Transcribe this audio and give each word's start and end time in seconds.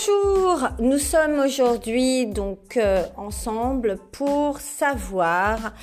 Bonjour, 0.00 0.68
nous 0.78 0.98
sommes 0.98 1.40
aujourd'hui 1.40 2.26
donc 2.26 2.76
euh, 2.76 3.04
ensemble 3.16 3.98
pour 4.12 4.58
savoir 4.60 5.74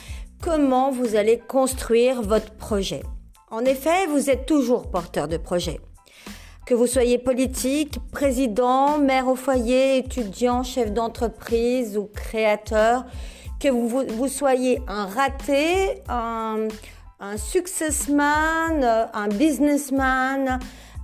comment 0.41 0.91
vous 0.91 1.16
allez 1.16 1.38
construire 1.38 2.22
votre 2.22 2.52
projet. 2.53 3.03
En 3.52 3.63
effet, 3.66 4.08
vous 4.08 4.30
êtes 4.30 4.45
toujours 4.45 4.89
porteur 4.89 5.27
de 5.27 5.38
projet. 5.38 5.80
Que 6.66 6.73
vous 6.73 6.88
soyez 6.88 7.17
politique, 7.20 7.99
président, 8.11 8.98
maire 8.98 9.27
au 9.27 9.35
foyer, 9.35 9.98
étudiant, 9.98 10.63
chef 10.63 10.91
d'entreprise 10.91 11.97
ou 11.97 12.05
créateur, 12.05 13.05
que 13.59 13.67
vous, 13.67 14.27
soyez 14.27 14.81
un 14.88 15.05
raté, 15.05 16.02
un 16.08 16.67
successman, 17.38 18.84
un 19.13 19.27
businessman, 19.27 20.59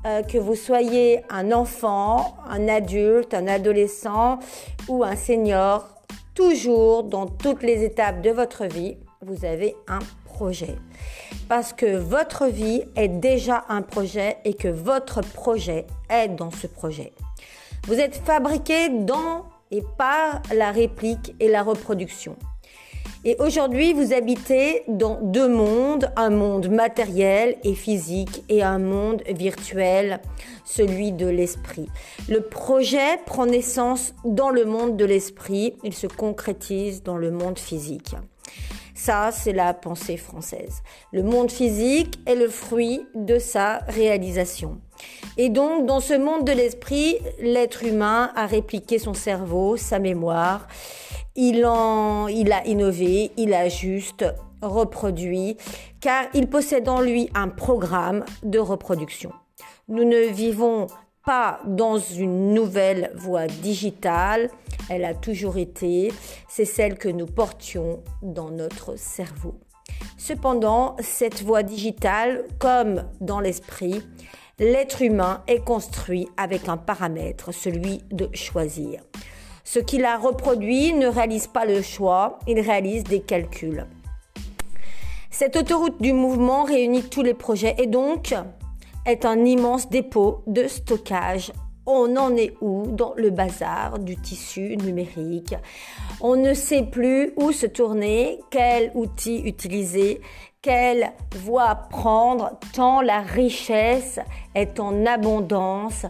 euh, 0.05 0.21
que 0.23 0.37
vous 0.37 0.55
soyez 0.55 1.21
un 1.29 1.51
enfant, 1.51 2.35
un 2.49 2.67
adulte, 2.67 3.33
un 3.33 3.47
adolescent 3.47 4.39
ou 4.87 5.03
un 5.03 5.15
senior, 5.15 5.87
toujours 6.35 7.03
dans 7.03 7.27
toutes 7.27 7.63
les 7.63 7.83
étapes 7.83 8.21
de 8.21 8.31
votre 8.31 8.65
vie, 8.65 8.97
vous 9.21 9.45
avez 9.45 9.75
un 9.87 9.99
projet. 10.25 10.75
Parce 11.47 11.73
que 11.73 11.97
votre 11.97 12.47
vie 12.47 12.83
est 12.95 13.07
déjà 13.07 13.65
un 13.69 13.81
projet 13.81 14.37
et 14.45 14.53
que 14.53 14.67
votre 14.67 15.21
projet 15.21 15.85
est 16.09 16.29
dans 16.29 16.51
ce 16.51 16.67
projet. 16.67 17.13
Vous 17.87 17.95
êtes 17.95 18.15
fabriqué 18.15 18.89
dans 18.89 19.45
et 19.71 19.83
par 19.97 20.41
la 20.53 20.71
réplique 20.71 21.35
et 21.39 21.49
la 21.49 21.63
reproduction. 21.63 22.35
Et 23.25 23.37
aujourd'hui, 23.39 23.93
vous 23.93 24.11
habitez 24.11 24.83
dans 24.89 25.17
deux 25.21 25.47
mondes, 25.47 26.11
un 26.17 26.29
monde 26.29 26.69
matériel 26.69 27.55
et 27.63 27.73
physique 27.73 28.43
et 28.49 28.61
un 28.61 28.79
monde 28.79 29.23
virtuel, 29.29 30.19
celui 30.65 31.13
de 31.13 31.27
l'esprit. 31.27 31.87
Le 32.27 32.41
projet 32.41 33.17
prend 33.25 33.45
naissance 33.45 34.13
dans 34.25 34.49
le 34.49 34.65
monde 34.65 34.97
de 34.97 35.05
l'esprit, 35.05 35.77
il 35.85 35.93
se 35.93 36.07
concrétise 36.07 37.01
dans 37.01 37.15
le 37.15 37.31
monde 37.31 37.59
physique. 37.59 38.13
Ça, 38.93 39.31
c'est 39.31 39.53
la 39.53 39.73
pensée 39.73 40.17
française. 40.17 40.83
Le 41.13 41.23
monde 41.23 41.49
physique 41.49 42.19
est 42.25 42.35
le 42.35 42.49
fruit 42.49 43.05
de 43.15 43.39
sa 43.39 43.77
réalisation. 43.87 44.81
Et 45.37 45.49
donc, 45.49 45.85
dans 45.85 45.99
ce 45.99 46.13
monde 46.13 46.45
de 46.45 46.51
l'esprit, 46.51 47.17
l'être 47.39 47.83
humain 47.83 48.31
a 48.35 48.45
répliqué 48.45 48.99
son 48.99 49.13
cerveau, 49.13 49.77
sa 49.77 49.99
mémoire, 49.99 50.67
il, 51.35 51.65
en, 51.65 52.27
il 52.27 52.51
a 52.51 52.65
innové, 52.65 53.31
il 53.37 53.53
a 53.53 53.67
juste 53.69 54.25
reproduit, 54.61 55.57
car 55.99 56.25
il 56.33 56.47
possède 56.47 56.87
en 56.87 57.01
lui 57.01 57.29
un 57.33 57.49
programme 57.49 58.23
de 58.43 58.59
reproduction. 58.59 59.31
Nous 59.87 60.03
ne 60.03 60.27
vivons 60.27 60.87
pas 61.25 61.59
dans 61.65 61.97
une 61.97 62.53
nouvelle 62.53 63.11
voie 63.15 63.47
digitale, 63.47 64.49
elle 64.89 65.05
a 65.05 65.13
toujours 65.13 65.57
été, 65.57 66.11
c'est 66.47 66.65
celle 66.65 66.97
que 66.97 67.09
nous 67.09 67.25
portions 67.25 68.01
dans 68.21 68.51
notre 68.51 68.97
cerveau. 68.97 69.55
Cependant, 70.17 70.95
cette 70.99 71.41
voie 71.41 71.63
digitale, 71.63 72.45
comme 72.59 73.03
dans 73.21 73.39
l'esprit, 73.39 74.03
l'être 74.59 75.01
humain 75.01 75.41
est 75.47 75.63
construit 75.63 76.27
avec 76.37 76.69
un 76.69 76.77
paramètre, 76.77 77.53
celui 77.53 78.01
de 78.11 78.29
choisir. 78.33 79.01
Ce 79.63 79.79
qu'il 79.79 80.05
a 80.05 80.17
reproduit 80.17 80.93
ne 80.93 81.07
réalise 81.07 81.47
pas 81.47 81.65
le 81.65 81.81
choix, 81.81 82.39
il 82.47 82.59
réalise 82.59 83.03
des 83.03 83.21
calculs. 83.21 83.85
Cette 85.31 85.55
autoroute 85.55 86.01
du 86.01 86.13
mouvement 86.13 86.63
réunit 86.63 87.03
tous 87.03 87.23
les 87.23 87.33
projets 87.33 87.75
et 87.79 87.87
donc 87.87 88.35
est 89.05 89.25
un 89.25 89.43
immense 89.45 89.89
dépôt 89.89 90.43
de 90.45 90.67
stockage. 90.67 91.51
On 91.85 92.15
en 92.15 92.35
est 92.37 92.53
où 92.61 92.85
dans 92.87 93.13
le 93.17 93.29
bazar 93.29 93.99
du 93.99 94.15
tissu 94.15 94.77
numérique? 94.77 95.55
On 96.21 96.35
ne 96.35 96.53
sait 96.53 96.83
plus 96.83 97.33
où 97.35 97.51
se 97.51 97.65
tourner, 97.65 98.39
quel 98.51 98.91
outil 98.93 99.39
utiliser, 99.39 100.21
quelle 100.63 101.11
voie 101.35 101.75
prendre, 101.75 102.57
tant 102.73 103.01
la 103.01 103.19
richesse 103.19 104.19
est 104.55 104.79
en 104.79 105.05
abondance, 105.05 106.05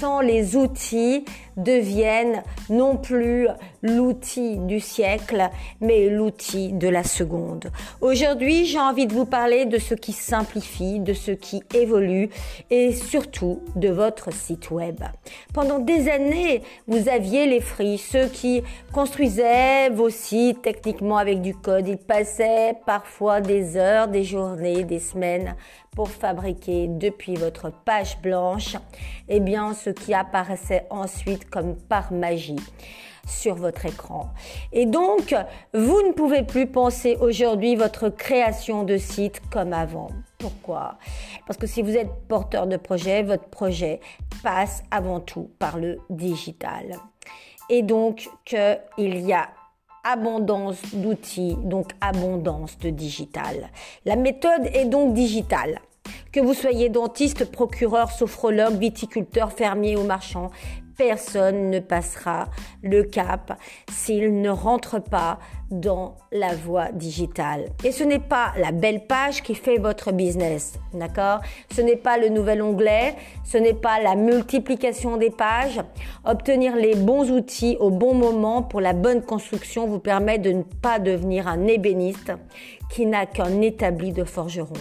tant 0.00 0.20
les 0.20 0.56
outils 0.56 1.24
deviennent 1.56 2.42
non 2.68 2.96
plus 2.96 3.48
l'outil 3.82 4.58
du 4.58 4.78
siècle, 4.78 5.48
mais 5.80 6.10
l'outil 6.10 6.72
de 6.72 6.88
la 6.88 7.02
seconde. 7.02 7.70
Aujourd'hui, 8.00 8.66
j'ai 8.66 8.78
envie 8.78 9.06
de 9.06 9.14
vous 9.14 9.24
parler 9.24 9.64
de 9.64 9.78
ce 9.78 9.94
qui 9.94 10.12
simplifie, 10.12 11.00
de 11.00 11.14
ce 11.14 11.30
qui 11.30 11.62
évolue 11.74 12.28
et 12.70 12.92
surtout 12.92 13.62
de 13.74 13.88
votre 13.88 14.32
site 14.32 14.70
web. 14.70 15.02
Pendant 15.54 15.78
des 15.78 16.10
années, 16.10 16.62
vous 16.86 17.08
aviez 17.08 17.46
les 17.46 17.60
fris, 17.60 17.98
ceux 17.98 18.26
qui 18.26 18.62
construisaient 18.92 19.88
vos 19.88 20.10
sites 20.10 20.62
techniquement 20.62 21.16
avec 21.16 21.40
du 21.40 21.54
code. 21.54 21.88
Ils 21.88 21.96
passaient 21.96 22.74
parfois 22.84 23.40
des 23.40 23.76
heures, 23.76 24.08
des 24.08 24.24
journées, 24.24 24.84
des 24.84 24.98
semaines 24.98 25.56
pour 25.96 26.10
fabriquer 26.10 26.86
depuis 26.86 27.34
votre 27.34 27.70
page 27.70 28.20
blanche, 28.20 28.76
eh 29.28 29.40
bien, 29.40 29.74
ce 29.74 29.90
qui 29.90 30.14
apparaissait 30.14 30.86
ensuite 30.90 31.50
comme 31.50 31.74
par 31.74 32.12
magie 32.12 32.60
sur 33.26 33.56
votre 33.56 33.86
écran. 33.86 34.28
Et 34.72 34.86
donc, 34.86 35.34
vous 35.74 36.02
ne 36.02 36.12
pouvez 36.12 36.44
plus 36.44 36.68
penser 36.68 37.16
aujourd'hui 37.20 37.74
votre 37.74 38.08
création 38.10 38.84
de 38.84 38.98
site 38.98 39.40
comme 39.50 39.72
avant. 39.72 40.10
Pourquoi? 40.38 40.98
Parce 41.46 41.58
que 41.58 41.66
si 41.66 41.82
vous 41.82 41.96
êtes 41.96 42.10
porteur 42.28 42.66
de 42.66 42.76
projet, 42.76 43.22
votre 43.22 43.48
projet 43.48 44.00
passe 44.44 44.84
avant 44.90 45.18
tout 45.18 45.50
par 45.58 45.78
le 45.78 45.98
digital. 46.10 46.92
Et 47.68 47.82
donc 47.82 48.28
qu'il 48.44 49.20
y 49.20 49.32
a 49.32 49.48
abondance 50.06 50.78
d'outils, 50.94 51.56
donc 51.64 51.90
abondance 52.00 52.78
de 52.78 52.90
digital. 52.90 53.70
La 54.04 54.16
méthode 54.16 54.66
est 54.72 54.86
donc 54.86 55.14
digitale. 55.14 55.80
Que 56.32 56.40
vous 56.40 56.54
soyez 56.54 56.88
dentiste, 56.88 57.50
procureur, 57.50 58.12
sophrologue, 58.12 58.78
viticulteur, 58.78 59.52
fermier 59.52 59.96
ou 59.96 60.04
marchand, 60.04 60.50
personne 60.96 61.70
ne 61.70 61.78
passera 61.78 62.48
le 62.82 63.02
cap 63.02 63.58
s'il 63.90 64.40
ne 64.40 64.50
rentre 64.50 65.00
pas 65.00 65.38
dans 65.70 66.16
la 66.30 66.54
voie 66.54 66.92
digitale. 66.92 67.70
Et 67.84 67.90
ce 67.90 68.04
n'est 68.04 68.20
pas 68.20 68.52
la 68.56 68.70
belle 68.70 69.06
page 69.06 69.42
qui 69.42 69.54
fait 69.54 69.78
votre 69.78 70.12
business, 70.12 70.78
d'accord? 70.94 71.40
Ce 71.74 71.80
n'est 71.80 71.96
pas 71.96 72.18
le 72.18 72.28
nouvel 72.28 72.62
onglet, 72.62 73.16
ce 73.44 73.58
n'est 73.58 73.74
pas 73.74 74.00
la 74.00 74.14
multiplication 74.14 75.16
des 75.16 75.30
pages. 75.30 75.80
Obtenir 76.24 76.76
les 76.76 76.94
bons 76.94 77.30
outils 77.32 77.76
au 77.80 77.90
bon 77.90 78.14
moment 78.14 78.62
pour 78.62 78.80
la 78.80 78.92
bonne 78.92 79.22
construction 79.22 79.86
vous 79.86 79.98
permet 79.98 80.38
de 80.38 80.52
ne 80.52 80.62
pas 80.62 80.98
devenir 80.98 81.48
un 81.48 81.66
ébéniste 81.66 82.32
qui 82.90 83.06
n'a 83.06 83.26
qu'un 83.26 83.60
établi 83.60 84.12
de 84.12 84.24
forgeron. 84.24 84.74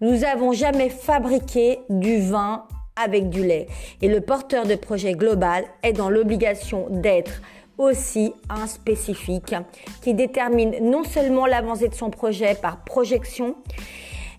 Nous 0.00 0.18
n'avons 0.18 0.52
jamais 0.52 0.88
fabriqué 0.88 1.80
du 1.88 2.20
vin 2.20 2.66
avec 2.96 3.28
du 3.30 3.44
lait. 3.44 3.66
Et 4.02 4.08
le 4.08 4.20
porteur 4.20 4.66
de 4.66 4.74
projet 4.74 5.12
global 5.14 5.64
est 5.82 5.92
dans 5.92 6.10
l'obligation 6.10 6.86
d'être 6.90 7.40
aussi 7.78 8.32
un 8.48 8.66
spécifique 8.66 9.54
qui 10.00 10.14
détermine 10.14 10.76
non 10.80 11.04
seulement 11.04 11.46
l'avancée 11.46 11.88
de 11.88 11.94
son 11.94 12.10
projet 12.10 12.54
par 12.54 12.84
projection, 12.84 13.56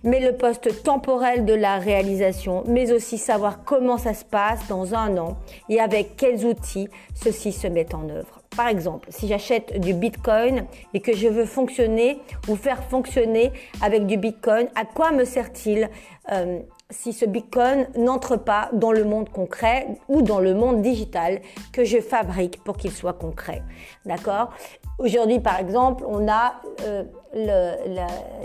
mais 0.04 0.20
le 0.20 0.38
poste 0.38 0.84
temporel 0.84 1.46
de 1.46 1.54
la 1.54 1.78
réalisation, 1.78 2.64
mais 2.68 2.94
aussi 2.94 3.18
savoir 3.18 3.64
comment 3.64 3.98
ça 3.98 4.14
se 4.14 4.24
passe 4.24 4.68
dans 4.70 4.94
un 4.94 5.18
an 5.18 5.38
et 5.68 5.80
avec 5.82 6.16
quels 6.16 6.46
outils 6.46 6.88
ceci 7.16 7.52
se 7.52 7.68
met 7.68 7.94
en 7.94 8.08
œuvre. 8.10 8.42
Par 8.56 8.68
exemple, 8.68 9.08
si 9.12 9.28
j'achète 9.28 9.80
du 9.82 9.94
Bitcoin 9.94 10.66
et 10.94 11.02
que 11.02 11.14
je 11.14 11.28
veux 11.28 11.46
fonctionner 11.46 12.20
ou 12.48 12.56
faire 12.56 12.84
fonctionner 12.84 13.52
avec 13.82 14.06
du 14.06 14.16
Bitcoin, 14.16 14.68
à 14.76 14.86
quoi 14.86 15.12
me 15.12 15.26
sert-il 15.26 15.90
euh, 16.32 16.60
si 16.90 17.14
ce 17.14 17.26
Bitcoin 17.26 17.88
n'entre 17.96 18.38
pas 18.38 18.70
dans 18.74 18.92
le 18.92 19.04
monde 19.04 19.30
concret 19.30 20.00
ou 20.08 20.22
dans 20.22 20.40
le 20.40 20.54
monde 20.54 20.82
digital 20.82 21.42
que 21.74 21.84
je 21.84 22.00
fabrique 22.00 22.64
pour 22.64 22.78
qu'il 22.78 22.92
soit 22.92 23.14
concret. 23.14 23.64
D'accord? 24.06 24.52
Aujourd'hui, 25.00 25.40
par 25.40 25.60
exemple, 25.60 26.06
on 26.08 26.28
a 26.30 26.62
euh, 26.84 27.04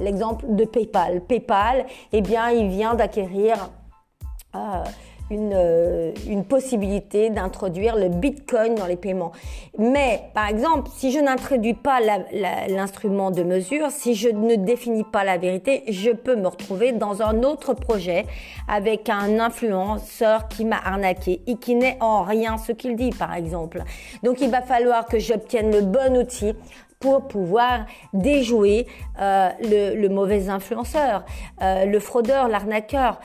l'exemple 0.00 0.46
de 0.48 0.64
PayPal. 0.64 1.20
PayPal, 1.20 1.86
eh 2.12 2.22
bien, 2.22 2.50
il 2.50 2.68
vient 2.68 2.94
d'acquérir 2.94 3.70
euh, 4.54 4.82
une, 5.30 5.52
euh, 5.54 6.12
une 6.28 6.44
possibilité 6.44 7.30
d'introduire 7.30 7.96
le 7.96 8.08
Bitcoin 8.08 8.74
dans 8.74 8.86
les 8.86 8.96
paiements. 8.96 9.32
Mais, 9.78 10.22
par 10.34 10.48
exemple, 10.48 10.90
si 10.94 11.12
je 11.12 11.18
n'introduis 11.18 11.74
pas 11.74 12.00
l'instrument 12.68 13.30
de 13.30 13.42
mesure, 13.42 13.90
si 13.90 14.14
je 14.14 14.28
ne 14.28 14.56
définis 14.56 15.04
pas 15.04 15.24
la 15.24 15.38
vérité, 15.38 15.84
je 15.88 16.10
peux 16.10 16.36
me 16.36 16.48
retrouver 16.48 16.92
dans 16.92 17.22
un 17.22 17.42
autre 17.42 17.74
projet 17.74 18.26
avec 18.68 19.08
un 19.08 19.38
influenceur 19.38 20.48
qui 20.48 20.64
m'a 20.64 20.78
arnaqué 20.78 21.40
et 21.46 21.56
qui 21.56 21.74
n'est 21.74 21.96
en 22.00 22.22
rien 22.22 22.58
ce 22.58 22.72
qu'il 22.72 22.96
dit, 22.96 23.10
par 23.10 23.34
exemple. 23.34 23.82
Donc, 24.22 24.40
il 24.40 24.50
va 24.50 24.62
falloir 24.62 25.06
que 25.06 25.18
j'obtienne 25.18 25.70
le 25.70 25.82
bon 25.82 26.16
outil 26.16 26.54
pour 27.00 27.28
pouvoir 27.28 27.86
déjouer 28.12 28.86
euh, 29.20 29.48
le, 29.62 30.08
mauvais 30.08 30.50
influenceur, 30.50 31.24
euh, 31.62 31.86
le 31.86 31.98
fraudeur, 31.98 32.46
l'arnaqueur. 32.46 33.18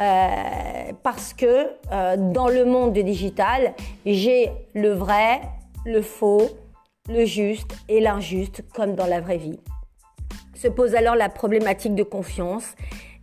Euh, 0.00 0.92
parce 1.02 1.32
que 1.32 1.68
dans 2.32 2.48
le 2.48 2.66
monde 2.66 2.92
du 2.92 3.02
digital, 3.02 3.74
j'ai 4.04 4.52
le 4.74 4.90
vrai, 4.90 5.40
le 5.86 6.02
faux, 6.02 6.50
le 7.08 7.24
juste 7.24 7.74
et 7.88 8.00
l'injuste 8.00 8.64
comme 8.74 8.94
dans 8.94 9.06
la 9.06 9.20
vraie 9.20 9.38
vie. 9.38 9.58
Se 10.54 10.68
pose 10.68 10.94
alors 10.94 11.16
la 11.16 11.30
problématique 11.30 11.94
de 11.94 12.02
confiance 12.02 12.74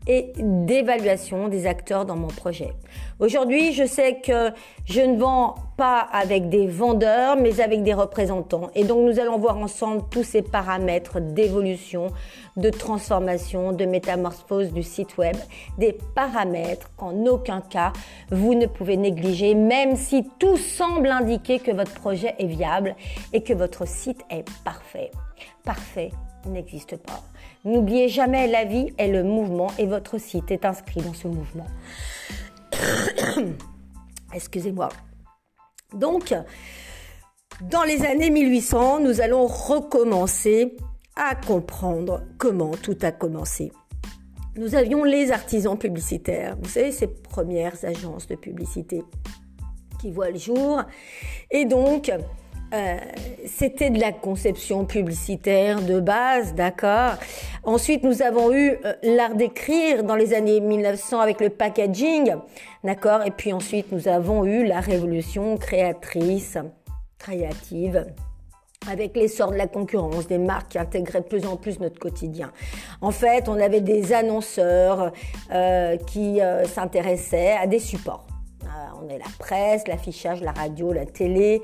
et 0.10 0.34
d'évaluation 0.40 1.50
des 1.50 1.68
acteurs 1.68 2.04
dans 2.04 2.16
mon 2.16 2.30
projet. 2.30 2.74
Aujourd'hui, 3.20 3.74
je 3.74 3.86
sais 3.86 4.16
que 4.16 4.50
je 4.86 5.02
ne 5.02 5.18
vends 5.18 5.54
pas 5.78 6.00
avec 6.00 6.50
des 6.50 6.66
vendeurs, 6.66 7.38
mais 7.38 7.62
avec 7.62 7.84
des 7.84 7.94
représentants. 7.94 8.72
Et 8.74 8.84
donc, 8.84 9.08
nous 9.08 9.20
allons 9.20 9.38
voir 9.38 9.60
ensemble 9.60 10.02
tous 10.10 10.24
ces 10.24 10.42
paramètres 10.42 11.20
d'évolution, 11.20 12.08
de 12.58 12.72
transformation, 12.72 13.72
de 13.72 13.86
métamorphose 13.86 14.74
du 14.74 14.82
site 14.82 15.16
web, 15.20 15.36
des 15.78 15.96
paramètres 16.16 16.90
qu'en 16.98 17.26
aucun 17.28 17.62
cas 17.62 17.94
vous 18.32 18.56
ne 18.56 18.66
pouvez 18.66 18.98
négliger, 18.98 19.54
même 19.54 19.96
si 19.96 20.28
tout 20.40 20.58
semble 20.58 21.10
indiquer 21.10 21.60
que 21.60 21.72
votre 21.72 21.94
projet 21.94 22.34
est 22.40 22.48
viable 22.48 22.96
et 23.32 23.44
que 23.44 23.54
votre 23.54 23.88
site 23.88 24.26
est 24.32 24.46
parfait. 24.64 25.12
Parfait 25.64 26.12
n'existe 26.46 26.98
pas. 26.98 27.22
N'oubliez 27.66 28.08
jamais, 28.08 28.48
la 28.48 28.64
vie 28.64 28.94
est 28.98 29.10
le 29.10 29.24
mouvement 29.24 29.68
et 29.78 29.86
votre 29.86 30.18
site 30.18 30.50
est 30.52 30.66
inscrit 30.66 31.02
dans 31.02 31.14
ce 31.14 31.28
mouvement. 31.28 31.68
Excusez-moi. 34.34 34.90
Donc, 35.94 36.34
dans 37.62 37.84
les 37.84 38.06
années 38.06 38.30
1800, 38.30 39.02
nous 39.02 39.20
allons 39.20 39.46
recommencer 39.46 40.78
à 41.16 41.36
comprendre 41.36 42.22
comment 42.38 42.72
tout 42.72 42.98
a 43.02 43.12
commencé. 43.12 43.72
Nous 44.56 44.76
avions 44.76 45.04
les 45.04 45.32
artisans 45.32 45.78
publicitaires, 45.78 46.56
vous 46.62 46.70
savez, 46.70 46.92
ces 46.92 47.08
premières 47.08 47.84
agences 47.84 48.28
de 48.28 48.36
publicité 48.36 49.04
qui 50.00 50.12
voient 50.12 50.30
le 50.30 50.40
jour. 50.40 50.82
Et 51.52 51.66
donc, 51.66 52.12
euh, 52.72 52.98
c'était 53.48 53.90
de 53.90 54.00
la 54.00 54.12
conception 54.12 54.86
publicitaire 54.86 55.82
de 55.82 56.00
base, 56.00 56.54
d'accord. 56.54 57.14
Ensuite, 57.64 58.04
nous 58.04 58.22
avons 58.22 58.54
eu 58.54 58.78
euh, 58.86 58.94
l'art 59.02 59.34
d'écrire 59.34 60.04
dans 60.04 60.16
les 60.16 60.34
années 60.36 60.60
1900 60.60 61.20
avec 61.20 61.42
le 61.42 61.50
packaging, 61.50 62.36
d'accord. 62.84 63.26
Et 63.26 63.32
puis 63.32 63.54
ensuite, 63.54 63.92
nous 63.92 64.08
avons 64.08 64.46
eu 64.46 64.66
la 64.66 64.82
révolution 64.82 65.58
créatrice, 65.58 66.58
créative, 67.18 68.06
avec 68.88 69.18
l'essor 69.18 69.52
de 69.52 69.58
la 69.58 69.68
concurrence, 69.68 70.28
des 70.28 70.38
marques 70.38 70.70
qui 70.70 70.78
intégraient 70.78 71.22
de 71.22 71.26
plus 71.26 71.48
en 71.48 71.58
plus 71.58 71.80
notre 71.80 72.00
quotidien. 72.00 72.52
En 73.02 73.12
fait, 73.12 73.50
on 73.50 73.60
avait 73.60 73.82
des 73.82 74.14
annonceurs 74.14 75.12
euh, 75.52 75.98
qui 75.98 76.40
s'intéressaient 76.66 77.58
à 77.60 77.66
des 77.66 77.80
supports 77.80 78.29
on 79.02 79.10
a 79.10 79.18
la 79.18 79.26
presse, 79.38 79.88
l'affichage, 79.88 80.42
la 80.42 80.52
radio, 80.52 80.92
la 80.94 81.06
télé. 81.06 81.62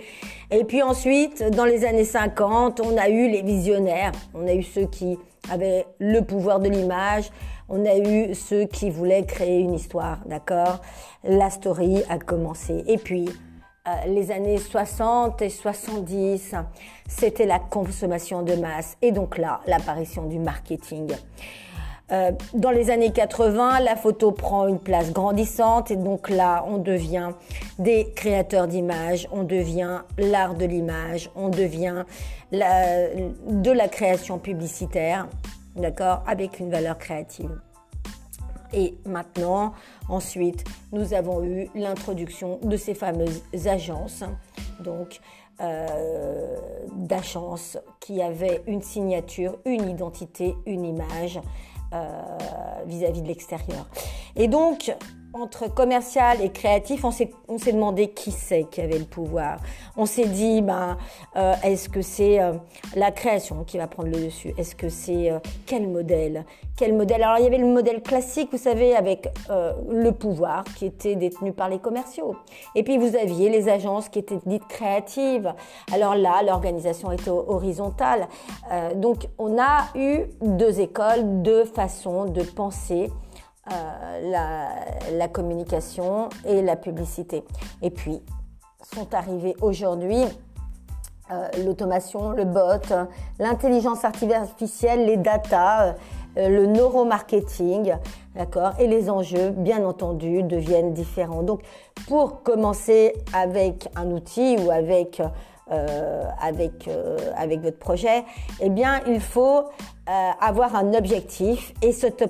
Et 0.52 0.64
puis 0.64 0.82
ensuite, 0.82 1.44
dans 1.52 1.66
les 1.66 1.86
années 1.86 2.06
50, 2.06 2.80
on 2.82 2.98
a 2.98 3.10
eu 3.10 3.30
les 3.30 3.42
visionnaires. 3.42 4.12
On 4.34 4.48
a 4.48 4.54
eu 4.54 4.64
ceux 4.64 4.86
qui 4.86 5.18
avaient 5.52 5.86
le 6.00 6.22
pouvoir 6.22 6.60
de 6.60 6.70
l'image. 6.70 7.30
On 7.70 7.86
a 7.86 7.98
eu 7.98 8.34
ceux 8.36 8.66
qui 8.66 8.90
voulaient 8.90 9.26
créer 9.26 9.60
une 9.60 9.74
histoire, 9.74 10.20
d'accord? 10.26 10.82
La 11.24 11.50
story 11.50 12.04
a 12.10 12.20
commencé. 12.20 12.84
Et 12.88 12.98
puis, 12.98 13.28
euh, 13.88 13.92
les 14.08 14.32
années 14.32 14.58
60 14.58 15.42
et 15.42 15.50
70, 15.50 16.56
c'était 17.08 17.46
la 17.46 17.60
consommation 17.60 18.42
de 18.44 18.56
masse. 18.56 18.98
Et 19.02 19.12
donc 19.12 19.38
là, 19.38 19.62
l'apparition 19.68 20.26
du 20.26 20.40
marketing. 20.40 21.12
Euh, 22.12 22.32
dans 22.54 22.70
les 22.70 22.92
années 22.92 23.12
80, 23.12 23.80
la 23.80 23.96
photo 23.96 24.32
prend 24.32 24.68
une 24.68 24.80
place 24.80 25.12
grandissante 25.12 25.90
et 25.90 25.96
donc 25.96 26.30
là, 26.30 26.64
on 26.68 26.78
devient 26.78 27.32
des 27.80 28.12
créateurs 28.16 28.68
d'images, 28.68 29.28
on 29.32 29.44
devient 29.44 30.02
l'art 30.18 30.54
de 30.54 30.66
l'image, 30.66 31.32
on 31.36 31.50
devient 31.50 32.04
de 32.52 33.72
la 33.72 33.88
création 33.88 34.38
publicitaire, 34.38 35.28
d'accord, 35.76 36.24
avec 36.28 36.60
une 36.60 36.70
valeur 36.70 36.98
créative. 36.98 37.60
Et 38.72 38.98
maintenant, 39.06 39.74
ensuite, 40.08 40.64
nous 40.92 41.14
avons 41.14 41.44
eu 41.44 41.70
l'introduction 41.74 42.60
de 42.62 42.78
ces 42.78 42.94
fameuses 42.94 43.42
agences, 43.66 44.24
donc 44.80 45.22
euh, 45.62 46.58
d'agences 46.94 47.78
qui 48.02 48.22
avaient 48.22 48.62
une 48.68 48.82
signature, 48.82 49.58
une 49.66 49.90
identité, 49.90 50.56
une 50.66 50.84
image 50.84 51.40
vis 52.86 53.06
à 53.06 53.12
-vis 53.12 53.22
de 53.22 53.28
l'extérieur. 53.28 53.86
Et 54.36 54.48
donc, 54.48 54.96
entre 55.36 55.68
commercial 55.68 56.42
et 56.42 56.50
créatif, 56.50 57.04
on 57.04 57.12
s'est, 57.12 57.30
demandé 57.72 58.08
qui 58.08 58.32
c'est 58.32 58.64
qui 58.64 58.82
avait 58.82 58.98
le 58.98 59.06
pouvoir. 59.06 59.58
On 59.98 60.06
s'est 60.06 60.28
dit, 60.28 60.62
ben, 60.62 60.98
euh, 61.36 61.54
est-ce 61.64 61.90
que 61.90 62.02
c'est 62.02 62.40
euh, 62.40 62.54
la 62.96 63.12
création 63.12 63.64
qui 63.66 63.78
va 63.78 63.88
prendre 63.88 64.10
le 64.10 64.26
dessus? 64.26 64.54
Est-ce 64.58 64.76
que 64.76 64.88
c'est 64.88 65.32
euh, 65.32 65.40
quel 65.66 65.90
modèle? 65.90 66.46
Quel 66.78 66.94
modèle? 66.94 67.22
Alors 67.22 67.38
il 67.40 67.44
y 67.44 67.48
avait 67.48 67.58
le 67.58 67.68
modèle 67.68 68.02
classique, 68.02 68.50
vous 68.52 68.58
savez, 68.58 68.96
avec 68.96 69.30
le 69.50 70.12
pouvoir 70.12 70.66
qui 70.78 70.86
était 70.86 71.16
détenu 71.16 71.54
par 71.54 71.70
les 71.70 71.80
commerciaux. 71.80 72.36
Et 72.76 72.84
puis 72.84 72.98
vous 72.98 73.16
aviez 73.16 73.50
les 73.50 73.70
agences 73.70 74.10
qui 74.10 74.20
étaient 74.20 74.40
dites 74.46 74.68
créatives. 74.68 75.54
Alors 75.94 76.16
là, 76.16 76.44
l'organisation 76.44 77.14
était 77.14 77.30
horizontale. 77.30 78.28
donc 78.96 79.30
on 79.38 79.58
a 79.58 79.88
eu 79.96 80.26
deux 80.42 80.82
écoles, 80.82 81.42
deux 81.44 81.64
façons 81.64 82.26
de 82.26 82.42
penser 82.42 83.10
euh, 83.72 84.32
la, 85.12 85.28
communication 85.28 86.30
et 86.46 86.62
la 86.62 86.76
publicité. 86.76 87.44
Et 87.82 87.90
puis, 87.90 88.22
sont 88.94 89.14
arrivés 89.16 89.56
aujourd'hui 89.60 90.24
euh, 91.32 91.48
l'automation, 91.66 92.30
le 92.30 92.46
bot, 92.46 92.94
l'intelligence 93.40 94.06
artificielle, 94.06 95.08
les 95.08 95.18
data, 95.18 95.96
euh, 96.38 96.50
le 96.50 96.68
neuromarketing, 96.68 97.96
d'accord, 98.36 98.74
et 98.78 98.86
les 98.86 99.10
enjeux, 99.10 99.50
bien 99.50 99.84
entendu, 99.84 100.44
deviennent 100.44 100.94
différents. 100.94 101.42
Donc, 101.42 101.62
pour 102.08 102.44
commencer 102.44 103.14
avec 103.34 103.90
un 103.96 104.12
outil 104.12 104.58
ou 104.60 104.70
avec 104.70 105.24
avec 105.68 106.90
avec 107.36 107.62
votre 107.62 107.80
projet, 107.80 108.24
eh 108.62 108.70
bien, 108.70 109.02
il 109.08 109.20
faut 109.20 109.66
euh, 110.08 110.32
avoir 110.40 110.76
un 110.76 110.94
objectif 110.94 111.74
et 111.82 111.92
cet, 111.92 112.22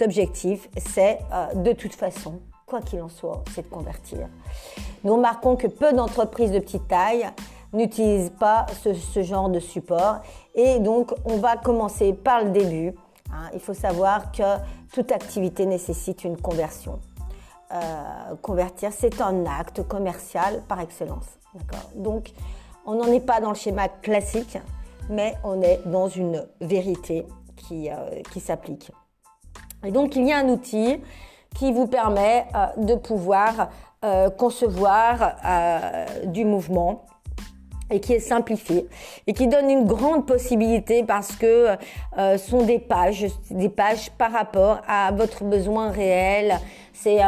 objectif, 0.00 0.70
c'est 0.78 1.18
euh, 1.34 1.52
de 1.54 1.72
toute 1.72 1.94
façon, 1.94 2.40
quoi 2.64 2.80
qu'il 2.80 3.02
en 3.02 3.10
soit, 3.10 3.44
c'est 3.54 3.60
de 3.60 3.66
convertir. 3.66 4.26
Nous 5.04 5.16
remarquons 5.16 5.54
que 5.56 5.66
peu 5.66 5.92
d'entreprises 5.92 6.50
de 6.50 6.58
petite 6.60 6.88
taille 6.88 7.28
n'utilisent 7.74 8.32
pas 8.40 8.64
ce, 8.82 9.22
genre 9.22 9.50
de 9.50 9.60
support 9.60 10.20
et 10.54 10.78
donc 10.78 11.12
on 11.26 11.36
va 11.36 11.58
commencer 11.58 12.14
par 12.14 12.42
le 12.42 12.52
début. 12.52 12.94
Hein. 13.30 13.50
Il 13.52 13.60
faut 13.60 13.74
savoir 13.74 14.32
que 14.32 14.56
toute 14.90 15.12
activité 15.12 15.66
nécessite 15.66 16.24
une 16.24 16.38
conversion. 16.38 17.00
Euh, 17.70 18.34
convertir, 18.40 18.92
c'est 18.92 19.20
un 19.20 19.44
acte 19.44 19.86
commercial 19.86 20.62
par 20.68 20.80
excellence. 20.80 21.26
Donc, 21.94 22.32
on 22.90 22.96
n'en 22.96 23.12
est 23.12 23.24
pas 23.24 23.40
dans 23.40 23.50
le 23.50 23.56
schéma 23.56 23.88
classique 23.88 24.58
mais 25.08 25.34
on 25.44 25.62
est 25.62 25.80
dans 25.86 26.08
une 26.08 26.46
vérité 26.60 27.26
qui, 27.56 27.90
euh, 27.90 27.94
qui 28.32 28.40
s'applique. 28.40 28.90
Et 29.84 29.90
donc 29.90 30.16
il 30.16 30.26
y 30.26 30.32
a 30.32 30.38
un 30.38 30.48
outil 30.48 31.00
qui 31.56 31.72
vous 31.72 31.86
permet 31.86 32.46
euh, 32.54 32.66
de 32.84 32.94
pouvoir 32.94 33.70
euh, 34.04 34.30
concevoir 34.30 35.36
du 36.26 36.44
mouvement 36.44 37.04
et 37.90 38.00
qui 38.00 38.12
est 38.14 38.20
simplifié 38.20 38.88
et 39.26 39.32
qui 39.34 39.46
donne 39.46 39.68
une 39.68 39.84
grande 39.84 40.26
possibilité 40.26 41.04
parce 41.04 41.32
que 41.36 41.76
euh, 42.18 42.38
sont 42.38 42.62
des 42.62 42.78
pages, 42.78 43.26
des 43.50 43.68
pages 43.68 44.10
par 44.12 44.32
rapport 44.32 44.80
à 44.88 45.12
votre 45.12 45.44
besoin 45.44 45.90
réel. 45.90 46.58
C'est 46.92 47.18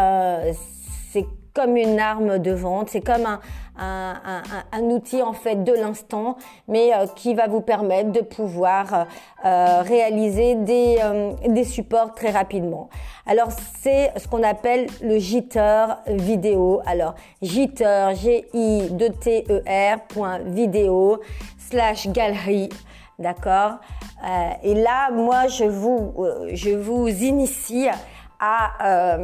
c'est 1.13 1.27
comme 1.55 1.77
une 1.77 2.01
arme 2.01 2.39
de 2.39 2.53
vente, 2.53 2.89
c'est 2.89 3.03
comme 3.03 3.27
un, 3.27 3.41
un, 3.79 4.83
outil 4.83 5.23
en 5.23 5.33
fait 5.33 5.65
de 5.65 5.73
l'instant, 5.73 6.37
mais 6.69 6.93
euh, 6.95 7.07
qui 7.17 7.35
va 7.35 7.47
vous 7.47 7.61
permettre 7.61 8.13
de 8.13 8.21
pouvoir 8.21 8.95
euh, 8.95 9.05
euh 9.45 9.83
réaliser 9.83 10.55
des, 10.57 11.65
supports 11.65 12.15
très 12.15 12.31
rapidement. 12.31 12.89
Alors 13.27 13.49
c'est 13.81 14.13
ce 14.17 14.27
qu'on 14.29 14.43
appelle 14.43 14.87
le 15.03 15.19
jitter 15.19 15.87
vidéo. 16.07 16.81
Alors 16.87 17.15
jitter, 17.41 18.11
g 18.15 18.47
i 18.53 18.89
d 18.91 19.11
t 19.11 19.45
e 19.49 19.63
r 19.67 20.01
point 20.09 20.39
vidéo 20.41 21.21
slash 21.59 22.09
galerie. 22.09 22.69
D'accord? 23.19 23.75
Et 24.63 24.75
là, 24.75 25.11
moi, 25.13 25.47
je 25.49 25.65
vous, 25.65 26.15
je 26.53 26.71
vous 26.71 27.09
initie 27.09 27.89
à 28.41 29.19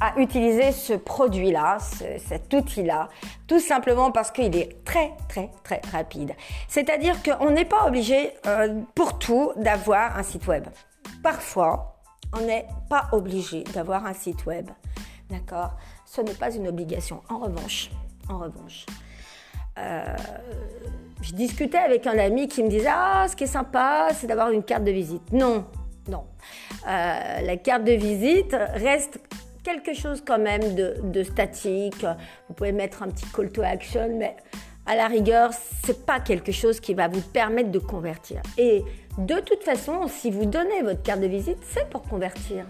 à 0.00 0.18
utiliser 0.18 0.72
ce 0.72 0.94
produit-là, 0.94 1.78
cet 1.78 2.52
outil-là, 2.52 3.08
tout 3.46 3.60
simplement 3.60 4.10
parce 4.10 4.30
qu'il 4.30 4.56
est 4.56 4.82
très 4.84 5.12
très 5.28 5.50
très 5.62 5.82
rapide. 5.92 6.32
C'est-à-dire 6.68 7.22
qu'on 7.22 7.50
n'est 7.50 7.66
pas 7.66 7.86
obligé 7.86 8.32
euh, 8.46 8.80
pour 8.94 9.18
tout 9.18 9.52
d'avoir 9.56 10.16
un 10.16 10.22
site 10.22 10.46
web. 10.46 10.66
Parfois, 11.22 12.00
on 12.32 12.40
n'est 12.40 12.66
pas 12.88 13.08
obligé 13.12 13.62
d'avoir 13.74 14.06
un 14.06 14.14
site 14.14 14.46
web. 14.46 14.70
D'accord? 15.28 15.76
Ce 16.06 16.20
n'est 16.22 16.34
pas 16.34 16.54
une 16.54 16.68
obligation. 16.68 17.22
En 17.28 17.38
revanche, 17.38 17.90
en 18.28 18.38
revanche, 18.38 18.86
euh, 19.78 20.16
je 21.20 21.32
discutais 21.32 21.78
avec 21.78 22.06
un 22.06 22.18
ami 22.18 22.48
qui 22.48 22.62
me 22.62 22.68
disait 22.68 22.88
Ah, 22.90 23.26
ce 23.28 23.36
qui 23.36 23.44
est 23.44 23.48
sympa, 23.48 24.08
c'est 24.14 24.26
d'avoir 24.26 24.50
une 24.50 24.62
carte 24.62 24.84
de 24.84 24.90
visite. 24.90 25.32
Non, 25.32 25.66
non. 26.08 26.24
Euh, 26.88 27.40
la 27.42 27.56
carte 27.58 27.84
de 27.84 27.92
visite 27.92 28.56
reste 28.74 29.20
quelque 29.70 29.94
chose 29.94 30.22
quand 30.26 30.38
même 30.38 30.74
de, 30.74 31.22
statique. 31.22 32.04
Vous 32.48 32.54
pouvez 32.54 32.72
mettre 32.72 33.02
un 33.02 33.08
petit 33.08 33.26
call 33.26 33.50
to 33.50 33.62
action, 33.62 34.16
mais 34.16 34.36
à 34.86 34.96
la 34.96 35.06
rigueur, 35.06 35.50
c'est 35.84 36.04
pas 36.04 36.20
quelque 36.20 36.52
chose 36.52 36.80
qui 36.80 36.94
va 36.94 37.08
vous 37.08 37.20
permettre 37.20 37.70
de 37.70 37.78
convertir. 37.78 38.42
Et 38.58 38.82
de 39.18 39.40
toute 39.40 39.62
façon, 39.62 40.08
si 40.08 40.30
vous 40.30 40.46
donnez 40.46 40.82
votre 40.82 41.02
carte 41.02 41.20
de 41.20 41.26
visite, 41.26 41.58
c'est 41.62 41.88
pour 41.88 42.02
convertir. 42.02 42.64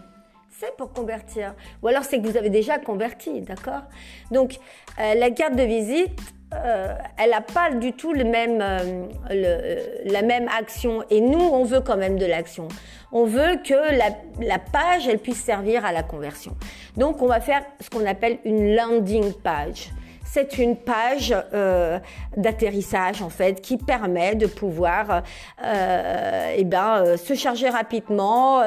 C'est 0.50 0.76
pour 0.76 0.92
convertir. 0.92 1.54
Ou 1.82 1.88
alors 1.88 2.04
c'est 2.04 2.20
que 2.20 2.26
vous 2.26 2.36
avez 2.36 2.50
déjà 2.50 2.78
converti, 2.78 3.40
d'accord? 3.40 3.82
Donc 4.30 4.58
euh, 4.98 5.14
la 5.14 5.30
carte 5.30 5.56
de 5.56 5.62
visite, 5.62 6.18
euh, 6.52 6.94
elle 7.16 7.30
n'a 7.30 7.40
pas 7.40 7.70
du 7.70 7.92
tout 7.92 8.12
le 8.12 8.24
même, 8.24 8.58
euh, 8.60 9.06
le, 9.30 10.12
la 10.12 10.22
même 10.22 10.48
action. 10.48 11.04
Et 11.08 11.20
nous, 11.20 11.38
on 11.38 11.64
veut 11.64 11.80
quand 11.80 11.96
même 11.96 12.18
de 12.18 12.26
l'action. 12.26 12.66
On 13.12 13.24
veut 13.24 13.56
que 13.64 13.96
la, 13.96 14.10
la, 14.40 14.58
page, 14.58 15.06
elle 15.08 15.18
puisse 15.18 15.40
servir 15.40 15.84
à 15.84 15.92
la 15.92 16.02
conversion. 16.02 16.56
Donc, 16.96 17.22
on 17.22 17.26
va 17.26 17.40
faire 17.40 17.62
ce 17.80 17.88
qu'on 17.88 18.06
appelle 18.06 18.38
une 18.44 18.74
landing 18.74 19.32
page 19.32 19.90
c'est 20.32 20.58
une 20.58 20.76
page 20.76 21.34
euh, 21.54 21.98
d'atterrissage 22.36 23.20
en 23.20 23.30
fait 23.30 23.60
qui 23.60 23.76
permet 23.76 24.36
de 24.36 24.46
pouvoir 24.46 25.22
euh, 25.64 26.54
eh 26.56 26.64
ben, 26.64 27.02
euh, 27.04 27.16
se 27.16 27.34
charger 27.34 27.68
rapidement, 27.68 28.62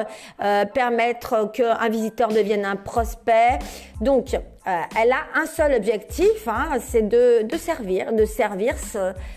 permettre 0.74 1.50
qu'un 1.52 1.88
visiteur 1.88 2.28
devienne 2.28 2.64
un 2.64 2.76
prospect. 2.76 3.58
Donc, 4.00 4.36
elle 4.64 5.12
a 5.12 5.24
un 5.34 5.46
seul 5.46 5.74
objectif, 5.74 6.46
hein, 6.46 6.78
c'est 6.80 7.08
de, 7.08 7.46
servir, 7.56 8.76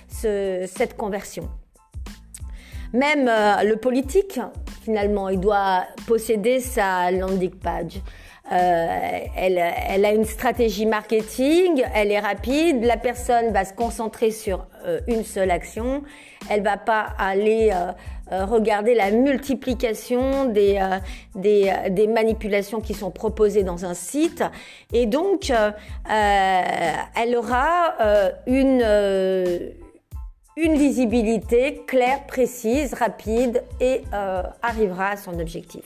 cette 0.08 0.98
conversion. 0.98 1.50
Même 2.94 3.26
le 3.26 3.76
politique, 3.76 4.40
finalement, 4.84 5.30
il 5.30 5.40
doit 5.40 5.84
posséder 6.08 6.60
sa 6.60 7.12
landing 7.12 7.56
page. 7.56 8.02
Euh, 8.52 9.20
elle, 9.36 9.58
elle, 9.58 10.06
a 10.06 10.14
une 10.14 10.24
stratégie 10.24 10.86
marketing, 10.86 11.84
elle 11.94 12.12
est 12.14 12.20
rapide, 12.20 12.82
la 12.82 12.96
personne 12.96 13.52
va 13.52 13.66
se 13.66 13.74
concentrer 13.74 14.32
sur 14.32 14.66
euh, 14.86 15.02
une 15.08 15.26
seule 15.26 15.52
action, 15.52 16.04
elle 16.50 16.64
va 16.64 16.78
pas 16.78 17.08
aller 17.20 17.72
euh, 17.74 18.46
regarder 18.46 18.96
la 18.96 19.12
multiplication 19.12 20.46
des, 20.46 20.80
des, 21.36 21.74
des, 21.90 22.08
manipulations 22.08 22.80
qui 22.80 22.94
sont 22.94 23.12
proposées 23.12 23.64
dans 23.64 23.84
un 23.84 23.94
site, 23.94 24.44
et 24.94 25.08
donc 25.08 25.52
elle 26.10 27.36
aura 27.36 27.96
une 28.46 28.84
une 30.60 30.74
visibilité 30.74 31.84
claire, 31.86 32.26
précise, 32.26 32.94
rapide 32.96 33.64
et 33.80 34.02
arrivera 34.62 35.10
à 35.10 35.18
son 35.18 35.40
objectif. 35.40 35.84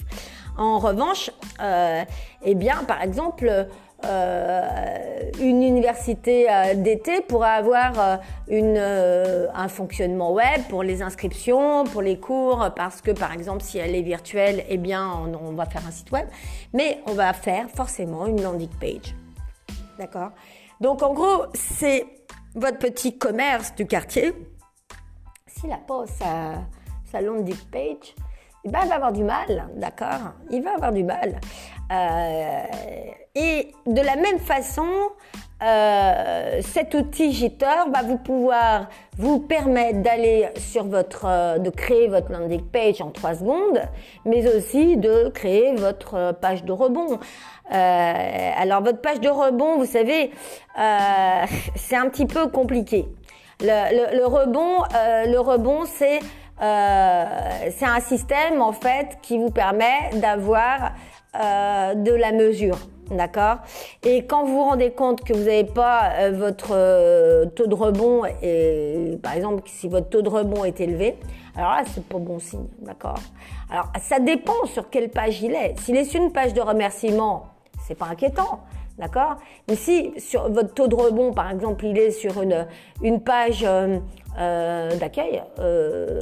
En 0.57 0.79
revanche, 0.79 1.31
euh, 1.61 2.03
eh 2.43 2.55
bien, 2.55 2.83
par 2.83 3.01
exemple, 3.01 3.67
euh, 4.05 5.31
une 5.39 5.61
université 5.61 6.47
euh, 6.49 6.73
d'été 6.75 7.21
pourrait 7.21 7.49
avoir 7.49 8.19
un 8.49 9.67
fonctionnement 9.67 10.33
web 10.33 10.61
pour 10.69 10.83
les 10.83 11.01
inscriptions, 11.01 11.83
pour 11.85 12.01
les 12.01 12.19
cours, 12.19 12.69
parce 12.75 13.01
que 13.01 13.11
par 13.11 13.31
exemple 13.31 13.61
si 13.61 13.77
elle 13.77 13.95
est 13.95 14.01
virtuelle, 14.01 14.65
eh 14.69 14.77
bien 14.77 15.09
on, 15.11 15.51
va 15.53 15.65
faire 15.65 15.85
un 15.87 15.91
site 15.91 16.11
web, 16.11 16.27
mais 16.73 17.01
on 17.07 17.13
va 17.13 17.31
faire 17.33 17.69
forcément 17.69 18.25
une 18.25 18.41
landing 18.41 18.69
page. 18.79 19.15
D'accord? 19.99 20.31
Donc 20.79 21.03
en 21.03 21.13
gros, 21.13 21.45
c'est 21.53 22.05
votre 22.55 22.79
petit 22.79 23.17
commerce 23.17 23.73
du 23.75 23.85
quartier. 23.85 24.33
S'il 25.45 25.71
a 25.71 25.77
pas 25.77 26.05
sa, 26.07 26.55
sa 27.11 27.21
landing 27.21 27.55
page, 27.71 28.15
ben, 28.65 28.79
il 28.83 28.89
va 28.89 28.95
avoir 28.95 29.11
du 29.11 29.23
mal, 29.23 29.69
d'accord? 29.75 30.33
Il 30.51 30.61
va 30.63 30.75
avoir 30.75 30.91
du 30.91 31.03
mal. 31.03 31.39
Euh, 31.91 32.63
et 33.35 33.73
de 33.87 34.01
la 34.01 34.15
même 34.15 34.39
façon, 34.39 34.85
euh, 35.63 36.59
cet 36.61 36.93
outil 36.95 37.31
Jitter 37.31 37.65
va 37.93 38.01
vous 38.03 38.17
pouvoir 38.17 38.87
vous 39.17 39.39
permettre 39.39 40.01
d'aller 40.01 40.49
sur 40.57 40.85
votre, 40.85 41.25
euh, 41.25 41.57
de 41.59 41.69
créer 41.69 42.07
votre 42.07 42.31
landing 42.31 42.61
page 42.61 43.01
en 43.01 43.09
3 43.11 43.35
secondes, 43.35 43.81
mais 44.25 44.47
aussi 44.55 44.97
de 44.97 45.29
créer 45.29 45.75
votre 45.75 46.33
page 46.39 46.63
de 46.63 46.71
rebond. 46.71 47.19
Euh, 47.73 48.51
alors 48.57 48.81
votre 48.83 49.01
page 49.01 49.19
de 49.21 49.29
rebond, 49.29 49.77
vous 49.77 49.85
savez, 49.85 50.31
euh, 50.79 51.45
c'est 51.75 51.95
un 51.95 52.09
petit 52.09 52.25
peu 52.25 52.47
compliqué. 52.47 53.07
Le, 53.59 54.13
le, 54.13 54.17
le 54.17 54.25
rebond, 54.25 54.83
le 55.27 55.37
rebond, 55.37 55.85
c'est 55.85 56.17
euh, 56.17 56.40
c'est 56.61 57.85
un 57.85 57.99
système 57.99 58.61
en 58.61 58.71
fait 58.71 59.17
qui 59.21 59.37
vous 59.37 59.49
permet 59.49 60.11
d'avoir 60.13 60.91
euh, 61.35 61.95
de 61.95 62.11
la 62.11 62.31
mesure. 62.31 62.77
D'accord? 63.09 63.57
Et 64.03 64.25
quand 64.25 64.45
vous 64.45 64.53
vous 64.53 64.63
rendez 64.63 64.91
compte 64.91 65.21
que 65.21 65.33
vous 65.33 65.43
n'avez 65.43 65.65
pas 65.65 66.11
euh, 66.13 66.31
votre 66.31 67.49
taux 67.55 67.67
de 67.67 67.75
rebond, 67.75 68.23
et 68.41 69.19
par 69.21 69.33
exemple 69.33 69.63
si 69.65 69.89
votre 69.89 70.07
taux 70.07 70.21
de 70.21 70.29
rebond 70.29 70.63
est 70.63 70.79
élevé, 70.79 71.17
alors 71.57 71.71
là 71.71 71.83
c'est 71.93 72.05
pas 72.05 72.19
bon 72.19 72.39
signe, 72.39 72.67
d'accord? 72.79 73.19
Alors 73.69 73.91
ça 73.99 74.19
dépend 74.19 74.65
sur 74.65 74.89
quelle 74.89 75.09
page 75.09 75.41
il 75.41 75.55
est. 75.55 75.77
S'il 75.79 75.97
est 75.97 76.05
sur 76.05 76.21
une 76.21 76.31
page 76.31 76.53
de 76.53 76.61
remerciement, 76.61 77.47
c'est 77.85 77.95
pas 77.95 78.05
inquiétant. 78.05 78.61
D'accord? 78.97 79.37
Mais 79.67 79.75
si 79.75 80.13
sur 80.17 80.51
votre 80.51 80.73
taux 80.73 80.87
de 80.87 80.95
rebond, 80.95 81.33
par 81.33 81.49
exemple, 81.49 81.85
il 81.85 81.97
est 81.97 82.11
sur 82.11 82.41
une, 82.41 82.67
une 83.01 83.21
page 83.21 83.65
euh, 84.37 84.89
euh 84.91 84.95
d'accueil, 84.95 85.41
euh, 85.59 86.19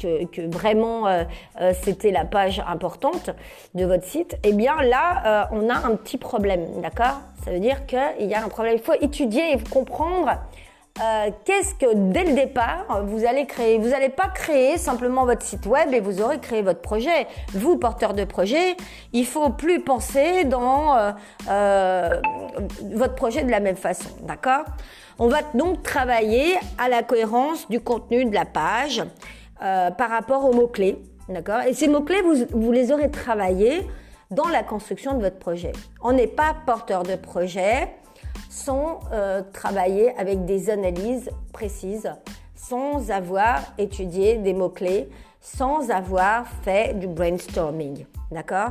que, 0.00 0.24
que, 0.26 0.54
vraiment 0.54 1.06
euh, 1.06 1.24
euh, 1.60 1.72
c'était 1.82 2.10
la 2.10 2.24
page 2.24 2.62
importante 2.66 3.30
de 3.74 3.84
votre 3.84 4.04
site, 4.04 4.36
eh 4.44 4.52
bien 4.52 4.82
là, 4.82 5.48
on 5.52 5.68
a 5.68 5.74
un 5.74 5.96
petit 5.96 6.18
problème. 6.18 6.80
D'accord? 6.80 7.20
Ça 7.44 7.50
veut 7.50 7.60
dire 7.60 7.86
qu'il 7.86 8.26
y 8.26 8.34
a 8.34 8.44
un 8.44 8.48
problème. 8.48 8.74
Il 8.76 8.82
faut 8.82 8.94
étudier 9.00 9.52
et 9.52 9.58
comprendre 9.70 10.30
euh, 11.00 11.30
qu'est-ce 11.46 11.74
que 11.74 11.94
dès 12.12 12.24
le 12.24 12.34
départ 12.34 13.02
vous 13.06 13.24
allez 13.24 13.46
créer 13.46 13.78
Vous 13.78 13.88
n'allez 13.88 14.10
pas 14.10 14.28
créer 14.28 14.76
simplement 14.76 15.24
votre 15.24 15.40
site 15.40 15.64
web 15.64 15.94
et 15.94 16.00
vous 16.00 16.20
aurez 16.20 16.38
créé 16.38 16.60
votre 16.60 16.82
projet. 16.82 17.26
Vous, 17.54 17.78
porteur 17.78 18.12
de 18.12 18.24
projet, 18.24 18.76
il 19.14 19.24
faut 19.24 19.48
plus 19.48 19.80
penser 19.80 20.44
dans 20.44 20.94
euh, 20.94 21.12
euh, 21.48 22.20
votre 22.94 23.14
projet 23.14 23.42
de 23.42 23.50
la 23.50 23.60
même 23.60 23.76
façon, 23.76 24.10
d'accord? 24.22 24.64
On 25.24 25.28
va 25.28 25.42
donc 25.54 25.84
travailler 25.84 26.56
à 26.78 26.88
la 26.88 27.04
cohérence 27.04 27.68
du 27.68 27.78
contenu 27.78 28.24
de 28.24 28.34
la 28.34 28.44
page 28.44 29.04
par 29.60 30.10
rapport 30.10 30.44
aux 30.44 30.52
mots-clés, 30.52 30.98
d'accord? 31.28 31.60
Et 31.60 31.74
ces 31.74 31.86
mots-clés, 31.86 32.22
vous, 32.22 32.44
vous 32.50 32.72
les 32.72 32.90
aurez 32.90 33.08
travaillés 33.08 33.86
dans 34.32 34.48
la 34.48 34.64
construction 34.64 35.16
de 35.16 35.22
votre 35.22 35.38
projet. 35.38 35.70
On 36.02 36.12
n'est 36.12 36.26
pas 36.26 36.56
porteur 36.66 37.04
de 37.04 37.14
projet 37.14 37.88
sans 38.50 38.98
euh, 39.12 39.42
travailler 39.52 40.12
avec 40.18 40.44
des 40.44 40.70
analyses 40.70 41.30
précises, 41.52 42.12
sans 42.56 43.12
avoir 43.12 43.60
étudié 43.78 44.38
des 44.38 44.54
mots-clés, 44.54 45.08
sans 45.40 45.92
avoir 45.92 46.48
fait 46.64 46.98
du 46.98 47.06
brainstorming. 47.06 48.06
D'accord? 48.32 48.70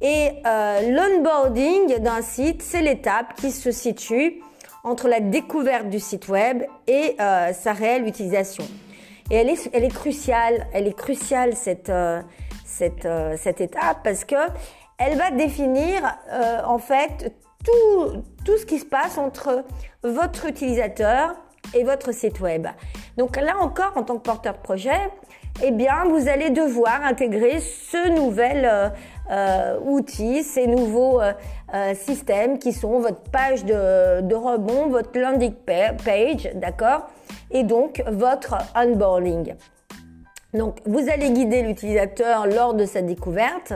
Et 0.00 0.30
euh, 0.46 0.92
l'onboarding 0.92 1.98
d'un 1.98 2.22
site, 2.22 2.62
c'est 2.62 2.80
l'étape 2.80 3.34
qui 3.34 3.50
se 3.50 3.72
situe 3.72 4.40
entre 4.84 5.08
la 5.08 5.20
découverte 5.20 5.88
du 5.88 6.00
site 6.00 6.28
web 6.28 6.62
et 6.86 7.16
euh, 7.20 7.52
sa 7.52 7.72
réelle 7.72 8.06
utilisation. 8.06 8.64
Et 9.30 9.36
elle 9.36 9.48
est, 9.48 9.70
elle 9.72 9.84
est 9.84 9.94
cruciale, 9.94 10.66
elle 10.72 10.86
est 10.86 10.96
cruciale 10.96 11.54
cette, 11.54 11.90
euh, 11.90 12.22
euh, 13.04 13.36
cette 13.36 13.60
étape 13.60 13.98
parce 14.02 14.24
que 14.24 14.36
elle 14.98 15.16
va 15.16 15.30
définir 15.30 16.02
en 16.66 16.78
fait 16.78 17.32
tout, 17.64 18.22
tout 18.44 18.58
ce 18.58 18.66
qui 18.66 18.78
se 18.78 18.84
passe 18.84 19.16
entre 19.16 19.64
votre 20.02 20.44
utilisateur 20.44 21.34
et 21.74 21.84
votre 21.84 22.12
site 22.12 22.40
web. 22.40 22.66
Donc 23.16 23.36
là 23.36 23.56
encore, 23.60 23.92
en 23.96 24.02
tant 24.02 24.16
que 24.16 24.22
porteur 24.22 24.52
de 24.52 24.58
projet, 24.58 25.00
eh 25.62 25.70
bien, 25.70 26.04
vous 26.04 26.28
allez 26.28 26.50
devoir 26.50 27.02
intégrer 27.02 27.60
ce 27.60 28.10
nouvel 28.10 28.92
euh, 29.30 29.76
euh 29.76 29.78
outil, 29.80 30.42
ces 30.42 30.66
nouveaux 30.66 31.20
euh, 31.20 31.32
euh, 31.74 31.94
systèmes 31.94 32.58
qui 32.58 32.72
sont 32.72 33.00
votre 33.00 33.22
page 33.30 33.64
de, 33.64 34.34
rebond, 34.34 34.88
votre 34.88 35.18
landing 35.18 35.52
page, 35.52 36.50
d'accord? 36.54 37.08
Et 37.50 37.62
donc, 37.62 38.02
votre 38.08 38.56
onboarding. 38.76 39.54
Donc, 40.54 40.78
vous 40.84 41.08
allez 41.08 41.30
guider 41.30 41.62
l'utilisateur 41.62 42.46
lors 42.46 42.74
de 42.74 42.84
sa 42.84 43.02
découverte 43.02 43.72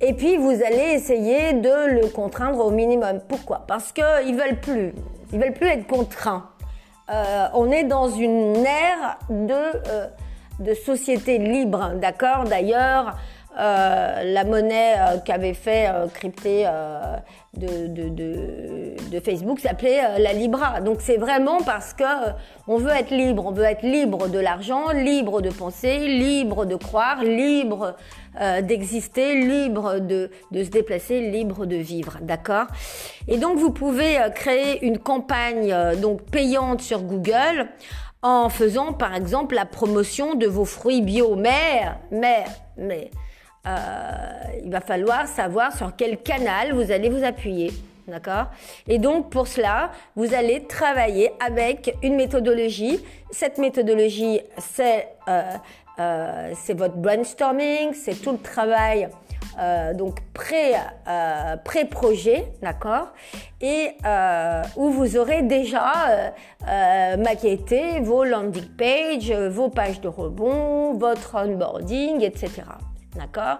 Et 0.00 0.12
puis 0.12 0.36
vous 0.36 0.50
allez 0.50 0.94
essayer 0.94 1.52
de 1.52 2.00
le 2.00 2.08
contraindre 2.08 2.64
au 2.64 2.70
minimum. 2.70 3.20
Pourquoi? 3.28 3.64
Parce 3.68 3.92
qu'ils 3.92 4.34
veulent 4.34 4.60
plus. 4.60 4.92
Ils 5.32 5.38
veulent 5.38 5.52
plus 5.52 5.68
être 5.68 5.86
contraints. 5.86 6.50
On 7.54 7.70
est 7.72 7.84
dans 7.84 8.08
une 8.08 8.64
ère 8.64 9.18
de, 9.30 10.64
de 10.64 10.74
société 10.74 11.38
libre, 11.38 11.92
d'accord? 11.96 12.44
D'ailleurs, 12.44 13.16
euh, 13.58 14.22
la 14.22 14.44
monnaie 14.44 14.94
euh, 14.96 15.18
qu'avait 15.18 15.54
fait 15.54 15.88
euh, 15.88 16.06
crypter 16.06 16.68
de, 17.56 17.88
de, 17.88 18.08
de, 18.08 19.10
de, 19.10 19.20
Facebook 19.20 19.58
s'appelait 19.58 20.20
la 20.20 20.32
Libra. 20.32 20.80
Donc 20.80 20.98
c'est 21.00 21.16
vraiment 21.16 21.60
parce 21.62 21.92
que 21.92 22.04
on 22.68 22.76
veut 22.76 22.92
être 22.92 23.10
libre, 23.10 23.44
on 23.46 23.50
veut 23.50 23.64
être 23.64 23.82
libre 23.82 24.28
de 24.28 24.38
l'argent, 24.38 24.90
libre 24.92 25.40
de 25.40 25.50
penser, 25.50 25.98
libre 25.98 26.64
de 26.64 26.76
croire, 26.76 27.24
libre 27.24 27.96
d'exister, 28.62 29.34
libre 29.34 29.98
de, 29.98 30.30
de, 30.52 30.62
se 30.62 30.70
déplacer, 30.70 31.20
libre 31.20 31.66
de 31.66 31.74
vivre, 31.74 32.18
d'accord? 32.22 32.66
Et 33.26 33.36
donc 33.36 33.58
vous 33.58 33.72
pouvez 33.72 34.18
créer 34.32 34.86
une 34.86 34.98
campagne 34.98 35.74
donc 36.00 36.22
payante 36.22 36.80
sur 36.80 37.02
Google 37.02 37.68
en 38.22 38.48
faisant 38.48 38.92
par 38.92 39.16
exemple 39.16 39.56
la 39.56 39.66
promotion 39.66 40.36
de 40.36 40.46
vos 40.46 40.64
fruits 40.64 41.02
bio. 41.02 41.34
Mais, 41.34 41.82
mais, 42.12 42.44
mais 42.76 43.10
euh, 43.66 43.70
il 44.64 44.70
va 44.70 44.80
falloir 44.80 45.26
savoir 45.26 45.76
sur 45.76 45.94
quel 45.96 46.18
canal 46.18 46.72
vous 46.72 46.90
allez 46.90 47.08
vous 47.08 47.24
appuyer. 47.24 47.72
D'accord? 48.08 48.46
Et 48.88 48.98
donc 48.98 49.30
pour 49.30 49.46
cela, 49.46 49.90
vous 50.16 50.34
allez 50.34 50.64
travailler 50.64 51.30
avec 51.44 51.94
une 52.02 52.16
méthodologie. 52.16 53.00
Cette 53.30 53.58
méthodologie, 53.58 54.40
c'est 54.58 55.08
euh, 55.28 55.42
euh, 56.00 56.54
votre 56.74 56.96
brainstorming, 56.96 57.92
c'est 57.94 58.20
tout 58.20 58.32
le 58.32 58.38
travail 58.38 59.08
euh, 59.58 59.94
donc 59.94 60.20
pré, 60.32 60.72
euh, 61.08 61.56
pré-projet, 61.56 62.52
d'accord? 62.62 63.08
Et 63.60 63.90
euh, 64.06 64.62
où 64.76 64.90
vous 64.90 65.16
aurez 65.16 65.42
déjà 65.42 66.32
euh, 66.66 67.16
maquetté 67.18 68.00
vos 68.00 68.24
landing 68.24 68.68
pages, 68.76 69.32
vos 69.32 69.68
pages 69.68 70.00
de 70.00 70.08
rebond, 70.08 70.94
votre 70.94 71.34
onboarding, 71.34 72.22
etc. 72.22 72.62
D'accord 73.16 73.58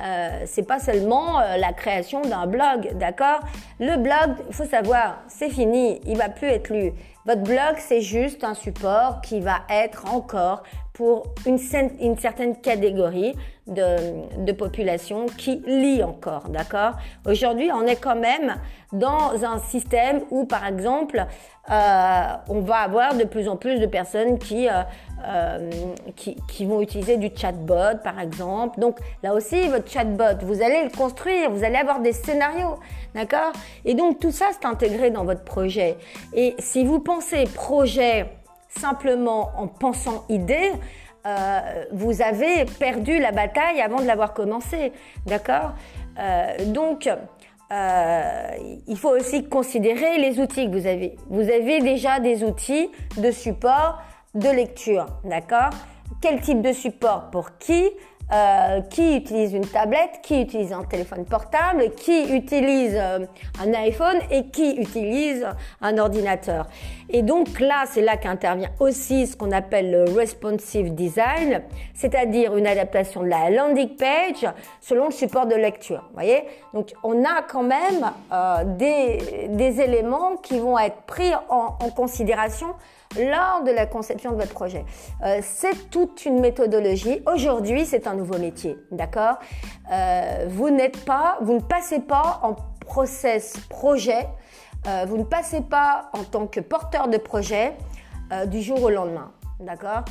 euh, 0.00 0.42
C'est 0.46 0.66
pas 0.66 0.78
seulement 0.78 1.38
euh, 1.38 1.58
la 1.58 1.72
création 1.72 2.22
d'un 2.22 2.46
blog, 2.46 2.96
d'accord 2.96 3.40
Le 3.78 3.96
blog, 3.96 4.36
il 4.48 4.54
faut 4.54 4.64
savoir, 4.64 5.18
c'est 5.28 5.50
fini, 5.50 6.00
il 6.06 6.16
va 6.16 6.30
plus 6.30 6.48
être 6.48 6.70
lu. 6.70 6.92
Votre 7.26 7.42
blog, 7.42 7.76
c'est 7.78 8.00
juste 8.00 8.42
un 8.44 8.54
support 8.54 9.20
qui 9.20 9.40
va 9.40 9.58
être 9.68 10.14
encore 10.14 10.62
pour 10.94 11.24
une, 11.44 11.58
certaine 11.58 12.56
catégorie 12.56 13.34
de, 13.66 14.52
population 14.52 15.26
qui 15.26 15.62
lit 15.66 16.02
encore, 16.02 16.48
d'accord 16.48 16.92
Aujourd'hui, 17.26 17.70
on 17.70 17.84
est 17.84 17.96
quand 17.96 18.16
même 18.16 18.56
dans 18.92 19.44
un 19.44 19.58
système 19.58 20.22
où, 20.30 20.46
par 20.46 20.64
exemple, 20.66 21.26
euh, 21.70 22.22
on 22.48 22.60
va 22.60 22.76
avoir 22.76 23.14
de 23.14 23.24
plus 23.24 23.46
en 23.48 23.56
plus 23.56 23.78
de 23.78 23.86
personnes 23.86 24.38
qui, 24.38 24.68
euh, 25.28 25.70
qui, 26.14 26.66
vont 26.66 26.80
utiliser 26.80 27.16
du 27.16 27.30
chatbot, 27.34 27.98
par 28.04 28.20
exemple. 28.20 28.78
Donc 28.78 28.98
là 29.24 29.34
aussi, 29.34 29.66
votre 29.66 29.90
chatbot, 29.90 30.38
vous 30.42 30.62
allez 30.62 30.84
le 30.84 30.96
construire, 30.96 31.50
vous 31.50 31.64
allez 31.64 31.78
avoir 31.78 31.98
des 31.98 32.12
scénarios, 32.12 32.78
d'accord? 33.12 33.52
Et 33.84 33.94
donc 33.94 34.20
tout 34.20 34.30
ça, 34.30 34.46
c'est 34.52 34.66
intégré 34.66 35.10
dans 35.10 35.24
votre 35.24 35.42
projet. 35.42 35.96
Et 36.32 36.54
si 36.60 36.84
vous 36.84 37.00
pensez 37.00 37.44
projet 37.44 38.26
simplement 38.68 39.50
en 39.56 39.66
pensant 39.66 40.24
idée, 40.28 40.70
euh, 41.26 41.60
vous 41.90 42.22
avez 42.22 42.64
perdu 42.78 43.18
la 43.18 43.32
bataille 43.32 43.80
avant 43.80 44.00
de 44.00 44.06
l'avoir 44.06 44.32
commencé, 44.32 44.92
d'accord? 45.26 45.72
Euh, 46.20 46.52
Donc, 46.66 47.10
il 48.86 48.96
faut 48.96 49.10
aussi 49.10 49.48
considérer 49.48 50.18
les 50.18 50.38
outils 50.38 50.66
que 50.66 50.70
vous 50.70 50.86
avez. 50.86 51.16
Vous 51.28 51.50
avez 51.50 51.80
déjà 51.80 52.20
des 52.20 52.44
outils 52.44 52.88
de 53.16 53.32
support 53.32 54.00
de 54.34 54.48
lecture, 54.48 55.06
d'accord? 55.24 55.70
Quel 56.20 56.40
type 56.40 56.62
de 56.62 56.72
support 56.72 57.30
pour 57.30 57.58
qui? 57.58 57.90
Euh, 58.32 58.80
qui 58.80 59.18
utilise 59.18 59.52
une 59.52 59.64
tablette, 59.64 60.18
qui 60.20 60.42
utilise 60.42 60.72
un 60.72 60.82
téléphone 60.82 61.24
portable, 61.24 61.92
qui 61.92 62.34
utilise 62.34 62.96
euh, 62.96 63.20
un 63.62 63.72
iPhone? 63.74 64.16
Et 64.32 64.46
qui 64.46 64.72
utilise 64.72 65.46
un 65.80 65.96
ordinateur? 65.96 66.66
Et 67.08 67.22
donc 67.22 67.60
là, 67.60 67.84
c'est 67.88 68.00
là 68.00 68.16
qu'intervient 68.16 68.70
aussi 68.80 69.28
ce 69.28 69.36
qu'on 69.36 69.52
appelle 69.52 69.92
le 69.92 70.12
responsive 70.12 70.92
design, 70.92 71.62
c'est-à-dire 71.94 72.56
une 72.56 72.66
adaptation 72.66 73.22
de 73.22 73.28
la 73.28 73.48
landing 73.48 73.94
page 73.94 74.44
selon 74.80 75.04
le 75.04 75.12
support 75.12 75.46
de 75.46 75.54
lecture. 75.54 76.02
Voyez? 76.14 76.42
Donc 76.74 76.94
on 77.04 77.24
a 77.24 77.42
quand 77.48 77.62
même 77.62 78.10
euh, 78.32 78.64
des, 78.64 79.80
éléments 79.80 80.36
qui 80.38 80.58
vont 80.58 80.76
être 80.80 81.02
pris 81.02 81.30
en 81.48 81.90
considération 81.94 82.74
lors 83.18 83.62
de 83.64 83.70
la 83.70 83.86
conception 83.86 84.32
de 84.32 84.36
votre 84.36 84.52
projet. 84.52 84.84
Euh, 85.24 85.40
c'est 85.42 85.90
toute 85.90 86.24
une 86.26 86.40
méthodologie. 86.40 87.22
Aujourd'hui, 87.26 87.86
c'est 87.86 88.06
un 88.06 88.14
nouveau 88.14 88.38
métier, 88.38 88.76
d'accord? 88.90 89.38
Euh, 89.92 90.46
Vous 90.48 90.70
n'êtes 90.70 91.04
pas, 91.04 91.38
vous 91.40 91.54
ne 91.54 91.60
passez 91.60 92.00
pas 92.00 92.40
en 92.42 92.56
process 92.80 93.56
projet, 93.68 94.28
euh, 94.86 95.04
vous 95.08 95.18
ne 95.18 95.24
passez 95.24 95.60
pas 95.60 96.10
en 96.12 96.24
tant 96.24 96.46
que 96.46 96.60
porteur 96.60 97.08
de 97.08 97.18
projet 97.18 97.74
du 98.46 98.60
jour 98.60 98.82
au 98.82 98.90
lendemain, 98.90 99.30
d'accord? 99.60 100.04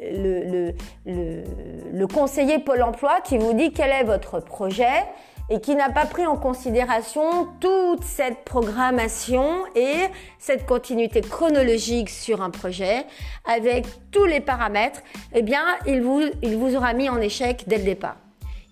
Le, 0.00 0.72
le 1.04 2.06
conseiller 2.06 2.60
Pôle 2.60 2.82
Emploi 2.82 3.20
qui 3.24 3.38
vous 3.38 3.54
dit 3.54 3.72
quel 3.72 3.90
est 3.90 4.04
votre 4.04 4.38
projet, 4.38 5.04
et 5.50 5.60
qui 5.60 5.74
n'a 5.74 5.90
pas 5.90 6.06
pris 6.06 6.26
en 6.26 6.36
considération 6.36 7.48
toute 7.60 8.04
cette 8.04 8.44
programmation 8.44 9.64
et 9.74 9.94
cette 10.38 10.66
continuité 10.66 11.20
chronologique 11.20 12.10
sur 12.10 12.42
un 12.42 12.50
projet 12.50 13.04
avec 13.46 13.86
tous 14.10 14.24
les 14.24 14.40
paramètres, 14.40 15.02
eh 15.34 15.42
bien, 15.42 15.64
il 15.86 16.02
vous, 16.02 16.22
il 16.42 16.56
vous 16.56 16.76
aura 16.76 16.92
mis 16.92 17.08
en 17.08 17.20
échec 17.20 17.64
dès 17.66 17.78
le 17.78 17.84
départ. 17.84 18.16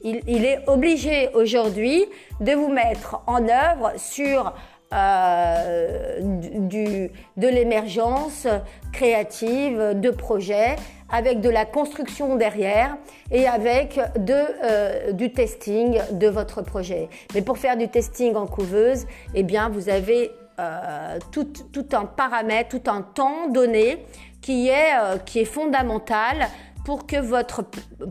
Il, 0.02 0.20
il 0.26 0.44
est 0.44 0.60
obligé 0.66 1.30
aujourd'hui 1.34 2.04
de 2.40 2.52
vous 2.52 2.68
mettre 2.68 3.22
en 3.26 3.48
œuvre 3.48 3.92
sur 3.96 4.52
euh, 4.92 6.20
de 6.20 7.48
l'émergence 7.48 8.46
créative 8.92 9.94
de 9.94 10.10
projets 10.10 10.76
avec 11.08 11.40
de 11.40 11.50
la 11.50 11.64
construction 11.64 12.36
derrière 12.36 12.96
et 13.30 13.46
avec 13.46 13.98
de, 14.18 14.34
euh, 14.34 15.12
du 15.12 15.32
testing 15.32 16.00
de 16.12 16.28
votre 16.28 16.62
projet. 16.62 17.08
Mais 17.34 17.42
pour 17.42 17.58
faire 17.58 17.76
du 17.76 17.88
testing 17.88 18.34
en 18.36 18.46
couveuse, 18.46 19.06
eh 19.34 19.42
bien, 19.42 19.68
vous 19.68 19.88
avez 19.88 20.30
euh, 20.58 21.18
tout, 21.32 21.52
tout, 21.72 21.86
un 21.92 22.06
paramètre, 22.06 22.80
tout 22.80 22.90
un 22.90 23.02
temps 23.02 23.48
donné 23.48 24.04
qui 24.40 24.68
est, 24.68 24.92
qui 25.24 25.40
est 25.40 25.44
fondamental 25.44 26.46
pour 26.84 27.06
que 27.06 27.16
votre 27.16 27.64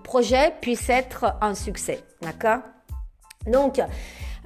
projet 0.04 0.54
puisse 0.60 0.90
être 0.90 1.38
un 1.42 1.56
succès. 1.56 2.02
D'accord? 2.22 2.60
Donc, 3.48 3.80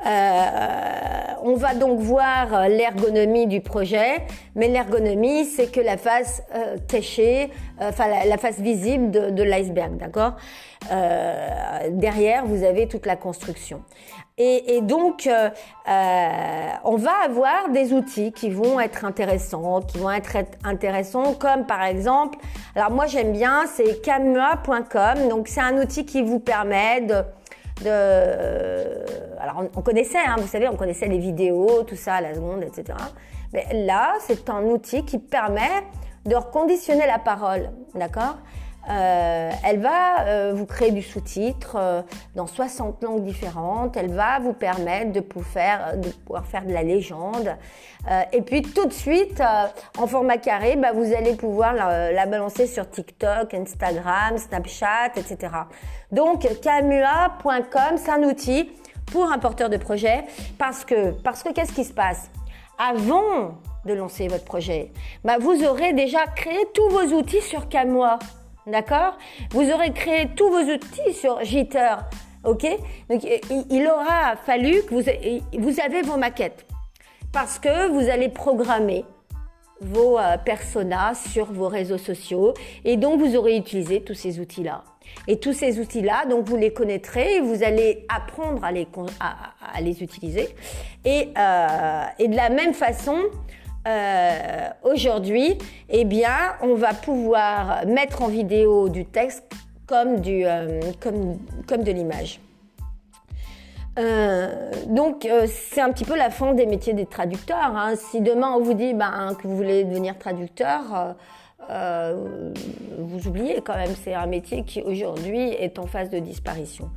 on 0.05 1.55
va 1.55 1.73
donc 1.73 1.99
voir 1.99 2.67
l'ergonomie 2.69 3.47
du 3.47 3.61
projet, 3.61 4.23
mais 4.55 4.67
l'ergonomie, 4.67 5.45
c'est 5.45 5.71
que 5.71 5.81
la 5.81 5.97
face 5.97 6.43
euh, 6.55 6.77
cachée, 6.87 7.49
euh, 7.81 7.89
enfin 7.89 8.05
la, 8.25 8.37
face 8.37 8.59
visible 8.59 9.11
de, 9.11 9.29
de 9.29 9.43
l'iceberg, 9.43 9.97
d'accord 9.97 10.33
Derrière, 11.91 12.45
vous 12.45 12.63
avez 12.63 12.87
toute 12.87 13.05
la 13.05 13.17
construction. 13.17 13.81
Et, 14.37 14.77
et 14.77 14.81
donc, 14.81 15.29
on 15.85 16.95
va 16.95 17.11
avoir 17.25 17.69
des 17.69 17.91
outils 17.91 18.31
qui 18.31 18.49
vont 18.49 18.79
être 18.79 19.03
intéressants, 19.03 19.81
qui 19.81 19.97
vont 19.97 20.09
être 20.09 20.37
intéressants, 20.63 21.33
comme 21.33 21.65
par 21.65 21.83
exemple, 21.83 22.39
alors 22.75 22.91
moi 22.91 23.07
j'aime 23.07 23.33
bien, 23.33 23.65
c'est 23.67 24.01
camua.com, 24.01 25.27
donc 25.29 25.49
c'est 25.49 25.59
un 25.59 25.77
outil 25.81 26.05
qui 26.05 26.21
vous 26.21 26.39
permet 26.39 27.01
de 27.01 27.23
de... 27.83 29.39
Alors 29.39 29.63
on, 29.75 29.81
connaissait, 29.81 30.19
hein, 30.19 30.35
vous 30.37 30.47
savez, 30.47 30.67
on 30.67 30.75
connaissait 30.75 31.07
les 31.07 31.17
vidéos, 31.17 31.83
tout 31.83 31.95
ça, 31.95 32.21
la 32.21 32.33
seconde, 32.33 32.63
etc. 32.63 32.97
Mais 33.53 33.85
là, 33.85 34.15
c'est 34.19 34.49
un 34.49 34.63
outil 34.63 35.05
qui 35.05 35.17
permet 35.17 35.83
de 36.25 36.35
reconditionner 36.35 37.07
la 37.07 37.19
parole, 37.19 37.69
d'accord? 37.95 38.37
Euh, 38.87 39.51
elle 39.63 39.79
va 39.81 40.21
euh, 40.21 40.53
vous 40.55 40.65
créer 40.65 40.91
du 40.91 41.01
sous-titre 41.01 41.75
euh, 41.77 42.01
dans 42.35 42.47
60 42.47 43.03
langues 43.03 43.23
différentes. 43.23 43.97
Elle 43.97 44.11
va 44.11 44.39
vous 44.39 44.53
permettre 44.53 45.11
de 45.11 45.19
pouvoir 45.19 46.45
faire 46.45 46.65
de, 46.65 46.73
la 46.73 46.83
légende. 46.83 47.55
Et 48.31 48.41
puis 48.41 48.61
tout 48.61 48.85
de 48.85 48.93
suite, 48.93 49.43
en 49.97 50.07
format 50.07 50.37
carré, 50.37 50.77
bah, 50.77 50.93
vous 50.93 51.13
allez 51.13 51.35
pouvoir 51.35 51.73
la, 51.73 52.11
la, 52.11 52.25
balancer 52.25 52.65
sur 52.65 52.89
TikTok, 52.89 53.53
Instagram, 53.53 54.37
Snapchat, 54.37 55.11
etc. 55.17 55.53
Donc 56.11 56.47
camua.com, 56.63 57.97
c'est 57.97 58.11
un 58.11 58.23
outil 58.23 58.71
pour 59.11 59.31
un 59.31 59.37
porteur 59.37 59.69
de 59.69 59.77
projet 59.77 60.23
parce 60.57 60.85
que 60.85 61.11
parce 61.11 61.43
que 61.43 61.51
qu'est-ce 61.51 61.73
qui 61.73 61.83
se 61.83 61.93
passe? 61.93 62.31
Avant 62.77 63.59
de 63.85 63.93
lancer 63.93 64.27
votre 64.29 64.45
projet, 64.45 64.91
bah, 65.23 65.37
vous 65.39 65.63
aurez 65.65 65.93
déjà 65.93 66.25
créé 66.27 66.57
tous 66.73 66.89
vos 66.89 67.13
outils 67.13 67.41
sur 67.41 67.67
Camua. 67.67 68.19
D'accord? 68.71 69.17
Vous 69.51 69.69
aurez 69.71 69.91
créé 69.91 70.27
tous 70.35 70.49
vos 70.49 70.61
outils 70.61 71.13
sur 71.13 71.43
Jitter. 71.43 71.95
Ok? 72.43 72.65
Donc 73.09 73.27
il 73.69 73.87
aura 73.87 74.35
fallu 74.45 74.81
que 74.83 74.93
vous, 74.93 75.61
vous 75.61 75.79
avez 75.81 76.01
vos 76.01 76.17
maquettes 76.17 76.65
parce 77.33 77.59
que 77.59 77.89
vous 77.89 78.09
allez 78.09 78.29
programmer 78.29 79.05
vos 79.81 80.19
euh, 80.19 80.37
personas 80.37 81.13
sur 81.15 81.51
vos 81.51 81.67
réseaux 81.67 81.97
sociaux 81.97 82.53
et 82.83 82.97
donc 82.97 83.19
vous 83.19 83.35
aurez 83.35 83.55
utilisé 83.57 84.01
tous 84.01 84.13
ces 84.13 84.39
outils-là. 84.39 84.83
Et 85.27 85.39
tous 85.39 85.53
ces 85.53 85.79
outils-là, 85.79 86.25
donc 86.25 86.47
vous 86.47 86.55
les 86.55 86.71
connaîtrez 86.71 87.37
et 87.37 87.41
vous 87.41 87.63
allez 87.63 88.05
apprendre 88.09 88.63
à 88.63 88.71
les, 88.71 90.03
utiliser. 90.03 90.49
Euh, 91.05 92.03
et, 92.19 92.27
de 92.27 92.35
la 92.35 92.49
même 92.49 92.73
façon, 92.73 93.17
euh, 93.89 94.69
aujourd'hui, 94.83 95.57
eh 95.89 96.05
bien, 96.05 96.55
on 96.61 96.75
va 96.75 96.93
pouvoir 96.93 97.87
mettre 97.87 98.21
en 98.21 98.27
vidéo 98.27 98.87
du 98.87 99.05
texte 99.05 99.51
comme, 99.87 100.19
du, 100.19 100.45
euh, 100.45 100.79
comme, 100.99 101.39
comme 101.67 101.83
de 101.83 101.91
l'image. 101.91 102.39
Euh, 103.97 104.71
donc 104.87 105.27
c'est 105.47 105.81
un 105.81 105.91
petit 105.91 106.05
peu 106.05 106.15
la 106.15 106.29
fin 106.29 106.53
des 106.53 106.67
métiers 106.67 106.93
des 106.93 107.07
traducteurs. 107.07 107.75
Hein. 107.75 107.95
Si 107.95 108.21
demain 108.21 108.53
on 108.55 108.61
vous 108.61 108.75
dit 108.75 108.93
ben, 108.93 109.35
que 109.41 109.47
vous 109.47 109.57
voulez 109.57 109.83
devenir 109.83 110.17
traducteur, 110.17 111.15
vous 111.67 113.27
oubliez 113.27 113.61
quand 113.61 113.75
même, 113.75 113.93
c'est 114.03 114.13
un 114.13 114.27
métier 114.27 114.63
qui 114.63 114.81
aujourd'hui 114.81 115.49
est 115.53 115.79
en 115.79 115.87
phase 115.87 116.09
de 116.09 116.19
disparition. 116.19 116.89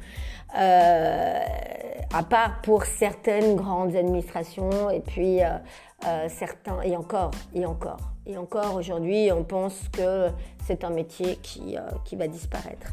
à 0.54 2.22
part 2.28 2.60
pour 2.62 2.84
certaines 2.84 3.56
grandes 3.56 3.96
administrations 3.96 4.90
et 4.90 5.00
puis 5.00 5.40
certains, 6.28 6.80
et 6.82 6.96
encore, 6.96 7.30
et 7.54 7.64
encore, 7.64 8.00
et 8.26 8.36
encore 8.36 8.74
aujourd'hui 8.74 9.30
on 9.32 9.44
pense 9.44 9.88
que 9.92 10.28
c'est 10.64 10.84
un 10.84 10.90
métier 10.90 11.36
qui, 11.42 11.76
qui 12.04 12.16
va 12.16 12.26
disparaître. 12.28 12.92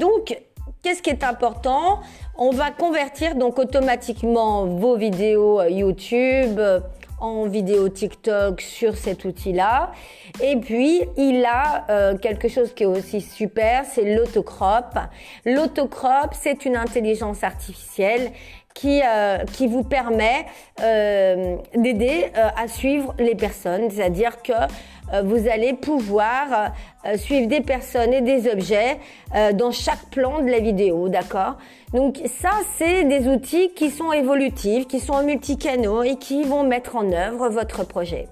donc 0.00 0.36
Qu'est-ce 0.82 1.02
qui 1.02 1.10
est 1.10 1.24
important? 1.24 2.00
On 2.36 2.50
va 2.50 2.70
convertir 2.70 3.34
donc 3.34 3.58
automatiquement 3.58 4.66
vos 4.66 4.96
vidéos 4.96 5.60
euh, 5.60 5.70
YouTube 5.70 6.58
euh, 6.58 6.80
en 7.20 7.46
vidéo 7.46 7.88
TikTok 7.88 8.60
sur 8.60 8.96
cet 8.96 9.24
outil-là. 9.24 9.90
Et 10.40 10.56
puis, 10.56 11.02
il 11.16 11.44
a 11.44 11.84
euh, 11.90 12.16
quelque 12.16 12.46
chose 12.46 12.72
qui 12.74 12.84
est 12.84 12.86
aussi 12.86 13.20
super, 13.20 13.84
c'est 13.84 14.14
l'autocrop. 14.14 14.96
L'autocrop, 15.44 16.30
c'est 16.32 16.64
une 16.64 16.76
intelligence 16.76 17.42
artificielle 17.42 18.30
qui, 18.78 19.00
qui 19.54 19.66
vous 19.66 19.82
permet 19.82 20.46
d'aider 20.78 22.26
à 22.34 22.68
suivre 22.68 23.14
les 23.18 23.34
personnes. 23.34 23.90
C'est-à-dire 23.90 24.40
que 24.42 24.52
euh, 25.12 25.22
vous 25.22 25.48
allez 25.48 25.72
pouvoir 25.72 26.72
euh, 27.06 27.16
suivre 27.16 27.48
des 27.48 27.60
personnes 27.60 28.12
et 28.12 28.20
des 28.20 28.50
objets 28.50 28.98
euh, 29.34 29.52
dans 29.52 29.70
chaque 29.70 30.04
plan 30.10 30.42
de 30.42 30.50
la 30.50 30.58
vidéo, 30.58 31.08
d'accord? 31.08 31.56
Donc 31.94 32.20
ça, 32.26 32.50
c'est 32.76 33.04
des 33.04 33.26
outils 33.28 33.70
qui 33.74 33.90
sont 33.90 34.12
évolutifs, 34.12 34.86
qui 34.86 35.00
sont 35.00 35.22
multicanaux 35.22 36.02
et 36.02 36.16
qui 36.16 36.42
vont 36.42 36.62
mettre 36.62 36.96
en 36.96 37.10
œuvre 37.12 37.48
votre 37.48 37.86
projet. 37.86 38.28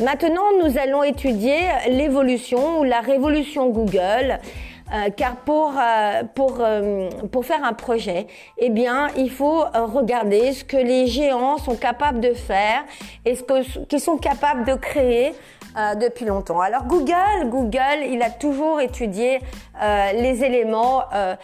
Maintenant, 0.00 0.44
nous 0.62 0.78
allons 0.78 1.02
étudier 1.02 1.58
l'évolution 1.88 2.80
ou 2.80 2.84
la 2.84 3.00
révolution 3.00 3.68
Google. 3.68 4.38
Car 5.16 5.36
pour, 5.36 5.72
pour, 6.34 6.62
pour 7.30 7.44
faire 7.44 7.64
un 7.64 7.72
projet, 7.72 8.26
eh 8.58 8.70
bien, 8.70 9.08
il 9.16 9.30
faut 9.30 9.64
regarder 9.74 10.52
ce 10.52 10.64
que 10.64 10.76
les 10.76 11.06
géants 11.06 11.58
sont 11.58 11.76
capables 11.76 12.20
de 12.20 12.34
faire 12.34 12.82
et 13.24 13.34
ce 13.36 13.42
qu'ils 13.84 14.00
sont 14.00 14.18
capables 14.18 14.64
de 14.64 14.74
créer 14.74 15.34
euh, 15.76 15.94
depuis 15.94 16.24
longtemps. 16.24 16.60
Alors 16.60 16.84
Google, 16.84 17.44
Google, 17.44 18.02
il 18.04 18.22
a 18.22 18.30
toujours 18.30 18.80
étudié 18.80 19.38
euh, 19.80 20.12
les 20.14 20.42
éléments 20.42 21.04
euh, 21.14 21.36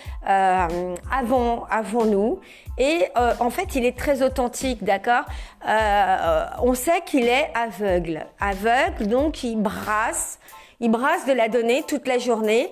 avant, 1.09 1.65
avant 1.71 2.07
nous. 2.07 2.41
Et 2.77 3.07
en 3.41 3.49
fait, 3.49 3.75
il 3.75 3.87
est 3.87 3.97
très 3.97 4.23
authentique, 4.23 4.85
d'accord? 4.85 5.25
On 6.63 6.75
sait 6.75 7.01
qu'il 7.07 7.27
est 7.27 7.51
aveugle. 7.55 8.27
Aveugle, 8.39 9.07
donc 9.07 9.43
il 9.45 9.57
brasse, 9.57 10.39
il 10.81 10.91
brasse 10.91 11.25
de 11.25 11.33
la 11.33 11.49
donnée 11.49 11.85
toute 11.89 12.07
la 12.07 12.19
journée. 12.19 12.71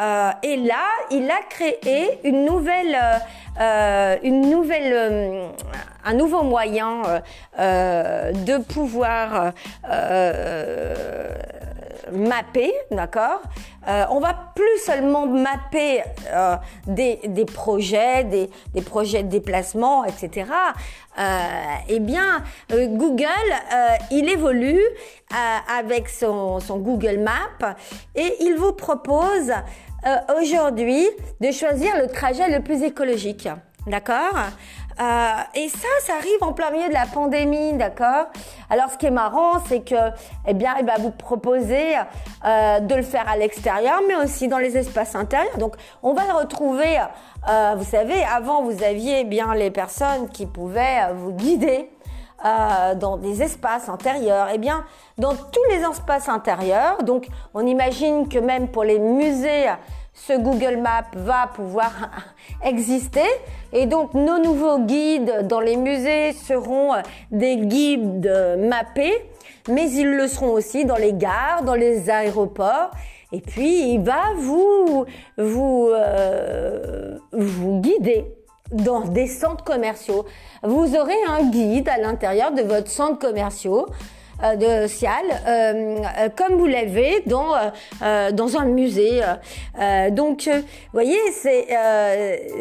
Euh, 0.00 0.30
et 0.42 0.56
là, 0.56 0.86
il 1.10 1.30
a 1.30 1.40
créé 1.48 2.18
une 2.24 2.44
nouvelle, 2.44 2.96
euh, 3.60 4.16
une 4.22 4.50
nouvelle, 4.50 5.50
un 6.04 6.14
nouveau 6.14 6.42
moyen 6.42 7.02
de 7.58 8.58
pouvoir 8.58 9.52
mapper, 12.12 12.72
d'accord 12.90 13.42
euh, 13.88 14.04
On 14.10 14.20
va 14.20 14.34
plus 14.54 14.78
seulement 14.84 15.26
mapper 15.26 16.02
euh, 16.32 16.56
des, 16.86 17.18
projets, 17.44 18.24
des, 18.24 18.82
projets 18.82 19.22
de 19.22 19.28
déplacement, 19.28 20.04
etc. 20.04 20.50
Euh, 21.18 21.22
eh 21.88 22.00
bien, 22.00 22.42
Google, 22.70 23.26
il 24.10 24.28
évolue 24.28 24.82
avec 25.78 26.08
son, 26.08 26.60
son, 26.60 26.78
Google 26.78 27.18
Maps 27.18 27.74
et 28.14 28.36
il 28.40 28.54
vous 28.56 28.72
propose 28.72 29.52
aujourd'hui 30.38 31.06
de 31.40 31.50
choisir 31.50 31.96
le 31.96 32.08
trajet 32.08 32.48
le 32.48 32.62
plus 32.62 32.82
écologique. 32.82 33.48
D'accord 33.86 34.34
euh, 35.00 35.32
et 35.54 35.68
ça, 35.68 35.88
ça 36.02 36.14
arrive 36.14 36.42
en 36.42 36.52
plein 36.52 36.70
milieu 36.70 36.88
de 36.88 36.92
la 36.92 37.06
pandémie, 37.06 37.72
d'accord? 37.72 38.26
Alors, 38.70 38.90
ce 38.90 38.96
qui 38.96 39.06
est 39.06 39.10
marrant, 39.10 39.54
c'est 39.68 39.80
que, 39.80 39.94
eh 40.46 40.54
bien, 40.54 40.74
il 40.78 40.86
va 40.86 40.94
vous 40.98 41.10
proposer 41.10 41.96
euh, 42.44 42.80
de 42.80 42.94
le 42.94 43.02
faire 43.02 43.28
à 43.28 43.36
l'extérieur, 43.36 44.00
mais 44.06 44.16
aussi 44.16 44.46
dans 44.46 44.58
les 44.58 44.76
espaces 44.76 45.14
intérieurs. 45.14 45.58
Donc, 45.58 45.74
on 46.02 46.14
va 46.14 46.22
le 46.26 46.32
retrouver. 46.32 46.98
Euh, 47.48 47.74
vous 47.76 47.84
savez, 47.84 48.24
avant, 48.24 48.62
vous 48.62 48.82
aviez 48.82 49.20
eh 49.20 49.24
bien 49.24 49.54
les 49.54 49.70
personnes 49.70 50.28
qui 50.28 50.46
pouvaient 50.46 51.02
euh, 51.08 51.12
vous 51.14 51.32
guider 51.32 51.90
euh, 52.44 52.94
dans 52.94 53.16
des 53.16 53.42
espaces 53.42 53.88
intérieurs. 53.88 54.48
Eh 54.54 54.58
bien, 54.58 54.84
dans 55.18 55.34
tous 55.34 55.64
les 55.70 55.82
espaces 55.82 56.28
intérieurs, 56.28 57.02
donc, 57.02 57.26
on 57.52 57.66
imagine 57.66 58.28
que 58.28 58.38
même 58.38 58.68
pour 58.68 58.84
les 58.84 59.00
musées 59.00 59.66
ce 60.14 60.32
Google 60.32 60.78
Maps 60.78 61.10
va 61.14 61.48
pouvoir 61.54 61.92
exister. 62.64 63.28
Et 63.72 63.86
donc 63.86 64.14
nos 64.14 64.38
nouveaux 64.38 64.78
guides 64.78 65.46
dans 65.46 65.60
les 65.60 65.76
musées 65.76 66.32
seront 66.32 66.92
des 67.30 67.56
guides 67.56 68.56
mappés, 68.58 69.14
mais 69.68 69.90
ils 69.90 70.10
le 70.10 70.28
seront 70.28 70.52
aussi 70.52 70.84
dans 70.84 70.96
les 70.96 71.12
gares, 71.12 71.64
dans 71.64 71.74
les 71.74 72.08
aéroports. 72.08 72.90
Et 73.32 73.40
puis 73.40 73.92
il 73.94 74.00
va 74.00 74.32
vous 74.36 75.04
vous 75.36 75.90
euh, 75.92 77.18
vous 77.32 77.80
guider 77.80 78.24
dans 78.70 79.00
des 79.00 79.26
centres 79.26 79.64
commerciaux. 79.64 80.24
Vous 80.62 80.96
aurez 80.96 81.22
un 81.28 81.50
guide 81.50 81.88
à 81.88 81.98
l'intérieur 81.98 82.52
de 82.52 82.62
votre 82.62 82.88
centre 82.88 83.18
commercial 83.18 83.72
euh, 83.72 84.23
de 84.42 84.86
Cial, 84.86 85.24
euh, 85.46 85.96
euh, 85.96 86.28
comme 86.36 86.58
vous 86.58 86.66
l'avez 86.66 87.22
dans 87.26 87.52
dans 88.32 88.56
un 88.56 88.64
musée. 88.66 89.20
donc, 90.10 90.48
vous 90.48 90.62
voyez, 90.92 91.18
c'est 91.32 91.68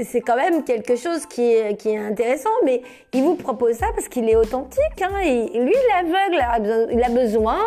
c'est 0.03 0.21
quand 0.21 0.35
même 0.35 0.63
quelque 0.63 0.95
chose 0.95 1.25
qui 1.25 1.53
est 1.53 1.75
qui 1.75 1.89
est 1.89 1.97
intéressant, 1.97 2.49
mais 2.65 2.81
il 3.13 3.23
vous 3.23 3.35
propose 3.35 3.75
ça 3.75 3.87
parce 3.95 4.07
qu'il 4.07 4.29
est 4.29 4.35
authentique. 4.35 5.01
Hein, 5.01 5.21
lui, 5.23 5.75
l'aveugle, 5.89 6.89
il 6.91 7.03
a 7.03 7.09
besoin 7.09 7.59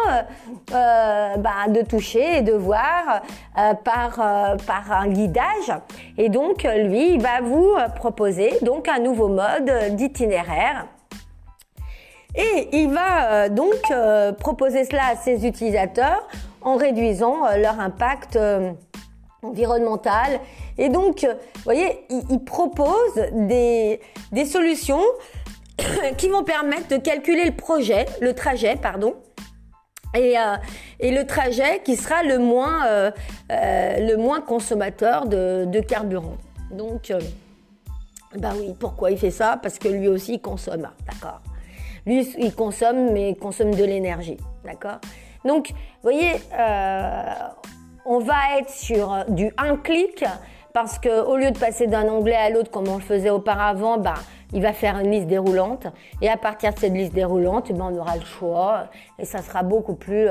bah, 0.70 1.68
de 1.68 1.82
toucher 1.82 2.38
et 2.38 2.42
de 2.42 2.52
voir 2.52 3.22
par 3.84 4.56
par 4.66 4.92
un 4.92 5.08
guidage. 5.08 5.72
Et 6.18 6.28
donc, 6.28 6.62
lui, 6.62 7.14
il 7.14 7.20
va 7.20 7.40
vous 7.42 7.74
proposer 7.96 8.54
donc 8.62 8.88
un 8.88 8.98
nouveau 8.98 9.28
mode 9.28 9.70
d'itinéraire 9.96 10.86
et 12.36 12.68
il 12.72 12.90
va 12.90 13.32
euh, 13.32 13.48
donc 13.48 13.74
euh, 13.90 14.32
proposer 14.32 14.84
cela 14.84 15.06
à 15.12 15.16
ses 15.16 15.46
utilisateurs 15.46 16.28
en 16.60 16.76
réduisant 16.76 17.46
euh, 17.46 17.56
leur 17.56 17.80
impact 17.80 18.38
environnemental. 19.42 20.40
Et 20.76 20.88
donc, 20.88 21.24
vous 21.24 21.62
voyez, 21.64 22.04
il, 22.10 22.40
propose 22.40 23.14
des, 23.32 24.00
solutions 24.44 25.00
qui 26.18 26.28
vont 26.28 26.44
permettre 26.44 26.88
de 26.88 26.96
calculer 26.96 27.44
le 27.44 27.52
projet, 27.52 28.06
le 28.20 28.34
trajet, 28.34 28.76
pardon, 28.76 29.14
et, 30.14 30.34
le 31.00 31.22
trajet 31.24 31.80
qui 31.84 31.96
sera 31.96 32.22
le 32.22 32.38
moins, 32.38 33.12
le 33.48 34.16
moins 34.16 34.40
consommateur 34.40 35.26
de, 35.26 35.80
carburant. 35.80 36.36
Donc, 36.72 37.12
bah 38.36 38.52
oui, 38.58 38.74
pourquoi 38.78 39.12
il 39.12 39.18
fait 39.18 39.30
ça? 39.30 39.58
Parce 39.62 39.78
que 39.78 39.88
lui 39.88 40.08
aussi 40.08 40.34
il 40.34 40.40
consomme, 40.40 40.88
d'accord 41.06 41.40
lui, 42.06 42.26
il 42.38 42.54
consomme, 42.54 43.12
mais 43.12 43.30
il 43.30 43.36
consomme 43.36 43.74
de 43.74 43.84
l'énergie. 43.84 44.38
D'accord? 44.64 44.98
Donc, 45.44 45.70
vous 45.70 46.02
voyez, 46.02 46.32
euh, 46.58 47.32
on 48.04 48.20
va 48.20 48.58
être 48.58 48.70
sur 48.70 49.24
du 49.28 49.52
un 49.58 49.76
clic 49.76 50.24
parce 50.72 50.98
qu'au 50.98 51.36
lieu 51.36 51.50
de 51.50 51.58
passer 51.58 51.86
d'un 51.86 52.06
onglet 52.08 52.36
à 52.36 52.50
l'autre 52.50 52.70
comme 52.70 52.88
on 52.88 52.96
le 52.96 53.02
faisait 53.02 53.30
auparavant, 53.30 53.96
bah, 53.98 54.14
il 54.52 54.62
va 54.62 54.72
faire 54.72 54.98
une 54.98 55.10
liste 55.10 55.26
déroulante. 55.26 55.86
Et 56.20 56.28
à 56.28 56.36
partir 56.36 56.74
de 56.74 56.78
cette 56.78 56.92
liste 56.92 57.14
déroulante, 57.14 57.72
ben, 57.72 57.90
on 57.92 57.96
aura 57.96 58.16
le 58.16 58.24
choix 58.24 58.84
et 59.18 59.24
ça 59.24 59.42
sera 59.42 59.62
beaucoup 59.62 59.94
plus 59.94 60.28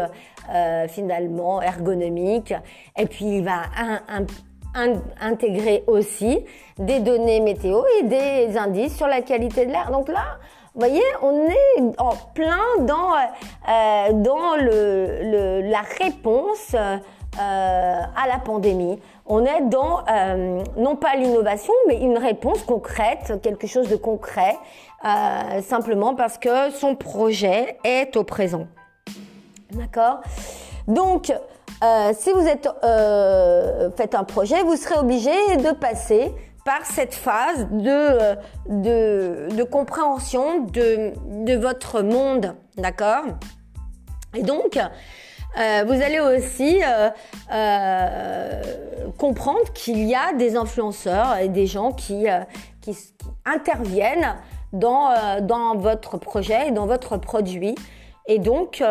euh, 0.54 0.88
finalement 0.88 1.62
ergonomique. 1.62 2.54
Et 2.98 3.06
puis, 3.06 3.38
il 3.38 3.44
va 3.44 3.64
intégrer 5.20 5.84
aussi 5.88 6.46
des 6.78 7.00
données 7.00 7.40
météo 7.40 7.82
et 8.00 8.04
des 8.04 8.58
indices 8.58 8.96
sur 8.96 9.08
la 9.08 9.22
qualité 9.22 9.66
de 9.66 9.72
l'air. 9.72 9.90
Donc 9.92 10.10
là, 10.10 10.38
vous 10.76 10.82
voyez, 10.82 11.04
on 11.22 11.48
est 11.48 12.00
en 12.00 12.16
plein 12.34 12.60
dans, 12.82 13.14
euh, 13.14 14.12
dans 14.12 14.58
le, 14.58 15.62
la 15.62 15.80
réponse 15.80 16.74
euh, 16.74 16.98
à 17.40 18.28
la 18.28 18.40
pandémie. 18.44 19.00
On 19.26 19.46
est 19.46 19.62
dans, 19.62 20.00
euh, 20.12 20.62
non 20.76 20.98
pas 20.98 21.16
l'innovation, 21.16 21.74
mais 21.88 22.02
une 22.02 22.18
réponse 22.18 22.62
concrète, 22.64 23.40
quelque 23.42 23.68
chose 23.68 23.88
de 23.88 23.96
concret, 23.96 24.58
simplement 25.62 26.14
parce 26.14 26.38
que 26.38 26.72
son 26.72 26.96
projet 26.96 27.78
est 27.86 28.18
au 28.18 28.24
présent. 28.24 28.68
D'accord? 29.72 30.22
Donc, 30.88 31.32
si 32.14 32.32
vous 32.32 32.48
êtes, 32.48 32.68
faites 33.96 34.16
un 34.16 34.24
projet, 34.24 34.62
vous 34.64 34.76
serez 34.76 34.98
obligé 34.98 35.32
de 35.58 35.72
passer 35.74 36.34
par 36.66 36.84
cette 36.84 37.14
phase 37.14 37.68
de, 37.70 38.36
de, 38.68 39.64
compréhension 39.64 40.62
de, 40.62 41.56
votre 41.56 42.02
monde, 42.02 42.56
d'accord? 42.76 43.24
Et 44.34 44.42
donc, 44.42 44.78
euh, 44.78 45.84
vous 45.86 46.02
allez 46.02 46.20
aussi 46.20 46.82
euh, 46.84 47.12
euh, 47.54 48.62
comprendre 49.20 49.72
qu'il 49.76 50.04
y 50.06 50.16
a 50.16 50.34
des 50.34 50.58
influenceurs 50.58 51.38
et 51.38 51.50
des 51.50 51.68
gens 51.68 51.92
qui, 51.92 52.26
qui, 52.82 52.98
interviennent 53.46 54.36
dans, 54.74 55.14
dans 55.42 55.78
votre 55.78 56.18
projet 56.18 56.70
et 56.70 56.72
dans 56.72 56.88
votre 56.88 57.18
produit. 57.18 57.76
Et 58.28 58.40
donc, 58.40 58.84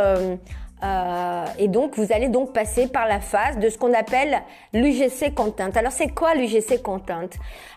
euh, 0.84 1.44
et 1.58 1.68
donc, 1.68 1.96
vous 1.96 2.12
allez 2.12 2.28
donc 2.28 2.52
passer 2.52 2.88
par 2.88 3.06
la 3.06 3.20
phase 3.20 3.58
de 3.58 3.68
ce 3.68 3.78
qu'on 3.78 3.94
appelle 3.94 4.42
l'UGC 4.72 5.34
Content. 5.34 5.70
Alors, 5.74 5.92
c'est 5.92 6.08
quoi 6.08 6.34
l'UGC 6.34 6.82
Content 6.82 7.28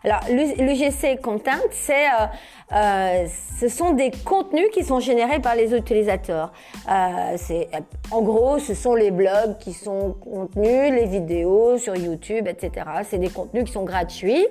Alors, 0.04 0.20
l'UGC 0.30 1.22
Content, 1.22 1.52
c'est, 1.72 2.08
euh, 2.08 2.26
euh, 2.74 3.26
ce 3.60 3.70
sont 3.70 3.92
des 3.92 4.12
contenus 4.26 4.70
qui 4.74 4.84
sont 4.84 5.00
générés 5.00 5.40
par 5.40 5.56
les 5.56 5.74
utilisateurs. 5.74 6.52
Euh, 6.90 7.36
c'est, 7.38 7.70
en 8.12 8.22
gros, 8.22 8.60
ce 8.60 8.74
sont 8.74 8.96
les 8.96 9.12
blogs 9.12 9.58
qui 9.60 9.74
sont 9.74 10.14
contenus, 10.14 10.92
les 10.92 11.06
vidéos 11.06 11.78
sur 11.78 11.96
YouTube, 11.96 12.48
etc. 12.48 12.86
C'est 13.10 13.20
des 13.20 13.30
contenus 13.30 13.66
qui 13.66 13.72
sont 13.72 13.86
gratuits 13.86 14.48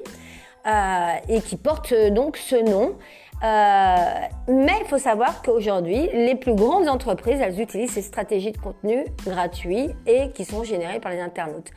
et 1.28 1.40
qui 1.42 1.56
portent 1.56 1.94
donc 2.10 2.36
ce 2.36 2.56
nom. 2.56 2.96
Euh, 3.44 3.96
mais 4.48 4.72
il 4.80 4.86
faut 4.88 4.98
savoir 4.98 5.42
qu'aujourd'hui, 5.42 6.08
les 6.12 6.34
plus 6.34 6.54
grandes 6.54 6.88
entreprises, 6.88 7.40
elles 7.40 7.60
utilisent 7.60 7.92
ces 7.92 8.02
stratégies 8.02 8.52
de 8.52 8.58
contenu 8.58 9.04
gratuits 9.24 9.90
et 10.06 10.30
qui 10.30 10.44
sont 10.44 10.64
générées 10.64 11.00
par 11.00 11.12
les 11.12 11.20
internautes. 11.20 11.70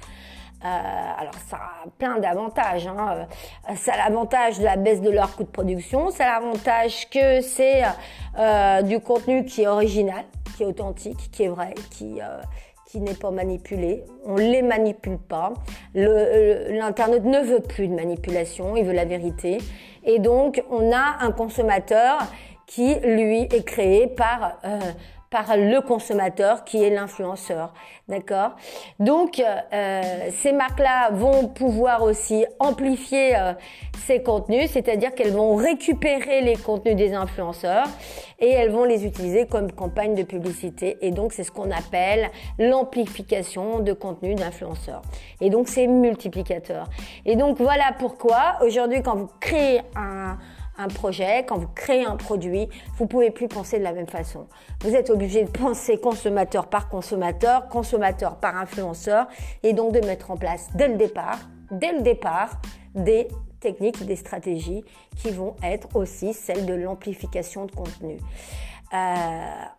Euh, 0.66 0.68
alors 1.18 1.36
ça 1.48 1.58
a 1.58 1.90
plein 1.98 2.20
d'avantages. 2.20 2.88
Hein. 2.88 3.28
Euh, 3.70 3.76
ça 3.76 3.94
a 3.94 4.10
l'avantage 4.10 4.60
de 4.60 4.66
la 4.66 4.76
baisse 4.76 5.02
de 5.02 5.10
leur 5.10 5.36
coût 5.36 5.44
de 5.44 5.50
production, 5.50 6.10
ça 6.12 6.26
a 6.26 6.40
l'avantage 6.40 7.10
que 7.10 7.40
c'est 7.40 7.84
euh, 8.38 8.82
du 8.82 9.00
contenu 9.00 9.46
qui 9.46 9.62
est 9.62 9.68
original, 9.68 10.26
qui 10.58 10.64
est 10.64 10.66
authentique, 10.66 11.32
qui 11.32 11.44
est 11.44 11.48
vrai, 11.48 11.74
qui 11.92 12.20
qui 12.86 13.00
n'est 13.00 13.14
pas 13.14 13.30
manipulé. 13.30 14.04
On 14.26 14.36
les 14.36 14.64
manipule 14.64 15.20
pas. 15.20 15.54
L'internaute 15.94 17.24
ne 17.24 17.40
veut 17.40 17.60
plus 17.60 17.88
de 17.88 17.94
manipulation, 17.94 18.76
il 18.76 18.84
veut 18.84 18.94
la 18.94 19.06
vérité. 19.06 19.60
Et 20.04 20.20
donc, 20.20 20.64
on 20.70 20.92
a 20.92 21.18
un 21.22 21.32
consommateur 21.32 22.20
qui, 22.66 22.96
lui, 22.96 23.42
est 23.42 23.66
créé 23.66 24.08
par 24.08 24.60
euh, 24.64 24.80
par 25.30 25.56
le 25.56 25.82
consommateur 25.82 26.64
qui 26.64 26.84
est 26.84 26.90
l'influenceur. 26.90 27.74
D'accord? 28.08 28.52
Donc, 29.00 29.40
euh, 29.40 30.02
ces 30.32 30.52
marques-là 30.52 31.12
vont 31.12 31.48
pouvoir 31.48 32.02
aussi 32.02 32.46
amplifier 32.58 33.36
euh, 33.36 33.54
ces 34.06 34.24
contenus, 34.24 34.72
c'est-à-dire 34.72 35.14
qu'elles 35.14 35.34
vont 35.34 35.56
récupérer 35.56 36.42
les 36.42 36.56
contenus 36.56 36.96
des 36.96 37.14
influenceurs 37.14 37.86
et 38.40 38.50
elles 38.50 38.72
vont 38.72 38.86
les 38.86 39.06
utiliser 39.06 39.46
comme 39.46 39.72
campagne 39.72 40.16
de 40.16 40.24
publicité. 40.24 40.98
Et 41.02 41.12
donc, 41.12 41.34
c'est 41.34 41.44
ce 41.44 41.52
qu'on 41.52 41.70
appelle 41.70 42.30
l'amplification 42.58 43.80
de 43.80 43.94
contenu 43.94 44.34
d'influenceurs. 44.34 45.04
Et 45.42 45.52
donc, 45.52 45.68
c'est 45.68 45.86
multiplicateur. 45.86 46.88
Et 47.26 47.36
donc, 47.36 47.60
voilà 47.60 47.94
pourquoi 48.00 48.58
aujourd'hui, 48.66 49.04
quand 49.04 49.16
vous 49.16 49.30
créez 49.40 49.82
un 49.96 50.38
un 50.80 50.88
projet, 50.88 51.46
quand 51.46 51.58
vous 51.58 51.68
créez 51.68 52.06
un 52.06 52.16
produit, 52.16 52.70
vous 52.98 53.06
pouvez 53.06 53.30
plus 53.30 53.48
penser 53.48 53.78
de 53.78 53.84
la 53.84 53.92
même 53.92 54.08
façon. 54.08 54.48
Vous 54.82 54.96
êtes 54.96 55.10
obligé 55.10 55.44
de 55.44 55.50
penser 55.50 56.00
consommateur 56.00 56.68
par 56.68 56.90
consommateur, 56.90 57.68
consommateur 57.68 58.38
par 58.38 58.56
influenceur, 58.58 59.28
et 59.62 59.74
donc 59.74 59.94
de 59.94 60.00
mettre 60.00 60.32
en 60.32 60.38
place 60.38 60.70
dès 60.76 60.88
le 60.88 60.96
départ, 60.96 61.40
dès 61.70 61.92
le 61.92 62.02
départ, 62.02 62.62
des 62.96 63.28
techniques, 63.60 64.06
des 64.06 64.16
stratégies 64.16 64.84
qui 65.18 65.32
vont 65.32 65.56
être 65.62 65.96
aussi 65.96 66.34
celles 66.34 66.66
de 66.66 66.74
l'amplification 66.74 67.66
de 67.66 67.72
contenu. 67.72 68.18
Euh, 68.94 68.98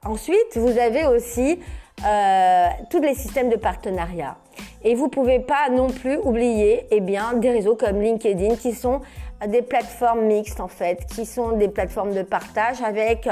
ensuite, 0.05 0.57
vous 0.57 0.79
avez 0.79 1.07
aussi 1.07 1.59
euh, 2.07 2.67
tous 2.91 3.01
les 3.01 3.15
systèmes 3.15 3.49
de 3.49 3.57
partenariat. 3.57 4.37
Et 4.85 4.95
vous 4.95 5.09
pouvez 5.09 5.41
pas 5.41 5.69
non 5.71 5.89
plus 5.89 6.17
oublier 6.17 6.87
eh 6.91 7.01
bien, 7.01 7.35
des 7.35 7.51
réseaux 7.51 7.75
comme 7.75 8.01
LinkedIn 8.01 8.57
qui 8.57 8.73
sont 8.73 9.01
des 9.47 9.63
plateformes 9.63 10.23
mixtes 10.23 10.61
en 10.61 10.69
fait, 10.69 11.07
qui 11.07 11.25
sont 11.27 11.53
des 11.53 11.69
plateformes 11.69 12.15
de 12.15 12.23
partage 12.23 12.83
avec 12.83 13.29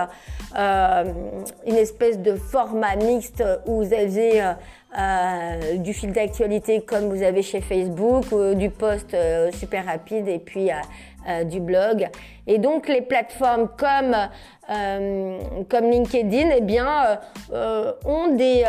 euh, 0.59 1.05
une 1.67 1.77
espèce 1.77 2.19
de 2.19 2.35
format 2.35 2.97
mixte 2.97 3.45
où 3.67 3.85
vous 3.85 3.93
avez 3.93 4.43
euh, 4.43 4.53
euh, 4.99 5.77
du 5.77 5.93
fil 5.93 6.13
d'actualité 6.13 6.81
comme 6.81 7.15
vous 7.15 7.23
avez 7.23 7.43
chez 7.43 7.61
Facebook, 7.61 8.25
ou 8.33 8.55
du 8.55 8.71
post 8.71 9.13
euh, 9.13 9.53
super 9.53 9.85
rapide 9.85 10.29
et 10.29 10.39
puis 10.39 10.71
euh, 11.27 11.45
du 11.45 11.61
blog. 11.61 12.09
Et 12.47 12.59
donc 12.59 12.89
les 12.89 13.03
plateformes 13.03 13.69
comme 13.77 14.15
comme 15.71 15.91
LinkedIn, 15.91 16.51
eh 16.55 16.61
bien, 16.61 17.19
ont 17.51 18.37
des 18.37 18.65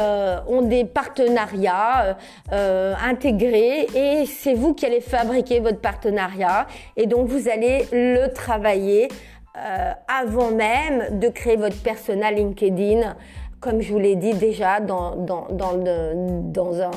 ont 0.47 0.61
des 0.61 0.85
partenariats 0.85 2.17
intégrés. 2.49 3.85
Et 3.93 4.25
c'est 4.25 4.53
vous 4.53 4.73
qui 4.73 4.85
allez 4.85 5.01
fabriquer 5.01 5.59
votre 5.59 5.81
partenariat. 5.81 6.67
Et 6.95 7.05
donc 7.05 7.27
vous 7.27 7.49
allez 7.49 7.85
le 7.91 8.27
travailler 8.27 9.09
avant 10.07 10.51
même 10.51 11.19
de 11.19 11.27
créer 11.27 11.57
votre 11.57 11.81
persona 11.83 12.31
LinkedIn 12.31 13.15
comme 13.59 13.81
je 13.81 13.91
vous 13.91 13.99
l'ai 13.99 14.15
dit 14.15 14.33
déjà 14.33 14.79
dans, 14.79 15.15
dans, 15.15 15.47
dans, 15.49 15.73
dans, 15.73 16.81
un, 16.81 16.91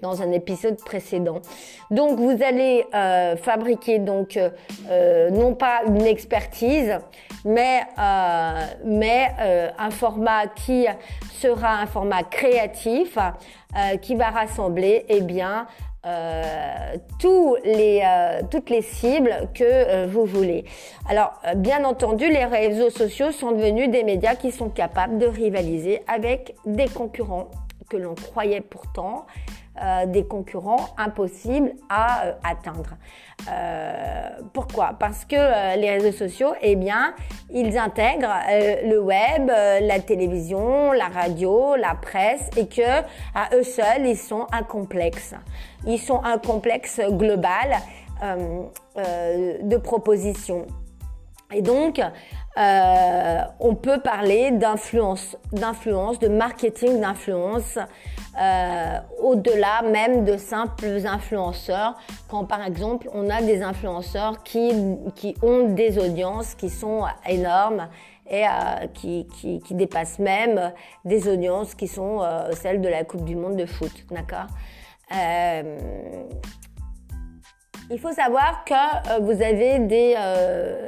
dans 0.00 0.22
un 0.22 0.32
épisode 0.32 0.76
précédent. 0.76 1.40
Donc 1.90 2.18
vous 2.18 2.36
allez 2.42 2.86
euh, 2.94 3.36
fabriquer 3.36 3.98
donc 3.98 4.36
euh, 4.36 5.30
non 5.30 5.54
pas 5.54 5.80
une 5.86 6.02
expertise, 6.02 6.98
mais, 7.44 7.80
euh, 7.98 8.66
mais 8.84 9.28
euh, 9.40 9.70
un 9.78 9.90
format 9.90 10.46
qui 10.46 10.86
sera 11.32 11.80
un 11.80 11.86
format 11.86 12.22
créatif 12.22 13.18
euh, 13.18 13.96
qui 13.96 14.14
va 14.14 14.30
rassembler 14.30 15.04
eh 15.08 15.20
bien 15.20 15.66
euh, 16.06 16.96
les, 17.64 18.02
euh, 18.04 18.42
toutes 18.50 18.70
les 18.70 18.82
cibles 18.82 19.48
que 19.54 19.64
euh, 19.64 20.06
vous 20.06 20.24
voulez. 20.24 20.64
Alors, 21.08 21.40
bien 21.56 21.84
entendu, 21.84 22.28
les 22.28 22.44
réseaux 22.44 22.90
sociaux 22.90 23.32
sont 23.32 23.52
devenus 23.52 23.90
des 23.90 24.04
médias 24.04 24.34
qui 24.34 24.52
sont 24.52 24.68
capables 24.68 25.18
de 25.18 25.26
rivaliser 25.26 26.02
avec 26.06 26.54
des 26.66 26.88
concurrents 26.88 27.50
que 27.88 27.96
l'on 27.96 28.14
croyait 28.14 28.60
pourtant 28.60 29.26
euh, 29.82 30.06
des 30.06 30.24
concurrents 30.24 30.90
impossibles 30.96 31.72
à 31.88 32.26
euh, 32.26 32.32
atteindre. 32.44 32.96
Euh, 33.50 34.28
pourquoi? 34.52 34.94
Parce 35.00 35.24
que 35.24 35.76
les 35.76 35.90
réseaux 35.90 36.16
sociaux, 36.16 36.54
eh 36.62 36.76
bien, 36.76 37.14
ils 37.50 37.76
intègrent 37.76 38.36
le 38.84 39.00
web, 39.00 39.48
la 39.48 39.98
télévision, 39.98 40.92
la 40.92 41.08
radio, 41.08 41.74
la 41.74 41.96
presse, 41.96 42.48
et 42.56 42.68
que 42.68 43.00
à 43.34 43.48
eux 43.54 43.64
seuls, 43.64 44.06
ils 44.06 44.16
sont 44.16 44.46
un 44.52 44.62
complexe. 44.62 45.34
Ils 45.86 45.98
sont 45.98 46.22
un 46.22 46.38
complexe 46.38 47.00
global 47.10 47.76
de 48.22 49.76
propositions. 49.76 50.66
Et 51.52 51.62
donc, 51.62 52.00
euh, 52.56 53.40
on 53.60 53.74
peut 53.74 54.00
parler 54.00 54.50
d'influence, 54.52 55.36
d'influence, 55.52 56.18
de 56.18 56.28
marketing 56.28 57.00
d'influence, 57.00 57.78
euh, 58.40 58.98
au-delà 59.22 59.82
même 59.82 60.24
de 60.24 60.36
simples 60.36 61.06
influenceurs. 61.06 61.94
Quand 62.28 62.44
par 62.44 62.66
exemple 62.66 63.08
on 63.14 63.30
a 63.30 63.40
des 63.42 63.62
influenceurs 63.62 64.42
qui, 64.42 64.72
qui 65.14 65.36
ont 65.40 65.68
des 65.68 65.98
audiences 65.98 66.56
qui 66.56 66.68
sont 66.68 67.04
énormes 67.28 67.88
et 68.28 68.44
euh, 68.44 68.86
qui, 68.92 69.28
qui, 69.28 69.74
dépassent 69.74 70.18
même 70.18 70.72
des 71.04 71.28
audiences 71.28 71.76
qui 71.76 71.86
sont 71.86 72.22
euh, 72.22 72.50
celles 72.52 72.80
de 72.80 72.88
la 72.88 73.04
Coupe 73.04 73.24
du 73.24 73.36
Monde 73.36 73.56
de 73.56 73.66
foot, 73.66 73.92
d'accord? 74.10 74.48
Il 77.90 78.00
faut 78.00 78.12
savoir 78.12 78.64
que 78.64 79.20
vous 79.20 79.42
avez 79.42 79.78
des, 79.78 80.16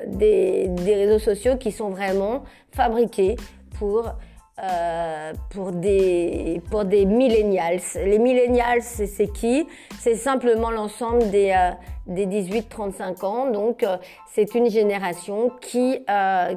des, 0.08 0.94
réseaux 0.94 1.18
sociaux 1.18 1.56
qui 1.56 1.70
sont 1.70 1.90
vraiment 1.90 2.42
fabriqués 2.72 3.36
pour 3.78 4.14
euh, 4.62 5.34
pour 5.50 5.70
des 5.70 6.62
pour 6.70 6.86
des 6.86 7.04
millennials. 7.04 7.80
Les 7.96 8.18
millennials, 8.18 8.80
c'est 8.82 9.30
qui? 9.30 9.66
C'est 9.98 10.14
simplement 10.14 10.70
l'ensemble 10.70 11.30
des 11.30 11.50
euh, 11.54 11.72
des 12.06 12.26
18-35 12.26 13.24
ans. 13.26 13.50
Donc 13.50 13.82
euh, 13.82 13.98
c'est 14.32 14.54
une 14.54 14.70
génération 14.70 15.50
qui 15.60 15.98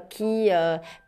qui 0.09 0.49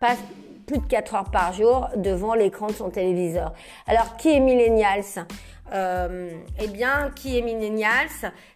passe 0.01 0.19
plus 0.67 0.79
de 0.79 0.85
4 0.85 1.15
heures 1.15 1.31
par 1.31 1.53
jour 1.53 1.87
devant 1.95 2.33
l'écran 2.33 2.67
de 2.67 2.73
son 2.73 2.89
téléviseur. 2.89 3.53
Alors 3.87 4.17
qui 4.17 4.29
est 4.35 4.41
millennials? 4.41 5.25
Euh, 5.73 6.31
eh 6.59 6.67
bien, 6.67 7.11
qui 7.15 7.37
est 7.37 7.41
millennials, 7.41 8.09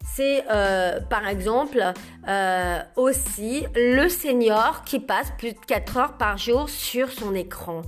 c'est 0.04 0.44
euh, 0.50 1.00
par 1.02 1.28
exemple 1.28 1.94
euh, 2.28 2.80
aussi 2.96 3.66
le 3.76 4.10
senior 4.10 4.84
qui 4.84 5.00
passe 5.00 5.32
plus 5.38 5.54
de 5.54 5.60
4 5.60 5.98
heures 5.98 6.18
par 6.18 6.38
jour 6.38 6.70
sur 6.70 7.12
son 7.12 7.34
écran. 7.34 7.82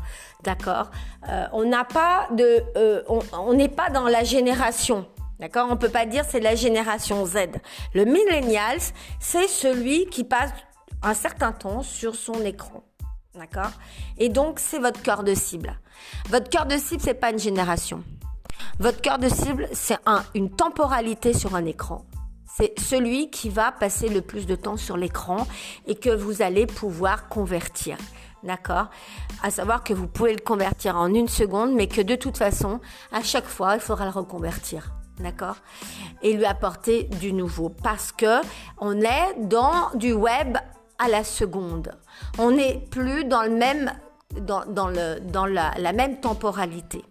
D'accord? 0.44 0.92
On 1.52 1.66
n'a 1.66 1.84
pas 1.84 2.30
de, 2.32 2.64
on 3.08 3.54
n'est 3.54 3.68
pas 3.68 3.90
dans 3.90 4.08
la 4.08 4.24
génération. 4.24 5.06
D'accord? 5.40 5.68
On 5.70 5.76
peut 5.76 5.90
pas 5.90 6.06
dire 6.06 6.24
c'est 6.26 6.40
la 6.40 6.56
génération 6.56 7.26
Z. 7.26 7.50
Le 7.94 8.06
millennials, 8.06 8.80
c'est 9.20 9.48
celui 9.48 10.06
qui 10.06 10.24
passe 10.24 10.52
un 11.04 11.14
certain 11.14 11.52
temps 11.52 11.82
sur 11.82 12.16
son 12.16 12.46
écran. 12.46 12.84
D'accord? 13.36 13.72
Et 14.18 14.30
donc 14.30 14.60
c'est 14.60 14.80
votre 14.80 15.02
cœur 15.02 15.24
de 15.24 15.34
cible. 15.34 15.78
Votre 16.30 16.50
cœur 16.50 16.66
de 16.66 16.78
cible, 16.78 17.02
c'est 17.04 17.14
pas 17.14 17.32
une 17.32 17.40
génération. 17.40 18.04
Votre 18.80 19.02
cœur 19.02 19.18
de 19.18 19.30
cible, 19.30 19.68
c'est 19.74 19.98
un, 20.06 20.24
une 20.36 20.50
temporalité 20.50 21.34
sur 21.34 21.56
un 21.56 21.66
écran. 21.66 22.06
C'est 22.58 22.80
celui 22.80 23.30
qui 23.30 23.50
va 23.50 23.72
passer 23.72 24.10
le 24.10 24.22
plus 24.22 24.48
de 24.48 24.56
temps 24.56 24.78
sur 24.78 24.98
l'écran 24.98 25.48
et 25.86 25.96
que 25.96 26.10
vous 26.10 26.42
allez 26.42 26.66
pouvoir 26.66 27.30
convertir. 27.30 27.98
D'accord? 28.44 28.88
À 29.44 29.52
savoir 29.52 29.84
que 29.84 29.94
vous 29.94 30.08
pouvez 30.08 30.34
le 30.34 30.42
convertir 30.42 30.96
en 30.96 31.14
une 31.14 31.28
seconde, 31.28 31.74
mais 31.74 31.88
que 31.88 32.02
de 32.02 32.16
toute 32.16 32.38
façon, 32.38 32.80
à 33.12 33.22
chaque 33.22 33.46
fois, 33.46 33.76
il 33.76 33.80
faudra 33.80 34.06
le 34.06 34.12
reconvertir. 34.12 34.92
D'accord? 35.20 35.58
Et 36.22 36.34
lui 36.34 36.46
apporter 36.46 37.04
du 37.04 37.34
nouveau. 37.34 37.70
Parce 37.70 38.12
que 38.12 38.42
on 38.80 39.02
est 39.02 39.36
dans 39.40 39.90
du 39.96 40.14
web 40.14 40.58
à 41.00 41.08
la 41.10 41.24
seconde. 41.24 41.92
On 42.38 42.52
n'est 42.52 42.80
plus 42.92 43.26
dans 43.26 43.44
le 43.44 43.50
même, 43.50 43.92
dans, 44.40 44.88
la 45.48 45.94
même 45.94 46.20
temporalité. 46.20 47.04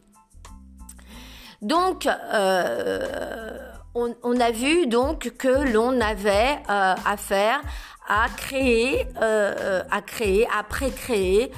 Donc, 1.63 2.07
euh, 2.07 3.59
on, 3.95 4.41
a 4.41 4.51
vu 4.51 4.87
donc 4.87 5.33
que 5.39 5.73
l'on 5.73 6.01
avait 6.01 6.59
euh, 6.69 6.95
affaire 7.07 7.61
à 8.09 8.27
créer, 8.37 9.07
euh, 9.21 9.83
à 9.91 10.03
créer, 10.03 10.47
à 10.57 10.63
pré-créer 10.63 11.51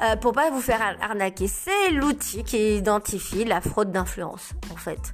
euh, 0.00 0.16
pour 0.16 0.32
pas 0.32 0.50
vous 0.50 0.60
faire 0.60 0.80
arnaquer. 1.00 1.48
C'est 1.48 1.90
l'outil 1.90 2.44
qui 2.44 2.76
identifie 2.76 3.44
la 3.44 3.60
fraude 3.60 3.92
d'influence, 3.92 4.52
en 4.72 4.76
fait. 4.76 5.12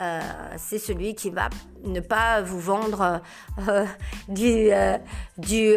Euh, 0.00 0.20
c'est 0.56 0.78
celui 0.78 1.14
qui 1.14 1.28
va 1.28 1.50
ne 1.84 2.00
pas 2.00 2.40
vous 2.40 2.58
vendre 2.58 3.20
euh, 3.68 3.84
du, 4.28 4.70
euh, 4.72 4.96
du, 5.36 5.74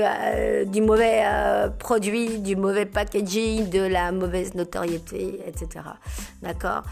du 0.72 0.82
mauvais 0.82 1.24
produit, 1.78 2.40
du 2.40 2.56
mauvais 2.56 2.86
packaging, 2.86 3.70
de 3.70 3.82
la 3.82 4.12
mauvaise 4.12 4.54
notoriété, 4.54 5.42
etc. 5.46 5.86
D'accord? 6.42 6.84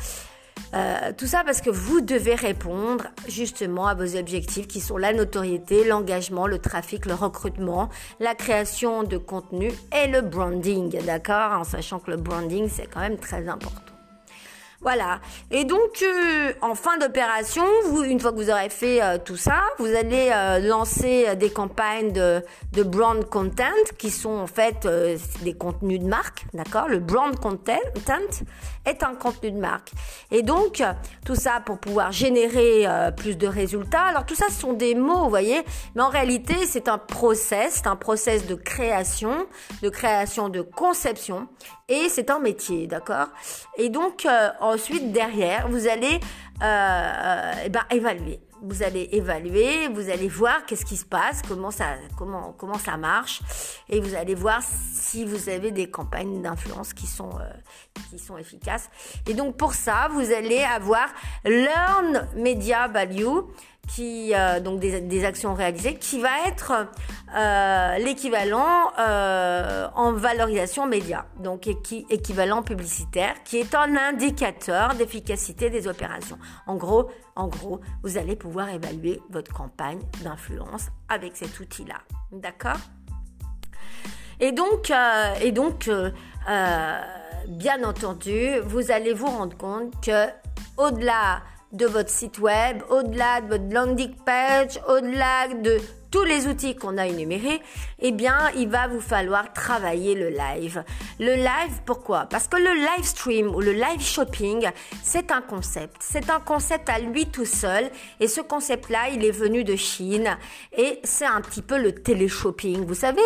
Euh, 0.73 1.11
tout 1.17 1.27
ça 1.27 1.43
parce 1.45 1.61
que 1.61 1.69
vous 1.69 2.01
devez 2.01 2.35
répondre 2.35 3.07
justement 3.27 3.87
à 3.87 3.93
vos 3.93 4.15
objectifs 4.15 4.67
qui 4.67 4.79
sont 4.79 4.97
la 4.97 5.13
notoriété, 5.13 5.83
l'engagement, 5.83 6.47
le 6.47 6.59
trafic, 6.59 7.05
le 7.05 7.13
recrutement, 7.13 7.89
la 8.19 8.35
création 8.35 9.03
de 9.03 9.17
contenu 9.17 9.71
et 9.91 10.07
le 10.07 10.21
branding, 10.21 11.03
d'accord? 11.05 11.59
En 11.59 11.63
sachant 11.63 11.99
que 11.99 12.11
le 12.11 12.17
branding, 12.17 12.69
c'est 12.69 12.87
quand 12.87 13.01
même 13.01 13.17
très 13.17 13.47
important. 13.47 13.90
Voilà. 14.81 15.19
Et 15.51 15.63
donc, 15.63 16.01
euh, 16.01 16.53
en 16.61 16.73
fin 16.73 16.97
d'opération, 16.97 17.63
une 18.03 18.19
fois 18.19 18.31
que 18.31 18.37
vous 18.37 18.49
aurez 18.49 18.69
fait 18.69 19.01
euh, 19.01 19.19
tout 19.23 19.37
ça, 19.37 19.61
vous 19.77 19.85
allez 19.85 20.31
euh, 20.33 20.57
lancer 20.57 21.35
des 21.35 21.51
campagnes 21.51 22.11
de, 22.11 22.43
de, 22.73 22.81
brand 22.81 23.23
content 23.29 23.63
qui 23.99 24.09
sont 24.09 24.31
en 24.31 24.47
fait 24.47 24.87
des 25.43 25.53
contenus 25.53 25.99
de 25.99 26.07
marque, 26.07 26.45
d'accord? 26.53 26.87
Le 26.87 26.97
brand 26.97 27.39
content 27.39 27.73
est 28.85 29.03
un 29.03 29.13
contenu 29.13 29.51
de 29.51 29.59
marque. 29.59 29.91
Et 30.31 30.41
donc, 30.41 30.83
tout 31.25 31.35
ça 31.35 31.61
pour 31.63 31.77
pouvoir 31.77 32.11
générer 32.11 32.87
plus 33.15 33.37
de 33.37 33.47
résultats. 33.47 34.01
Alors, 34.01 34.25
tout 34.25 34.35
ça, 34.35 34.45
ce 34.49 34.59
sont 34.59 34.73
des 34.73 34.95
mots, 34.95 35.23
vous 35.23 35.29
voyez, 35.29 35.61
mais 35.95 36.01
en 36.01 36.09
réalité, 36.09 36.55
c'est 36.65 36.87
un 36.87 36.97
process, 36.97 37.81
c'est 37.83 37.87
un 37.87 37.95
process 37.95 38.47
de 38.47 38.55
création, 38.55 39.45
de 39.83 39.89
création 39.89 40.49
de 40.49 40.61
conception, 40.61 41.47
et 41.91 42.09
c'est 42.09 42.29
un 42.29 42.39
métier, 42.39 42.87
d'accord? 42.87 43.27
Et 43.77 43.89
donc, 43.89 44.25
ensuite, 44.61 45.11
derrière, 45.11 45.67
vous 45.67 45.87
allez 45.87 46.19
euh, 46.61 46.65
euh, 46.65 47.53
eh 47.65 47.69
ben, 47.69 47.81
évaluer. 47.89 48.39
Vous 48.61 48.83
allez 48.83 49.09
évaluer, 49.13 49.87
vous 49.87 50.11
allez 50.11 50.27
voir 50.27 50.63
qu'est-ce 50.67 50.85
qui 50.85 50.95
se 50.95 51.05
passe, 51.05 51.41
comment 51.47 51.71
ça, 51.71 51.95
comment, 52.15 52.53
comment 52.55 52.77
ça 52.77 52.97
marche, 52.97 53.41
et 53.89 53.99
vous 53.99 54.13
allez 54.13 54.35
voir 54.35 54.61
si 54.61 55.25
vous 55.25 55.49
avez 55.49 55.71
des 55.71 55.89
campagnes 55.89 56.43
d'influence 56.43 56.93
qui 56.93 57.07
sont, 57.07 57.31
euh, 57.39 57.49
qui 58.11 58.19
sont 58.19 58.37
efficaces. 58.37 58.91
Et 59.27 59.33
donc 59.33 59.57
pour 59.57 59.73
ça, 59.73 60.07
vous 60.11 60.31
allez 60.31 60.59
avoir 60.59 61.07
Learn 61.43 62.27
Media 62.35 62.87
Value 62.87 63.39
qui 63.87 64.33
euh, 64.33 64.59
donc 64.59 64.79
des, 64.79 65.25
actions 65.25 65.53
réalisées, 65.53 65.95
qui 65.95 66.19
va 66.21 66.47
être 66.47 66.87
euh, 67.35 67.97
l'équivalent 67.97 68.91
euh, 68.99 69.87
en 69.95 70.13
valorisation 70.13 70.85
média, 70.87 71.25
donc 71.39 71.67
équivalent 71.67 72.63
publicitaire, 72.63 73.35
qui 73.43 73.57
est 73.57 73.75
un 73.75 73.95
indicateur 73.95 74.95
d'efficacité 74.95 75.69
des 75.69 75.87
opérations. 75.87 76.37
En 76.67 76.75
gros, 76.75 77.09
en 77.35 77.47
gros, 77.47 77.81
vous 78.03 78.17
allez 78.17 78.35
pouvoir 78.35 78.69
évaluer 78.69 79.21
votre 79.29 79.51
campagne 79.53 79.99
d'influence 80.23 80.87
avec 81.09 81.35
cet 81.35 81.59
outil-là, 81.59 82.01
d'accord? 82.31 82.77
Et 84.39 84.51
donc, 84.51 84.91
et 85.41 85.51
donc, 85.51 85.89
bien 87.47 87.83
entendu, 87.83 88.59
vous 88.63 88.91
allez 88.91 89.13
vous 89.13 89.27
rendre 89.27 89.55
compte 89.55 89.93
que 90.03 90.27
au-delà 90.77 91.41
de 91.71 91.85
votre 91.85 92.09
site 92.09 92.39
web, 92.39 92.81
au-delà 92.89 93.41
de 93.41 93.47
votre 93.47 93.73
landing 93.73 94.15
page, 94.25 94.79
au-delà 94.87 95.47
de 95.47 95.79
tous 96.11 96.23
les 96.23 96.47
outils 96.47 96.75
qu'on 96.75 96.97
a 96.97 97.07
énumérés, 97.07 97.61
eh 97.99 98.11
bien, 98.11 98.37
il 98.57 98.67
va 98.67 98.87
vous 98.87 98.99
falloir 98.99 99.53
travailler 99.53 100.13
le 100.13 100.29
live. 100.29 100.83
Le 101.19 101.35
live, 101.35 101.81
pourquoi? 101.85 102.25
Parce 102.29 102.47
que 102.47 102.57
le 102.57 102.73
live 102.73 103.05
stream 103.05 103.55
ou 103.55 103.61
le 103.61 103.71
live 103.71 104.01
shopping, 104.01 104.67
c'est 105.03 105.31
un 105.31 105.41
concept. 105.41 105.95
C'est 105.99 106.29
un 106.29 106.39
concept 106.39 106.89
à 106.89 106.99
lui 106.99 107.27
tout 107.27 107.45
seul. 107.45 107.89
Et 108.19 108.27
ce 108.27 108.41
concept-là, 108.41 109.09
il 109.13 109.23
est 109.23 109.31
venu 109.31 109.63
de 109.63 109.75
Chine. 109.75 110.37
Et 110.77 110.99
c'est 111.03 111.25
un 111.25 111.39
petit 111.41 111.61
peu 111.61 111.81
le 111.81 111.93
télé-shopping. 111.93 112.85
Vous 112.85 112.95
savez, 112.95 113.21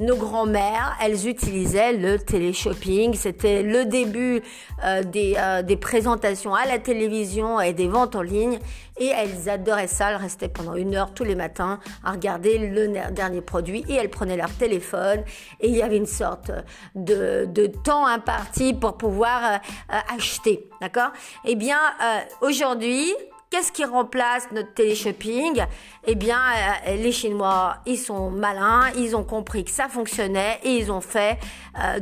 nos 0.00 0.16
grands-mères, 0.16 0.96
elles 1.00 1.28
utilisaient 1.28 1.92
le 1.92 2.18
télé-shopping. 2.18 3.14
C'était 3.14 3.62
le 3.62 3.84
début 3.84 4.42
euh, 4.84 5.02
euh, 5.14 5.62
des 5.62 5.76
présentations 5.76 6.54
à 6.54 6.66
la 6.66 6.78
télévision 6.78 7.60
et 7.60 7.72
des 7.72 7.86
ventes 7.86 8.16
en 8.16 8.22
ligne. 8.22 8.58
Et 8.98 9.06
elles 9.06 9.48
adoraient 9.48 9.86
ça. 9.86 10.10
Elles 10.10 10.16
restaient 10.16 10.48
pendant 10.48 10.74
une 10.74 10.94
heure 10.94 11.12
tous 11.14 11.24
les 11.24 11.34
matins 11.34 11.78
à 12.04 12.12
regarder 12.12 12.58
le 12.58 12.88
dernier 13.12 13.40
produit 13.40 13.84
et 13.88 13.94
elles 13.94 14.10
prenaient 14.10 14.36
leur 14.36 14.50
téléphone 14.50 15.22
et 15.60 15.68
il 15.68 15.76
y 15.76 15.82
avait 15.82 15.96
une 15.96 16.06
sorte 16.06 16.50
de, 16.94 17.66
temps 17.84 18.06
imparti 18.06 18.74
pour 18.74 18.96
pouvoir 18.96 19.44
euh, 19.44 19.56
euh, 19.92 20.16
acheter. 20.16 20.68
D'accord? 20.80 21.10
Eh 21.44 21.56
bien, 21.56 21.78
euh, 22.02 22.46
aujourd'hui, 22.46 23.14
Qu'est-ce 23.50 23.72
qui 23.72 23.82
remplace 23.82 24.52
notre 24.52 24.74
téléshopping? 24.74 25.64
Eh 26.06 26.14
bien, 26.16 26.38
les 26.86 27.12
Chinois, 27.12 27.78
ils 27.86 27.96
sont 27.96 28.30
malins, 28.30 28.90
ils 28.94 29.16
ont 29.16 29.24
compris 29.24 29.64
que 29.64 29.70
ça 29.70 29.88
fonctionnait 29.88 30.60
et 30.64 30.76
ils 30.76 30.92
ont 30.92 31.00
fait 31.00 31.38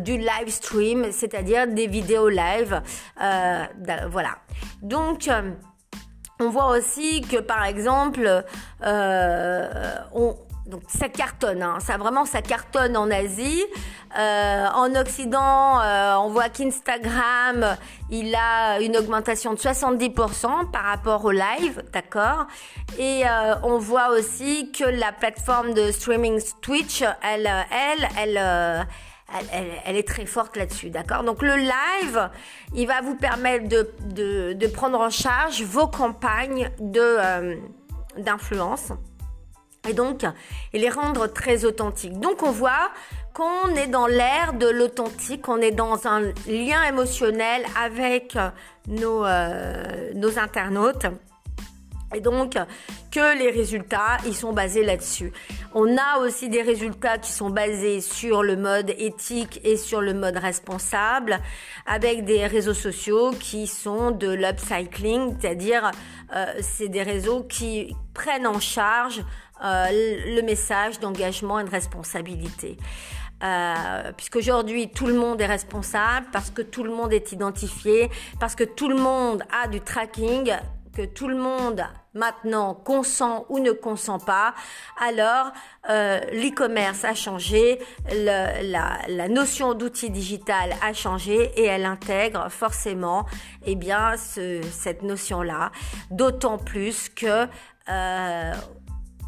du 0.00 0.18
live 0.18 0.48
stream, 0.48 1.12
c'est-à-dire 1.12 1.68
des 1.68 1.86
vidéos 1.86 2.28
live. 2.28 2.82
Voilà. 3.16 4.38
Donc, 4.82 5.30
on 6.40 6.50
voit 6.50 6.76
aussi 6.76 7.22
que, 7.22 7.38
par 7.38 7.64
exemple, 7.64 8.44
on, 8.82 10.36
donc 10.66 10.82
ça 10.88 11.08
cartonne, 11.08 11.62
hein. 11.62 11.78
ça 11.80 11.96
vraiment 11.96 12.24
ça 12.24 12.42
cartonne 12.42 12.96
en 12.96 13.10
Asie. 13.10 13.62
Euh, 14.18 14.66
en 14.74 14.94
Occident, 14.94 15.80
euh, 15.80 16.14
on 16.16 16.28
voit 16.28 16.48
qu'Instagram, 16.48 17.76
il 18.10 18.34
a 18.34 18.80
une 18.80 18.96
augmentation 18.96 19.52
de 19.52 19.58
70% 19.58 20.70
par 20.70 20.84
rapport 20.84 21.24
au 21.24 21.30
live, 21.30 21.82
d'accord 21.92 22.46
Et 22.98 23.22
euh, 23.24 23.54
on 23.62 23.78
voit 23.78 24.08
aussi 24.10 24.72
que 24.72 24.84
la 24.84 25.12
plateforme 25.12 25.74
de 25.74 25.92
streaming 25.92 26.40
Twitch, 26.62 27.02
elle, 27.22 27.50
elle, 27.70 28.08
elle, 28.18 28.86
elle, 29.52 29.96
est 29.96 30.06
très 30.06 30.26
forte 30.26 30.56
là-dessus, 30.56 30.90
d'accord? 30.90 31.24
Donc 31.24 31.42
le 31.42 31.56
live, 31.56 32.30
il 32.74 32.86
va 32.86 33.00
vous 33.00 33.16
permettre 33.16 33.68
de, 33.68 34.66
prendre 34.68 35.00
en 35.00 35.10
charge 35.10 35.62
vos 35.62 35.86
campagnes 35.86 36.70
de 36.78 37.56
d'influence 38.16 38.92
et 39.86 39.92
donc 39.92 40.24
et 40.72 40.78
les 40.78 40.88
rendre 40.88 41.26
très 41.26 41.64
authentiques. 41.64 42.18
Donc 42.18 42.42
on 42.42 42.50
voit 42.50 42.90
qu'on 43.34 43.68
est 43.74 43.88
dans 43.88 44.06
l'ère 44.06 44.54
de 44.54 44.66
l'authentique, 44.66 45.48
on 45.48 45.60
est 45.60 45.70
dans 45.70 46.06
un 46.06 46.20
lien 46.46 46.82
émotionnel 46.88 47.62
avec 47.78 48.38
nos, 48.88 49.24
euh, 49.24 50.12
nos 50.14 50.38
internautes. 50.38 51.06
Et 52.14 52.20
donc 52.20 52.56
que 53.10 53.38
les 53.38 53.50
résultats, 53.50 54.18
ils 54.26 54.34
sont 54.34 54.52
basés 54.52 54.84
là-dessus. 54.84 55.32
On 55.74 55.96
a 55.96 56.18
aussi 56.20 56.48
des 56.48 56.62
résultats 56.62 57.18
qui 57.18 57.32
sont 57.32 57.50
basés 57.50 58.00
sur 58.00 58.42
le 58.42 58.56
mode 58.56 58.90
éthique 58.98 59.60
et 59.64 59.76
sur 59.76 60.00
le 60.00 60.14
mode 60.14 60.36
responsable, 60.36 61.38
avec 61.86 62.24
des 62.24 62.46
réseaux 62.46 62.74
sociaux 62.74 63.30
qui 63.38 63.66
sont 63.66 64.10
de 64.10 64.28
l'upcycling, 64.28 65.36
c'est-à-dire 65.40 65.90
euh, 66.34 66.46
c'est 66.60 66.88
des 66.88 67.02
réseaux 67.02 67.42
qui 67.42 67.94
prennent 68.14 68.46
en 68.46 68.60
charge 68.60 69.22
euh, 69.64 69.86
le 69.90 70.42
message 70.42 71.00
d'engagement 71.00 71.60
et 71.60 71.64
de 71.64 71.70
responsabilité. 71.70 72.76
Euh, 73.42 74.12
puisqu'aujourd'hui 74.16 74.88
tout 74.88 75.06
le 75.06 75.14
monde 75.14 75.40
est 75.42 75.46
responsable, 75.46 76.26
parce 76.32 76.50
que 76.50 76.62
tout 76.62 76.82
le 76.82 76.90
monde 76.90 77.12
est 77.12 77.32
identifié, 77.32 78.10
parce 78.40 78.54
que 78.54 78.64
tout 78.64 78.88
le 78.88 78.96
monde 78.96 79.42
a 79.62 79.68
du 79.68 79.82
tracking, 79.82 80.52
tout 81.02 81.28
le 81.28 81.36
monde 81.36 81.84
maintenant 82.14 82.74
consent 82.74 83.44
ou 83.48 83.58
ne 83.58 83.72
consent 83.72 84.18
pas, 84.18 84.54
alors 84.98 85.52
euh, 85.90 86.20
l'e-commerce 86.32 87.04
a 87.04 87.14
changé, 87.14 87.78
la, 88.10 89.28
notion 89.28 89.74
d'outil 89.74 90.10
digital 90.10 90.74
a 90.82 90.92
changé 90.92 91.52
et 91.56 91.64
elle 91.64 91.84
intègre 91.84 92.48
forcément 92.50 93.26
eh 93.66 93.74
bien 93.74 94.16
ce, 94.16 94.62
cette 94.70 95.02
notion-là, 95.02 95.72
d'autant 96.10 96.58
plus 96.58 97.08
que 97.08 97.46
euh, 97.88 98.52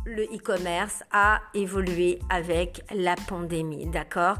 le 0.08 0.24
e-commerce 0.24 1.04
a 1.12 1.40
évolué 1.54 2.18
avec 2.30 2.82
la 2.94 3.14
pandémie, 3.14 3.86
d'accord? 3.86 4.36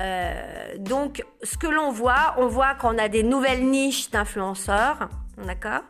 Euh, 0.00 0.74
Donc, 0.78 1.24
ce 1.42 1.56
que 1.56 1.66
l'on 1.66 1.90
voit, 1.90 2.34
on 2.36 2.46
voit 2.46 2.74
qu'on 2.74 2.98
a 2.98 3.08
des 3.08 3.22
nouvelles 3.22 3.64
niches 3.64 4.10
d'influenceurs, 4.10 5.08
d'accord? 5.44 5.82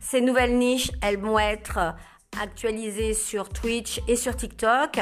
Ces 0.00 0.20
nouvelles 0.20 0.58
niches, 0.58 0.90
elles 1.02 1.18
vont 1.18 1.38
être 1.38 1.94
actualisées 2.40 3.14
sur 3.14 3.48
Twitch 3.48 4.00
et 4.08 4.16
sur 4.16 4.36
TikTok. 4.36 4.98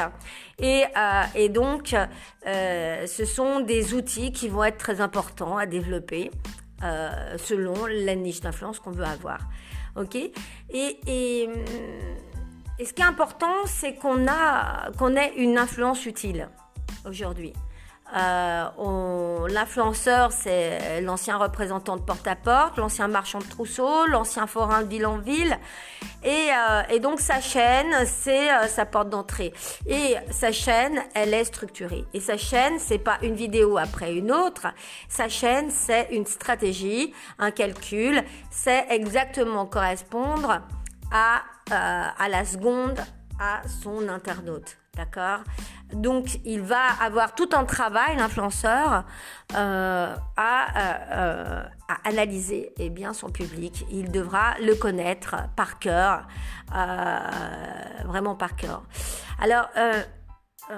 Et, 0.59 0.83
euh, 0.97 1.47
donc, 1.49 1.95
euh, 2.45 3.07
ce 3.07 3.25
sont 3.25 3.61
des 3.61 3.93
outils 3.93 4.31
qui 4.31 4.49
vont 4.49 4.63
être 4.63 4.77
très 4.77 5.01
importants 5.01 5.57
à 5.57 5.65
développer 5.65 6.31
selon 7.37 7.87
la 7.87 8.15
niche 8.15 8.39
d'influence 8.39 8.79
qu'on 8.79 8.91
veut 8.91 9.03
avoir. 9.03 9.39
Ok? 9.97 10.15
Et, 10.15 10.31
et 11.07 11.49
et 12.79 12.85
ce 12.85 12.93
qui 12.93 13.01
est 13.01 13.05
important, 13.05 13.65
c'est 13.65 13.95
qu'on 13.95 14.25
a 14.27 14.89
qu'on 14.97 15.15
ait 15.17 15.33
une 15.35 15.57
influence 15.57 16.05
utile 16.05 16.47
aujourd'hui. 17.05 17.51
Euh, 18.15 19.47
L'influenceur, 19.49 20.31
c'est 20.31 21.01
l'ancien 21.01 21.37
représentant 21.37 21.97
de 21.97 22.01
porte-à-porte, 22.01 22.77
l'ancien 22.77 23.07
marchand 23.07 23.39
de 23.39 23.45
trousseau, 23.45 24.05
l'ancien 24.07 24.47
forain 24.47 24.83
de 24.83 24.87
ville 24.87 25.05
en 25.05 25.17
ville. 25.17 25.57
Et, 26.23 26.49
euh, 26.51 26.81
et 26.89 26.99
donc 26.99 27.19
sa 27.19 27.41
chaîne, 27.41 27.93
c'est 28.05 28.51
euh, 28.51 28.67
sa 28.67 28.85
porte 28.85 29.09
d'entrée. 29.09 29.53
Et 29.87 30.15
sa 30.29 30.51
chaîne, 30.51 30.99
elle 31.15 31.33
est 31.33 31.45
structurée. 31.45 32.05
Et 32.13 32.19
sa 32.19 32.37
chaîne, 32.37 32.77
c'est 32.77 32.99
pas 32.99 33.17
une 33.21 33.35
vidéo 33.35 33.77
après 33.77 34.13
une 34.13 34.31
autre. 34.31 34.67
Sa 35.07 35.29
chaîne, 35.29 35.71
c'est 35.71 36.09
une 36.11 36.25
stratégie, 36.25 37.13
un 37.39 37.51
calcul. 37.51 38.23
C'est 38.51 38.85
exactement 38.89 39.65
correspondre 39.65 40.61
à, 41.11 41.41
euh, 41.71 42.07
à 42.17 42.29
la 42.29 42.45
seconde 42.45 42.99
à 43.39 43.61
son 43.81 44.09
internaute. 44.09 44.78
D'accord 44.99 45.45
Donc, 45.93 46.41
il 46.43 46.59
va 46.59 46.83
avoir 47.01 47.33
tout 47.33 47.47
un 47.53 47.63
travail, 47.63 48.17
l'influenceur, 48.17 49.05
euh, 49.55 50.13
à, 50.35 50.77
euh, 50.77 51.63
à, 51.87 52.09
analyser 52.09 52.73
eh 52.77 52.89
bien, 52.89 53.13
son 53.13 53.29
public. 53.29 53.85
Il 53.89 54.11
devra 54.11 54.55
le 54.59 54.75
connaître 54.75 55.37
par 55.55 55.79
cœur, 55.79 56.27
vraiment 58.05 58.35
par 58.35 58.57
cœur. 58.57 58.83
Alors, 59.41 59.69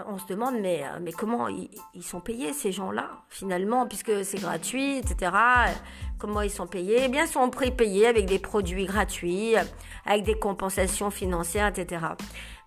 on 0.08 0.20
se 0.20 0.28
demande, 0.28 0.56
mais, 0.62 0.84
mais 1.02 1.12
comment 1.14 1.48
ils, 1.48 1.72
ils 1.96 2.04
sont 2.04 2.22
payés, 2.22 2.54
ces 2.54 2.72
gens-là, 2.72 3.24
finalement, 3.28 3.88
puisque 3.88 4.24
c'est 4.24 4.40
gratuit, 4.40 5.00
etc. 5.00 5.32
Comment 6.20 6.42
ils 6.42 6.52
sont 6.52 6.68
payés? 6.68 7.06
Eh 7.06 7.10
bien, 7.10 7.24
ils 7.24 7.28
sont 7.28 7.50
prépayés 7.50 8.06
avec 8.06 8.28
des 8.28 8.38
produits 8.38 8.86
gratuits, 8.86 9.56
avec 10.06 10.24
des 10.24 10.38
compensations 10.38 11.10
financières, 11.10 11.68
etc. 11.68 12.06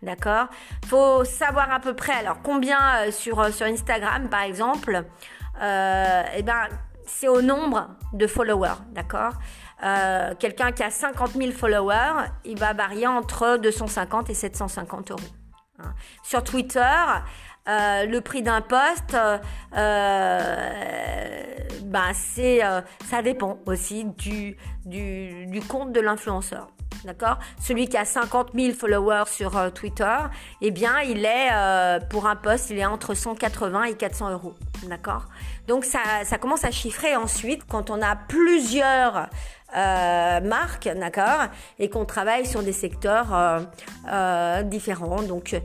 D'accord 0.05 0.49
Faut 0.87 1.25
savoir 1.25 1.73
à 1.73 1.81
peu 1.81 1.95
près, 1.95 2.13
alors 2.13 2.43
combien 2.43 2.79
euh, 2.97 3.11
sur, 3.11 3.41
euh, 3.41 3.51
sur 3.51 3.67
Instagram, 3.67 4.29
par 4.29 4.43
exemple, 4.43 5.05
euh, 5.63 6.23
eh 6.37 6.43
ben, 6.43 6.69
c'est 7.07 7.29
au 7.29 7.41
nombre 7.41 7.89
de 8.13 8.27
followers, 8.27 8.81
d'accord 8.93 9.33
Quelqu'un 10.39 10.73
qui 10.73 10.83
a 10.83 10.89
50 10.89 11.33
000 11.33 11.53
followers, 11.53 12.31
il 12.47 12.59
va 12.59 12.73
varier 12.73 13.07
entre 13.07 13.59
250 13.59 14.31
et 14.31 14.35
750 14.35 15.11
euros. 15.11 15.21
Hein. 15.79 15.93
Sur 16.23 16.43
Twitter, 16.43 16.81
le 17.67 18.19
prix 18.21 18.41
d'un 18.41 18.63
poste, 18.63 19.15
euh, 22.35 22.81
ça 23.05 23.23
dépend 23.23 23.59
aussi 23.67 24.07
du 24.17 25.61
compte 25.69 25.93
de 25.93 26.01
l'influenceur. 26.01 26.69
D'accord? 27.05 27.39
Celui 27.61 27.89
qui 27.89 27.97
a 27.97 28.05
50 28.05 28.51
000 28.55 28.75
followers 28.75 29.25
sur 29.27 29.57
euh, 29.57 29.71
Twitter, 29.71 30.17
eh 30.61 30.71
bien, 30.71 31.01
il 31.01 31.25
est, 31.25 31.51
pour 32.11 32.27
un 32.27 32.37
poste, 32.37 32.71
il 32.71 32.79
est 32.79 32.87
entre 32.87 33.15
180 33.15 33.85
et 33.85 33.95
400 33.95 34.31
euros. 34.31 34.55
D'accord? 34.89 35.27
Donc, 35.67 35.85
ça, 35.85 36.01
ça 36.25 36.39
commence 36.39 36.65
à 36.65 36.71
chiffrer 36.71 37.17
ensuite 37.17 37.63
quand 37.67 37.91
on 37.91 38.03
a 38.03 38.17
plusieurs 38.17 39.29
euh, 39.77 40.41
marque, 40.41 40.89
d'accord, 40.89 41.49
et 41.81 41.91
qu'on 41.91 42.05
travaille 42.05 42.47
sur 42.47 42.63
des 42.63 42.73
secteurs 42.73 43.35
euh, 43.35 43.61
euh, 44.09 44.63
différents. 44.63 45.23
Donc, 45.23 45.57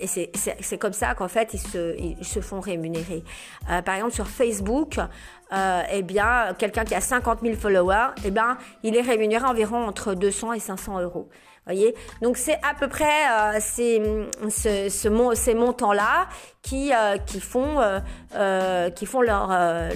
et 0.00 0.06
c'est 0.06 0.78
comme 0.78 0.94
ça 0.94 1.14
qu'en 1.14 1.28
fait 1.28 1.52
ils 1.52 1.60
se, 1.60 1.94
ils 1.98 2.24
se 2.24 2.40
font 2.40 2.60
rémunérer. 2.60 3.22
par 3.84 3.96
exemple, 3.96 4.14
sur 4.14 4.28
Facebook, 4.28 4.98
eh 5.52 6.02
bien, 6.02 6.54
quelqu'un 6.58 6.84
qui 6.84 6.94
a 6.94 7.00
50 7.00 7.40
000 7.42 7.56
followers, 7.56 8.10
eh 8.24 8.30
bien, 8.30 8.56
il 8.82 8.96
est 8.96 9.00
rémunéré 9.00 9.44
environ 9.44 9.86
entre 9.86 10.14
200 10.14 10.52
et 10.54 10.60
500 10.60 11.00
euros. 11.00 11.28
Voyez? 11.66 11.94
Donc 12.22 12.36
c'est 12.36 12.58
à 12.68 12.74
peu 12.78 12.88
près 12.88 13.04
euh, 13.04 13.58
ces, 13.60 14.02
ce, 14.48 14.88
ce, 14.88 15.34
ces 15.34 15.54
montants-là 15.54 16.26
qui, 16.62 16.92
euh, 16.92 17.18
qui 17.18 17.38
font, 17.38 17.80
euh, 18.34 18.90
qui 18.90 19.06
font 19.06 19.20
leur, 19.20 19.48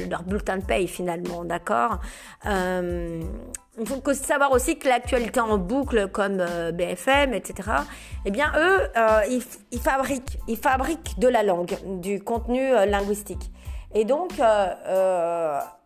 leur 0.08 0.22
bulletin 0.24 0.58
de 0.58 0.64
paye 0.64 0.86
finalement, 0.86 1.44
d'accord? 1.44 2.00
Il 2.46 3.88
faut 3.88 4.12
savoir 4.12 4.52
aussi 4.52 4.78
que 4.78 4.86
l'actualité 4.86 5.40
en 5.40 5.58
boucle 5.58 6.08
comme 6.08 6.36
BFM, 6.74 7.34
etc., 7.34 7.70
eh 8.24 8.30
bien, 8.30 8.52
eux, 8.56 8.80
ils, 9.28 9.42
ils, 9.72 9.80
fabriquent, 9.80 10.38
ils 10.46 10.56
fabriquent 10.56 11.18
de 11.18 11.26
la 11.26 11.42
langue, 11.42 11.76
du 12.00 12.22
contenu 12.22 12.70
linguistique. 12.86 13.50
Et 13.94 14.04
donc, 14.04 14.32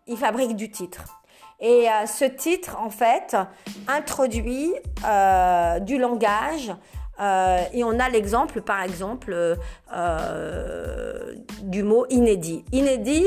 ils 0.07 0.17
fabriquent 0.17 0.55
du 0.55 0.69
titre. 0.69 1.19
Et 1.59 1.89
euh, 1.89 2.05
ce 2.05 2.23
titre, 2.25 2.77
en 2.79 2.89
fait, 2.89 3.35
introduit 3.87 4.73
euh, 5.05 5.79
du 5.79 5.97
langage. 5.97 6.71
Euh, 7.19 7.59
et 7.73 7.83
on 7.83 7.99
a 7.99 8.07
l'exemple, 8.09 8.61
par 8.61 8.81
exemple, 8.81 9.57
du 11.63 11.83
mot 11.83 12.05
inédit. 12.09 12.63
Inédit, 12.71 13.25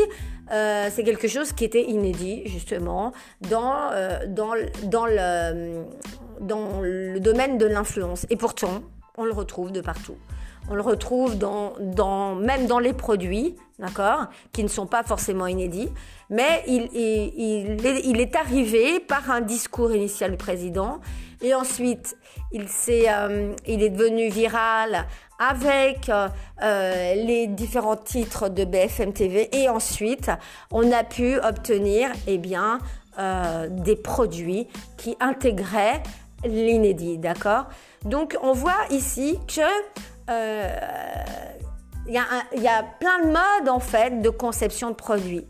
c'est 0.48 1.04
quelque 1.04 1.28
chose 1.28 1.52
qui 1.52 1.64
était 1.64 1.84
inédit, 1.84 2.42
justement, 2.46 3.12
dans 3.42 3.90
le 6.40 7.18
domaine 7.18 7.58
de 7.58 7.66
l'influence. 7.66 8.26
Et 8.30 8.36
pourtant, 8.36 8.82
on 9.18 9.24
le 9.24 9.32
retrouve 9.32 9.72
de 9.72 9.82
partout. 9.82 10.16
On 10.70 10.74
le 10.74 10.82
retrouve 10.82 11.36
dans, 11.36 12.34
même 12.36 12.66
dans 12.66 12.78
les 12.78 12.92
produits, 12.92 13.56
d'accord, 13.78 14.26
qui 14.52 14.62
ne 14.62 14.68
sont 14.68 14.86
pas 14.86 15.02
forcément 15.02 15.46
inédits, 15.46 15.90
mais 16.30 16.62
il, 16.66 16.88
est, 18.20 18.36
arrivé 18.36 19.00
par 19.00 19.30
un 19.30 19.40
discours 19.40 19.92
initial 19.92 20.30
du 20.30 20.36
président, 20.36 21.00
et 21.42 21.54
ensuite 21.54 22.16
il, 22.52 22.62
est, 22.62 23.10
euh, 23.10 23.52
il 23.66 23.82
est 23.82 23.90
devenu 23.90 24.28
viral 24.28 25.06
avec 25.38 26.08
euh, 26.08 26.28
euh, 26.62 27.14
les 27.16 27.48
différents 27.48 27.96
titres 27.96 28.48
de 28.48 28.64
BFM 28.64 29.12
TV, 29.12 29.48
et 29.54 29.68
ensuite 29.68 30.30
on 30.70 30.92
a 30.92 31.02
pu 31.02 31.38
obtenir, 31.38 32.10
eh 32.26 32.38
bien, 32.38 32.78
des 33.68 33.96
produits 33.96 34.68
qui 34.96 35.16
intégraient 35.20 36.02
l'inédit, 36.44 37.18
d'accord. 37.18 37.66
Donc 38.06 38.38
on 38.42 38.54
voit 38.54 38.86
ici 38.90 39.38
que 39.46 39.60
il 40.28 42.12
y, 42.12 42.18
a 42.68 42.82
plein 43.00 43.20
de 43.20 43.26
modes 43.26 43.68
en 43.68 43.80
fait 43.80 44.20
de 44.20 44.30
conception 44.30 44.90
de 44.90 44.94
produits. 44.94 45.46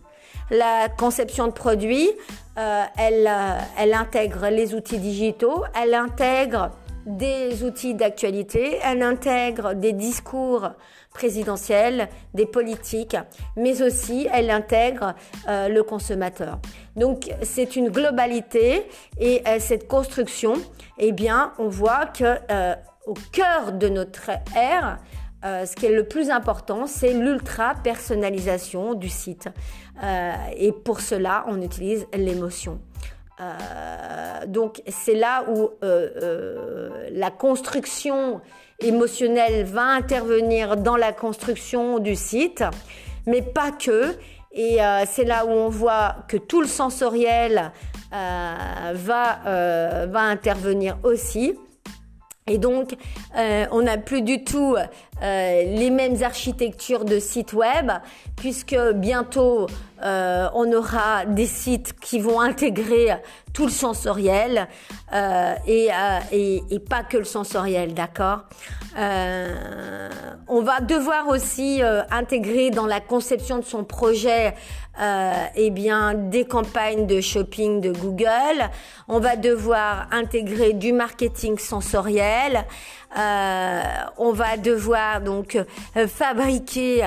La 0.51 0.89
conception 0.89 1.47
de 1.47 1.53
produits, 1.53 2.11
euh, 2.59 2.85
elle, 2.99 3.27
euh, 3.27 3.59
elle 3.79 3.95
intègre 3.95 4.49
les 4.49 4.75
outils 4.75 4.99
digitaux, 4.99 5.65
elle 5.81 5.95
intègre 5.95 6.71
des 7.07 7.65
outils 7.65 7.95
d'actualité, 7.95 8.79
elle 8.85 9.03
intègre 9.03 9.75
des 9.75 9.93
discours 9.93 10.71
présidentielle, 11.13 12.09
des 12.35 12.47
politiques, 12.47 13.17
mais 13.57 13.83
aussi 13.83 14.29
elle 14.33 14.51
intègre 14.51 15.15
euh, 15.49 15.69
le 15.69 15.83
consommateur. 15.83 16.59
Donc 16.97 17.31
c'est 17.43 17.77
une 17.77 17.89
globalité 17.91 18.87
et 19.19 19.43
euh, 19.47 19.57
cette 19.59 19.89
construction, 19.89 20.55
eh 20.99 21.13
bien, 21.13 21.53
on 21.59 21.69
voit 21.69 22.07
que 22.07 22.39
euh, 22.51 22.75
au 23.07 23.15
cœur 23.33 23.73
de 23.73 23.89
notre 23.89 24.31
ère, 24.57 24.99
euh, 25.45 25.67
ce 25.67 25.75
qui 25.75 25.87
est 25.87 25.93
le 25.93 26.05
plus 26.05 26.31
important, 26.31 26.87
c'est 26.87 27.13
l'ultra 27.13 27.75
personnalisation 27.75 28.95
du 28.95 29.09
site. 29.09 29.49
Euh, 30.03 30.33
et 30.57 30.71
pour 30.73 31.01
cela, 31.01 31.45
on 31.49 31.61
utilise 31.61 32.07
l'émotion. 32.15 32.81
Euh, 33.41 34.47
donc 34.47 34.83
c'est 34.87 35.17
là 35.17 35.45
où 35.51 35.71
la 35.83 37.31
construction 37.31 38.41
émotionnelle 38.79 39.65
va 39.65 39.83
intervenir 39.83 40.77
dans 40.77 40.97
la 40.97 41.13
construction 41.13 41.99
du 41.99 42.15
site, 42.15 42.63
mais 43.27 43.43
pas 43.43 43.73
que. 43.73 44.17
Et 44.53 44.79
c'est 45.07 45.25
là 45.25 45.47
où 45.47 45.51
on 45.51 45.71
voit 45.71 46.17
que 46.29 46.37
tout 46.37 46.61
le 46.61 46.69
sensoriel 46.69 47.73
va 48.13 49.39
intervenir 50.15 50.99
aussi. 51.03 51.57
Et 52.49 52.59
donc, 52.59 52.97
euh, 53.37 53.67
on 53.71 53.83
n'a 53.83 53.99
plus 53.99 54.23
du 54.23 54.43
tout 54.43 54.75
euh, 54.77 55.63
les 55.63 55.91
mêmes 55.91 56.23
architectures 56.23 57.05
de 57.05 57.21
sites 57.21 57.53
web, 57.53 57.93
puisque 58.37 58.77
bientôt, 58.95 59.69
euh, 60.05 60.49
on 60.55 60.73
aura 60.73 61.27
des 61.27 61.47
sites 61.47 61.99
qui 62.01 62.19
vont 62.19 62.41
intégrer 62.41 63.11
tout 63.53 63.67
le 63.67 63.71
sensoriel 63.71 64.67
euh, 65.13 65.55
et, 65.67 65.91
euh, 65.93 66.19
et, 66.33 66.63
et, 66.71 66.79
pas 66.81 67.03
que 67.05 67.19
le 67.19 67.25
sensoriel, 67.25 67.95
d'accord 67.95 68.41
On 68.97 70.63
va 70.63 70.81
devoir 70.81 71.29
aussi 71.29 71.83
intégrer 72.11 72.71
dans 72.71 72.87
la 72.87 73.01
conception 73.01 73.59
de 73.59 73.65
son 73.65 73.85
projet 73.85 74.55
eh 75.55 75.71
bien, 75.71 76.15
des 76.15 76.45
campagnes 76.45 77.07
de 77.07 77.21
shopping 77.21 77.81
de 77.81 77.93
Google. 77.93 78.71
On 79.09 79.21
va 79.21 79.37
devoir 79.37 80.09
intégrer 80.11 80.73
du 80.73 80.93
marketing 80.93 81.59
sensoriel. 81.59 82.65
On 83.17 84.33
va 84.33 84.57
devoir 84.57 85.21
donc 85.21 85.59
fabriquer 86.09 87.05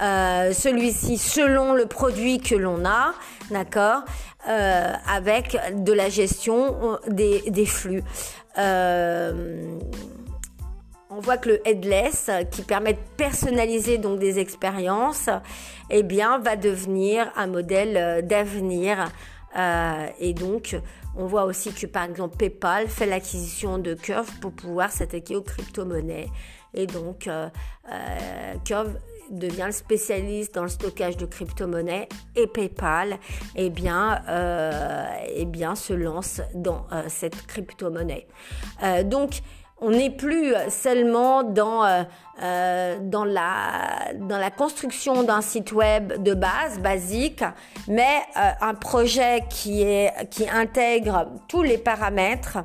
euh, 0.00 0.52
celui-ci 0.52 1.18
selon 1.18 1.72
le 1.72 1.86
produit 1.86 2.38
que 2.40 2.54
l'on 2.54 2.84
a, 2.84 3.14
d'accord, 3.50 4.04
avec 4.46 5.56
de 5.84 5.92
la 5.94 6.10
gestion 6.10 6.98
des, 7.08 7.42
des 7.50 7.64
flux. 7.64 8.02
on 8.56 9.70
voit 11.10 11.38
que 11.38 11.48
le 11.48 11.66
headless, 11.66 12.30
qui 12.50 12.60
permet 12.62 12.92
de 12.92 12.98
personnaliser 13.16 13.96
donc 13.96 14.18
des 14.18 14.38
expériences, 14.38 15.30
eh 15.88 16.02
bien, 16.02 16.38
va 16.38 16.56
devenir 16.56 17.32
un 17.36 17.46
modèle 17.46 18.26
d'avenir. 18.26 19.08
et 20.20 20.34
donc, 20.34 20.76
on 21.16 21.26
voit 21.26 21.44
aussi 21.44 21.72
que 21.72 21.86
par 21.86 22.04
exemple 22.04 22.36
PayPal 22.36 22.88
fait 22.88 23.06
l'acquisition 23.06 23.78
de 23.78 23.94
Curve 23.94 24.28
pour 24.40 24.52
pouvoir 24.52 24.90
s'attaquer 24.90 25.36
aux 25.36 25.42
crypto-monnaies. 25.42 26.28
Et 26.74 26.86
donc 26.86 27.28
euh, 27.28 27.48
euh, 27.90 28.54
Curve 28.64 28.98
devient 29.30 29.64
le 29.66 29.72
spécialiste 29.72 30.54
dans 30.54 30.62
le 30.62 30.68
stockage 30.68 31.16
de 31.16 31.26
crypto-monnaies 31.26 32.08
et 32.36 32.46
PayPal 32.46 33.18
eh 33.56 33.70
bien, 33.70 34.22
euh, 34.28 35.06
eh 35.34 35.44
bien, 35.44 35.74
se 35.74 35.92
lance 35.92 36.40
dans 36.54 36.86
euh, 36.92 37.04
cette 37.08 37.46
crypto-monnaie. 37.46 38.26
Euh, 38.82 39.02
donc 39.02 39.40
on 39.80 39.90
n'est 39.90 40.10
plus 40.10 40.54
seulement 40.68 41.42
dans, 41.42 41.84
euh, 41.84 42.02
euh, 42.42 42.98
dans, 43.02 43.24
la, 43.24 44.12
dans 44.14 44.38
la 44.38 44.50
construction 44.50 45.24
d'un 45.24 45.40
site 45.40 45.72
web 45.72 46.22
de 46.22 46.34
base, 46.34 46.78
basique, 46.78 47.44
mais 47.88 48.22
euh, 48.36 48.50
un 48.60 48.74
projet 48.74 49.44
qui, 49.50 49.82
est, 49.82 50.28
qui 50.30 50.48
intègre 50.48 51.26
tous 51.48 51.62
les 51.62 51.78
paramètres. 51.78 52.58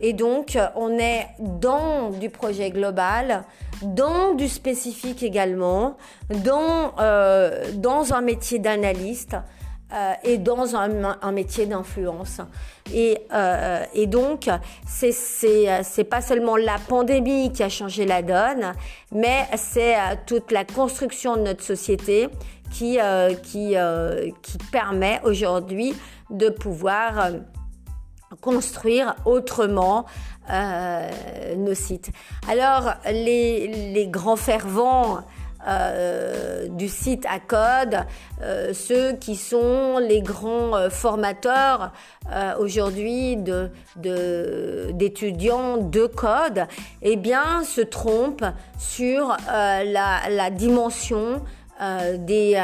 Et 0.00 0.12
donc, 0.12 0.58
on 0.76 0.98
est 0.98 1.26
dans 1.38 2.10
du 2.10 2.30
projet 2.30 2.70
global, 2.70 3.44
dans 3.82 4.34
du 4.34 4.48
spécifique 4.48 5.22
également, 5.22 5.96
dans, 6.44 6.92
euh, 7.00 7.72
dans 7.74 8.12
un 8.14 8.20
métier 8.20 8.58
d'analyste 8.58 9.36
euh, 9.92 10.12
et 10.22 10.38
dans 10.38 10.76
un, 10.76 11.18
un 11.22 11.32
métier 11.32 11.66
d'influence. 11.66 12.40
Et, 12.92 13.18
euh, 13.32 13.84
et 13.94 14.06
donc, 14.06 14.48
c'est 14.86 15.12
c'est 15.12 16.04
pas 16.04 16.20
seulement 16.20 16.56
la 16.56 16.78
pandémie 16.78 17.52
qui 17.52 17.62
a 17.62 17.68
changé 17.68 18.06
la 18.06 18.22
donne, 18.22 18.74
mais 19.12 19.46
c'est 19.56 19.96
euh, 19.96 20.14
toute 20.26 20.52
la 20.52 20.64
construction 20.64 21.36
de 21.36 21.42
notre 21.42 21.64
société 21.64 22.28
qui 22.70 23.00
euh, 23.00 23.34
qui 23.34 23.76
euh, 23.76 24.30
qui 24.42 24.58
permet 24.70 25.20
aujourd'hui 25.24 25.94
de 26.30 26.50
pouvoir 26.50 27.18
euh, 27.18 27.30
construire 28.40 29.16
autrement 29.24 30.04
nos 31.56 31.74
sites. 31.74 32.10
Alors 32.48 32.94
les, 33.04 33.92
les 33.92 34.06
grands 34.06 34.36
fervents 34.36 35.18
euh, 35.68 36.66
du 36.68 36.88
site 36.88 37.26
à 37.26 37.40
code, 37.40 38.06
euh, 38.42 38.72
ceux 38.72 39.12
qui 39.12 39.36
sont 39.36 39.98
les 39.98 40.22
grands 40.22 40.74
euh, 40.74 40.88
formateurs 40.88 41.92
aujourd'hui 42.58 43.36
d'étudiants 44.96 45.76
de, 45.76 45.82
de, 45.82 46.06
code, 46.06 46.66
eh 47.02 47.16
bien, 47.16 47.64
se 47.64 47.80
trompent 47.80 48.44
sur 48.78 49.34
la, 49.48 50.50
dimension 50.50 51.42
des 52.18 52.54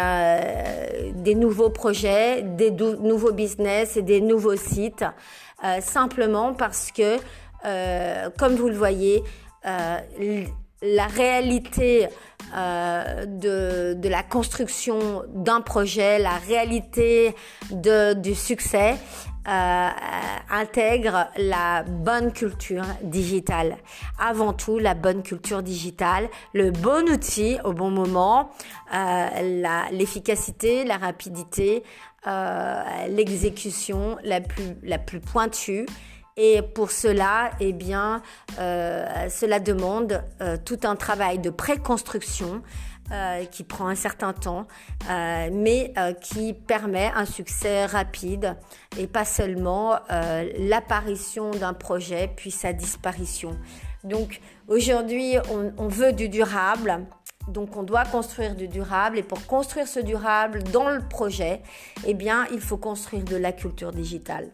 nouveaux 1.35 1.71
projets, 1.71 2.43
des 2.43 2.71
nouveaux 2.71 3.33
business 3.33 3.97
et 3.97 4.03
des 4.03 4.21
nouveaux 4.21 4.57
sites, 4.57 5.07
simplement 5.81 6.53
parce 6.53 6.93
que, 6.93 7.17
comme 8.39 8.55
vous 8.55 8.69
le 8.69 8.77
voyez, 8.77 9.25
la 10.85 11.07
réalité 11.07 12.09
euh, 12.55 13.25
de, 13.27 14.09
la 14.09 14.23
construction 14.23 15.25
d'un 15.35 15.61
projet, 15.61 16.19
la 16.19 16.37
réalité 16.37 17.35
du 17.71 18.35
succès 18.35 18.95
euh, 19.49 19.89
intègre 20.51 21.27
la 21.37 21.83
bonne 21.83 22.33
culture 22.33 22.85
digitale. 23.03 23.77
Avant 24.19 24.53
tout, 24.53 24.79
la 24.79 24.95
bonne 24.95 25.23
culture 25.23 25.63
digitale, 25.63 26.29
le 26.53 26.71
bon 26.71 27.11
outil 27.11 27.59
au 27.65 27.73
bon 27.73 27.91
moment, 27.91 28.51
euh, 28.95 29.89
l'efficacité, 29.91 30.85
la, 30.85 30.95
la, 30.95 31.07
rapidité, 31.07 31.83
l'exécution 33.09 34.17
la 34.23 34.41
la 34.83 34.99
plus 34.99 35.21
pointue 35.21 35.87
et 36.37 36.63
pour 36.63 36.91
cela, 36.91 37.51
eh 37.61 37.73
bien, 37.73 38.23
euh, 38.59 39.29
cela 39.31 39.61
demande 39.61 40.23
euh, 40.41 40.57
tout 40.63 40.81
un 40.83 40.97
travail 40.97 41.39
de 41.39 41.51
préconstruction 41.51 42.63
euh, 43.13 43.45
qui 43.45 43.63
prend 43.63 43.87
un 43.87 43.95
certain 43.95 44.33
temps, 44.33 44.67
euh, 45.09 45.49
mais 45.53 45.93
qui 46.23 46.53
permet 46.55 47.13
un 47.15 47.27
succès 47.27 47.87
rapide 47.87 48.57
et 48.99 49.07
pas 49.07 49.25
seulement 49.25 49.99
l'apparition 50.59 51.51
d'un 51.51 51.75
projet 51.75 52.31
puis 52.35 52.51
sa 52.51 52.73
disparition. 52.73 53.57
Donc 54.03 54.41
aujourd'hui, 54.69 55.37
on, 55.53 55.73
on 55.79 55.89
veut 55.89 56.13
du 56.13 56.29
durable. 56.29 57.07
Donc 57.47 57.77
on 57.77 57.83
doit 57.83 58.05
construire 58.05 58.55
du 58.55 58.69
durable 58.69 59.19
et 59.19 59.23
pour 59.23 59.47
construire 59.47 59.87
ce 59.87 60.01
durable 60.01 60.63
dans 60.63 60.89
le 60.89 61.01
projet, 61.01 61.61
eh 62.07 62.15
bien, 62.15 62.47
il 62.53 62.61
faut 62.61 62.79
construire 62.79 63.23
de 63.23 63.37
la 63.37 63.53
culture 63.53 63.93
digitale. 63.93 64.49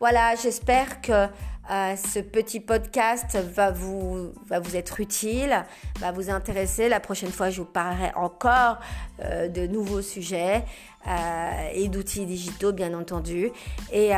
Voilà, 0.00 0.34
j'espère 0.34 1.02
que 1.02 1.12
euh, 1.12 1.94
ce 1.94 2.20
petit 2.20 2.58
podcast 2.58 3.36
va 3.36 3.70
vous, 3.70 4.32
va 4.46 4.58
vous 4.58 4.74
être 4.74 4.98
utile, 4.98 5.62
va 5.98 6.10
vous 6.10 6.30
intéresser. 6.30 6.88
La 6.88 7.00
prochaine 7.00 7.30
fois, 7.30 7.50
je 7.50 7.60
vous 7.60 7.66
parlerai 7.66 8.10
encore 8.16 8.78
euh, 9.22 9.48
de 9.48 9.66
nouveaux 9.66 10.00
sujets 10.00 10.64
euh, 11.06 11.68
et 11.74 11.88
d'outils 11.88 12.24
digitaux, 12.24 12.72
bien 12.72 12.98
entendu. 12.98 13.50
Et 13.92 14.12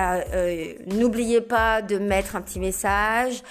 n'oubliez 0.87 1.41
pas 1.41 1.83
de 1.83 1.99
mettre 1.99 2.37
un 2.37 2.43
petit 2.43 2.61
message, 2.61 3.43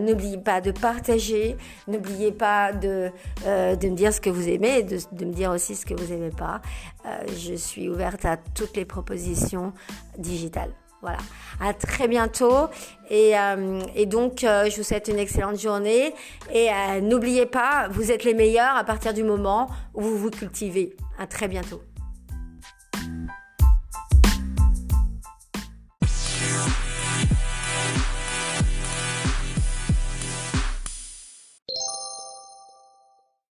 n'oubliez 0.00 0.38
pas 0.38 0.62
de 0.62 0.70
partager, 0.70 1.58
n'oubliez 1.88 2.32
pas 2.32 2.72
de, 2.72 3.10
de 3.44 3.88
me 3.88 3.94
dire 3.94 4.14
ce 4.14 4.22
que 4.22 4.30
vous 4.30 4.48
aimez 4.48 4.82
de, 4.82 4.98
de 5.12 5.24
me 5.26 5.32
dire 5.32 5.50
aussi 5.50 5.76
ce 5.76 5.84
que 5.84 5.92
vous 5.92 6.10
n'aimez 6.10 6.30
pas. 6.30 6.62
je 7.36 7.52
suis 7.52 7.90
ouverte 7.90 8.24
à 8.24 8.38
toutes 8.38 8.78
les 8.78 8.86
propositions 8.86 9.74
digitales. 10.16 10.72
Voilà. 11.06 11.20
À 11.60 11.72
très 11.72 12.08
bientôt. 12.08 12.66
Et, 13.10 13.38
euh, 13.38 13.80
donc, 14.06 14.42
euh, 14.42 14.68
je 14.68 14.76
vous 14.76 14.82
souhaite 14.82 15.06
une 15.06 15.20
excellente 15.20 15.56
journée. 15.56 16.12
Et 16.52 16.68
euh, 16.68 17.00
n'oubliez 17.00 17.46
pas, 17.46 17.86
vous 17.88 18.10
êtes 18.10 18.24
les 18.24 18.34
meilleurs 18.34 18.74
à 18.74 18.82
partir 18.82 19.14
du 19.14 19.22
moment 19.22 19.68
où 19.94 20.02
vous 20.02 20.18
vous 20.18 20.30
cultivez. 20.30 20.96
À 21.16 21.28
très 21.28 21.46
bientôt. 21.46 21.80